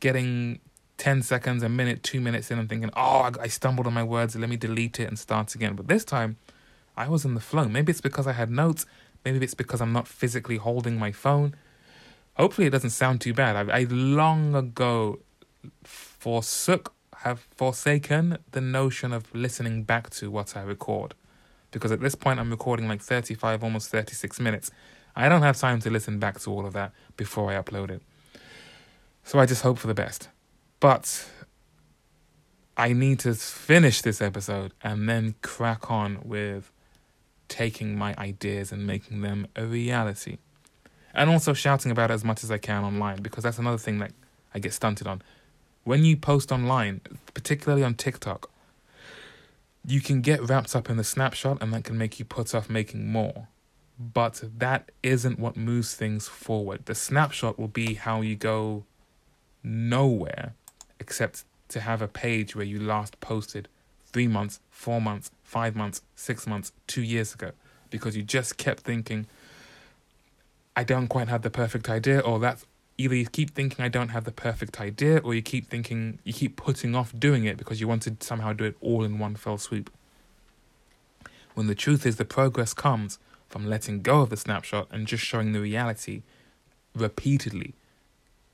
getting 0.00 0.60
10 0.96 1.22
seconds, 1.22 1.62
a 1.62 1.68
minute, 1.68 2.02
two 2.02 2.20
minutes 2.20 2.50
in, 2.50 2.58
and 2.58 2.68
thinking, 2.68 2.90
oh, 2.94 3.20
I, 3.20 3.32
I 3.42 3.46
stumbled 3.48 3.86
on 3.86 3.94
my 3.94 4.02
words, 4.02 4.36
let 4.36 4.48
me 4.50 4.56
delete 4.56 5.00
it 5.00 5.08
and 5.08 5.18
start 5.18 5.54
again. 5.54 5.74
But 5.74 5.88
this 5.88 6.04
time, 6.04 6.36
I 6.96 7.08
was 7.08 7.24
in 7.24 7.34
the 7.34 7.40
flow. 7.40 7.68
Maybe 7.68 7.90
it's 7.90 8.00
because 8.00 8.26
I 8.26 8.32
had 8.32 8.50
notes, 8.50 8.86
maybe 9.24 9.42
it's 9.42 9.54
because 9.54 9.80
I'm 9.80 9.92
not 9.92 10.08
physically 10.08 10.56
holding 10.56 10.98
my 10.98 11.12
phone. 11.12 11.54
Hopefully, 12.34 12.66
it 12.66 12.70
doesn't 12.70 12.90
sound 12.90 13.20
too 13.20 13.34
bad. 13.34 13.70
I, 13.70 13.80
I 13.80 13.86
long 13.88 14.54
ago 14.54 15.20
forsook 15.84 16.92
have 17.22 17.46
forsaken 17.54 18.38
the 18.52 18.62
notion 18.62 19.12
of 19.12 19.34
listening 19.34 19.82
back 19.82 20.08
to 20.08 20.30
what 20.30 20.56
I 20.56 20.62
record. 20.62 21.12
Because 21.70 21.92
at 21.92 22.00
this 22.00 22.14
point, 22.14 22.40
I'm 22.40 22.50
recording 22.50 22.88
like 22.88 23.02
35, 23.02 23.62
almost 23.62 23.90
36 23.90 24.40
minutes. 24.40 24.70
I 25.14 25.28
don't 25.28 25.42
have 25.42 25.58
time 25.58 25.80
to 25.80 25.90
listen 25.90 26.18
back 26.18 26.40
to 26.40 26.50
all 26.50 26.64
of 26.64 26.72
that 26.72 26.92
before 27.18 27.50
I 27.50 27.60
upload 27.60 27.90
it. 27.90 28.02
So 29.22 29.38
I 29.38 29.44
just 29.44 29.62
hope 29.62 29.78
for 29.78 29.86
the 29.86 29.94
best. 29.94 30.30
But 30.80 31.28
I 32.74 32.94
need 32.94 33.18
to 33.20 33.34
finish 33.34 34.00
this 34.00 34.22
episode 34.22 34.72
and 34.82 35.06
then 35.06 35.34
crack 35.42 35.90
on 35.90 36.20
with 36.24 36.72
taking 37.48 37.98
my 37.98 38.14
ideas 38.16 38.72
and 38.72 38.86
making 38.86 39.20
them 39.20 39.46
a 39.54 39.66
reality. 39.66 40.38
And 41.12 41.28
also 41.28 41.52
shouting 41.52 41.92
about 41.92 42.10
it 42.10 42.14
as 42.14 42.24
much 42.24 42.42
as 42.44 42.50
I 42.50 42.56
can 42.56 42.82
online 42.82 43.20
because 43.20 43.44
that's 43.44 43.58
another 43.58 43.76
thing 43.76 43.98
that 43.98 44.12
I 44.54 44.58
get 44.58 44.72
stunted 44.72 45.06
on 45.06 45.20
when 45.90 46.04
you 46.04 46.16
post 46.16 46.52
online, 46.52 47.00
particularly 47.34 47.82
on 47.82 47.94
TikTok, 47.94 48.48
you 49.84 50.00
can 50.00 50.20
get 50.20 50.40
wrapped 50.48 50.76
up 50.76 50.88
in 50.88 50.96
the 50.96 51.02
snapshot 51.02 51.58
and 51.60 51.72
that 51.72 51.82
can 51.82 51.98
make 51.98 52.20
you 52.20 52.24
put 52.24 52.54
off 52.54 52.70
making 52.70 53.10
more. 53.10 53.48
But 53.98 54.40
that 54.58 54.92
isn't 55.02 55.40
what 55.40 55.56
moves 55.56 55.96
things 55.96 56.28
forward. 56.28 56.86
The 56.86 56.94
snapshot 56.94 57.58
will 57.58 57.66
be 57.66 57.94
how 57.94 58.20
you 58.20 58.36
go 58.36 58.84
nowhere 59.64 60.54
except 61.00 61.42
to 61.70 61.80
have 61.80 62.00
a 62.00 62.06
page 62.06 62.54
where 62.54 62.64
you 62.64 62.78
last 62.78 63.18
posted 63.18 63.66
three 64.12 64.28
months, 64.28 64.60
four 64.70 65.00
months, 65.00 65.32
five 65.42 65.74
months, 65.74 66.02
six 66.14 66.46
months, 66.46 66.70
two 66.86 67.02
years 67.02 67.34
ago 67.34 67.50
because 67.90 68.16
you 68.16 68.22
just 68.22 68.56
kept 68.58 68.84
thinking, 68.84 69.26
I 70.76 70.84
don't 70.84 71.08
quite 71.08 71.26
have 71.26 71.42
the 71.42 71.50
perfect 71.50 71.90
idea, 71.90 72.20
or 72.20 72.38
that's 72.38 72.64
either 73.00 73.14
you 73.14 73.26
keep 73.26 73.50
thinking 73.50 73.84
I 73.84 73.88
don't 73.88 74.10
have 74.10 74.24
the 74.24 74.32
perfect 74.32 74.80
idea, 74.80 75.18
or 75.18 75.34
you 75.34 75.42
keep 75.42 75.68
thinking 75.68 76.18
you 76.22 76.32
keep 76.32 76.56
putting 76.56 76.94
off 76.94 77.12
doing 77.18 77.44
it 77.44 77.56
because 77.56 77.80
you 77.80 77.88
want 77.88 78.02
to 78.02 78.16
somehow 78.20 78.52
do 78.52 78.64
it 78.64 78.76
all 78.80 79.04
in 79.04 79.18
one 79.18 79.36
fell 79.36 79.58
swoop. 79.58 79.90
When 81.54 81.66
the 81.66 81.74
truth 81.74 82.04
is, 82.06 82.16
the 82.16 82.24
progress 82.24 82.74
comes 82.74 83.18
from 83.48 83.66
letting 83.66 84.02
go 84.02 84.20
of 84.20 84.30
the 84.30 84.36
snapshot 84.36 84.86
and 84.90 85.06
just 85.06 85.24
showing 85.24 85.52
the 85.52 85.60
reality 85.60 86.22
repeatedly, 86.94 87.74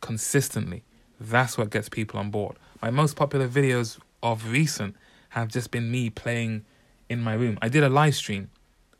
consistently. 0.00 0.82
That's 1.20 1.58
what 1.58 1.70
gets 1.70 1.88
people 1.88 2.18
on 2.20 2.30
board. 2.30 2.56
My 2.80 2.90
most 2.90 3.16
popular 3.16 3.48
videos 3.48 3.98
of 4.22 4.50
recent 4.50 4.96
have 5.30 5.48
just 5.48 5.70
been 5.70 5.90
me 5.90 6.08
playing 6.08 6.64
in 7.08 7.20
my 7.22 7.34
room. 7.34 7.58
I 7.60 7.68
did 7.68 7.82
a 7.82 7.88
live 7.88 8.14
stream 8.14 8.50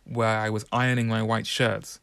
where 0.05 0.38
I 0.38 0.51
was 0.51 0.66
ironing 0.72 1.09
my 1.09 1.22
white 1.22 1.47
shirts 1.47 2.01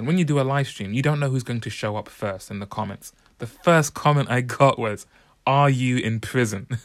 and 0.00 0.06
when 0.06 0.16
you 0.16 0.24
do 0.24 0.40
a 0.40 0.42
live 0.42 0.66
stream, 0.66 0.94
you 0.94 1.02
don't 1.02 1.20
know 1.20 1.28
who's 1.28 1.42
going 1.42 1.60
to 1.60 1.68
show 1.68 1.94
up 1.94 2.08
first 2.08 2.50
in 2.50 2.58
the 2.58 2.64
comments. 2.64 3.12
The 3.36 3.46
first 3.46 3.92
comment 3.92 4.30
I 4.30 4.40
got 4.40 4.78
was, 4.78 5.06
Are 5.46 5.68
you 5.68 5.98
in 5.98 6.20
prison? 6.20 6.68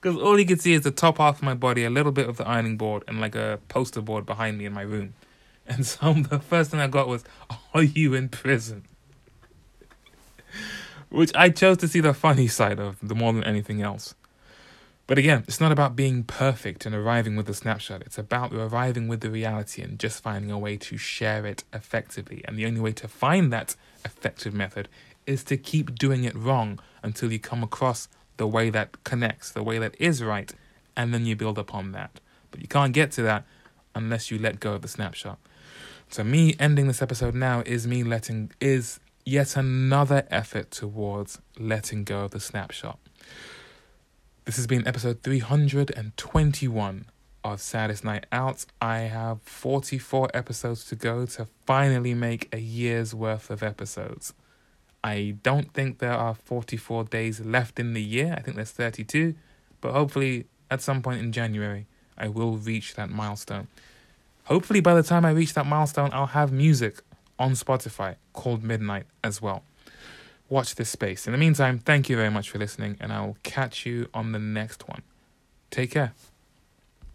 Because 0.00 0.22
all 0.22 0.38
you 0.38 0.46
can 0.46 0.58
see 0.58 0.72
is 0.72 0.82
the 0.82 0.90
top 0.90 1.18
half 1.18 1.38
of 1.38 1.42
my 1.42 1.52
body, 1.52 1.84
a 1.84 1.90
little 1.90 2.12
bit 2.12 2.28
of 2.28 2.38
the 2.38 2.46
ironing 2.46 2.78
board, 2.78 3.02
and 3.06 3.20
like 3.20 3.34
a 3.34 3.58
poster 3.68 4.00
board 4.00 4.24
behind 4.24 4.56
me 4.56 4.64
in 4.64 4.72
my 4.72 4.82
room. 4.82 5.12
And 5.68 5.84
so 5.84 6.12
the 6.30 6.38
first 6.38 6.70
thing 6.70 6.80
I 6.80 6.86
got 6.86 7.08
was, 7.08 7.24
Are 7.74 7.82
you 7.82 8.14
in 8.14 8.30
prison? 8.30 8.84
Which 11.10 11.30
I 11.34 11.50
chose 11.50 11.76
to 11.78 11.88
see 11.88 12.00
the 12.00 12.14
funny 12.14 12.48
side 12.48 12.78
of, 12.80 12.96
the 13.02 13.14
more 13.14 13.34
than 13.34 13.44
anything 13.44 13.82
else. 13.82 14.14
But 15.06 15.18
again, 15.18 15.44
it's 15.46 15.60
not 15.60 15.70
about 15.70 15.94
being 15.94 16.24
perfect 16.24 16.84
and 16.84 16.94
arriving 16.94 17.36
with 17.36 17.48
a 17.48 17.54
snapshot. 17.54 18.02
It's 18.02 18.18
about 18.18 18.52
arriving 18.52 19.06
with 19.06 19.20
the 19.20 19.30
reality 19.30 19.80
and 19.82 20.00
just 20.00 20.20
finding 20.20 20.50
a 20.50 20.58
way 20.58 20.76
to 20.78 20.96
share 20.96 21.46
it 21.46 21.62
effectively. 21.72 22.42
And 22.44 22.58
the 22.58 22.66
only 22.66 22.80
way 22.80 22.92
to 22.94 23.06
find 23.06 23.52
that 23.52 23.76
effective 24.04 24.52
method 24.52 24.88
is 25.24 25.44
to 25.44 25.56
keep 25.56 25.96
doing 25.96 26.24
it 26.24 26.34
wrong 26.34 26.80
until 27.04 27.30
you 27.30 27.38
come 27.38 27.62
across 27.62 28.08
the 28.36 28.48
way 28.48 28.68
that 28.70 29.04
connects, 29.04 29.52
the 29.52 29.62
way 29.62 29.78
that 29.78 29.94
is 30.00 30.22
right, 30.22 30.52
and 30.96 31.14
then 31.14 31.24
you 31.24 31.36
build 31.36 31.58
upon 31.58 31.92
that. 31.92 32.20
But 32.50 32.60
you 32.60 32.68
can't 32.68 32.92
get 32.92 33.12
to 33.12 33.22
that 33.22 33.44
unless 33.94 34.30
you 34.30 34.38
let 34.38 34.58
go 34.58 34.74
of 34.74 34.82
the 34.82 34.88
snapshot. 34.88 35.38
So 36.08 36.24
me 36.24 36.56
ending 36.58 36.88
this 36.88 37.02
episode 37.02 37.34
now 37.34 37.62
is 37.64 37.86
me 37.86 38.02
letting 38.02 38.50
is 38.60 38.98
yet 39.24 39.56
another 39.56 40.26
effort 40.30 40.70
towards 40.70 41.40
letting 41.58 42.04
go 42.04 42.24
of 42.24 42.32
the 42.32 42.40
snapshot. 42.40 42.98
This 44.46 44.54
has 44.54 44.68
been 44.68 44.86
episode 44.86 45.24
321 45.24 47.06
of 47.42 47.60
Saddest 47.60 48.04
Night 48.04 48.26
Out. 48.30 48.64
I 48.80 48.98
have 48.98 49.42
44 49.42 50.30
episodes 50.32 50.84
to 50.84 50.94
go 50.94 51.26
to 51.26 51.48
finally 51.66 52.14
make 52.14 52.48
a 52.54 52.60
year's 52.60 53.12
worth 53.12 53.50
of 53.50 53.64
episodes. 53.64 54.34
I 55.02 55.34
don't 55.42 55.74
think 55.74 55.98
there 55.98 56.12
are 56.12 56.34
44 56.34 57.02
days 57.06 57.40
left 57.40 57.80
in 57.80 57.92
the 57.92 58.00
year. 58.00 58.36
I 58.38 58.40
think 58.40 58.54
there's 58.54 58.70
32, 58.70 59.34
but 59.80 59.90
hopefully 59.90 60.46
at 60.70 60.80
some 60.80 61.02
point 61.02 61.18
in 61.18 61.32
January 61.32 61.88
I 62.16 62.28
will 62.28 62.56
reach 62.56 62.94
that 62.94 63.10
milestone. 63.10 63.66
Hopefully 64.44 64.78
by 64.80 64.94
the 64.94 65.02
time 65.02 65.24
I 65.24 65.30
reach 65.30 65.54
that 65.54 65.66
milestone 65.66 66.10
I'll 66.12 66.26
have 66.26 66.52
music 66.52 67.00
on 67.36 67.54
Spotify 67.54 68.14
called 68.32 68.62
Midnight 68.62 69.06
as 69.24 69.42
well 69.42 69.64
watch 70.48 70.74
this 70.74 70.88
space. 70.88 71.26
In 71.26 71.32
the 71.32 71.38
meantime, 71.38 71.78
thank 71.78 72.08
you 72.08 72.16
very 72.16 72.30
much 72.30 72.50
for 72.50 72.58
listening, 72.58 72.96
and 73.00 73.12
I 73.12 73.24
will 73.24 73.36
catch 73.42 73.86
you 73.86 74.08
on 74.14 74.32
the 74.32 74.38
next 74.38 74.88
one. 74.88 75.02
Take 75.70 75.92
care. 75.92 76.12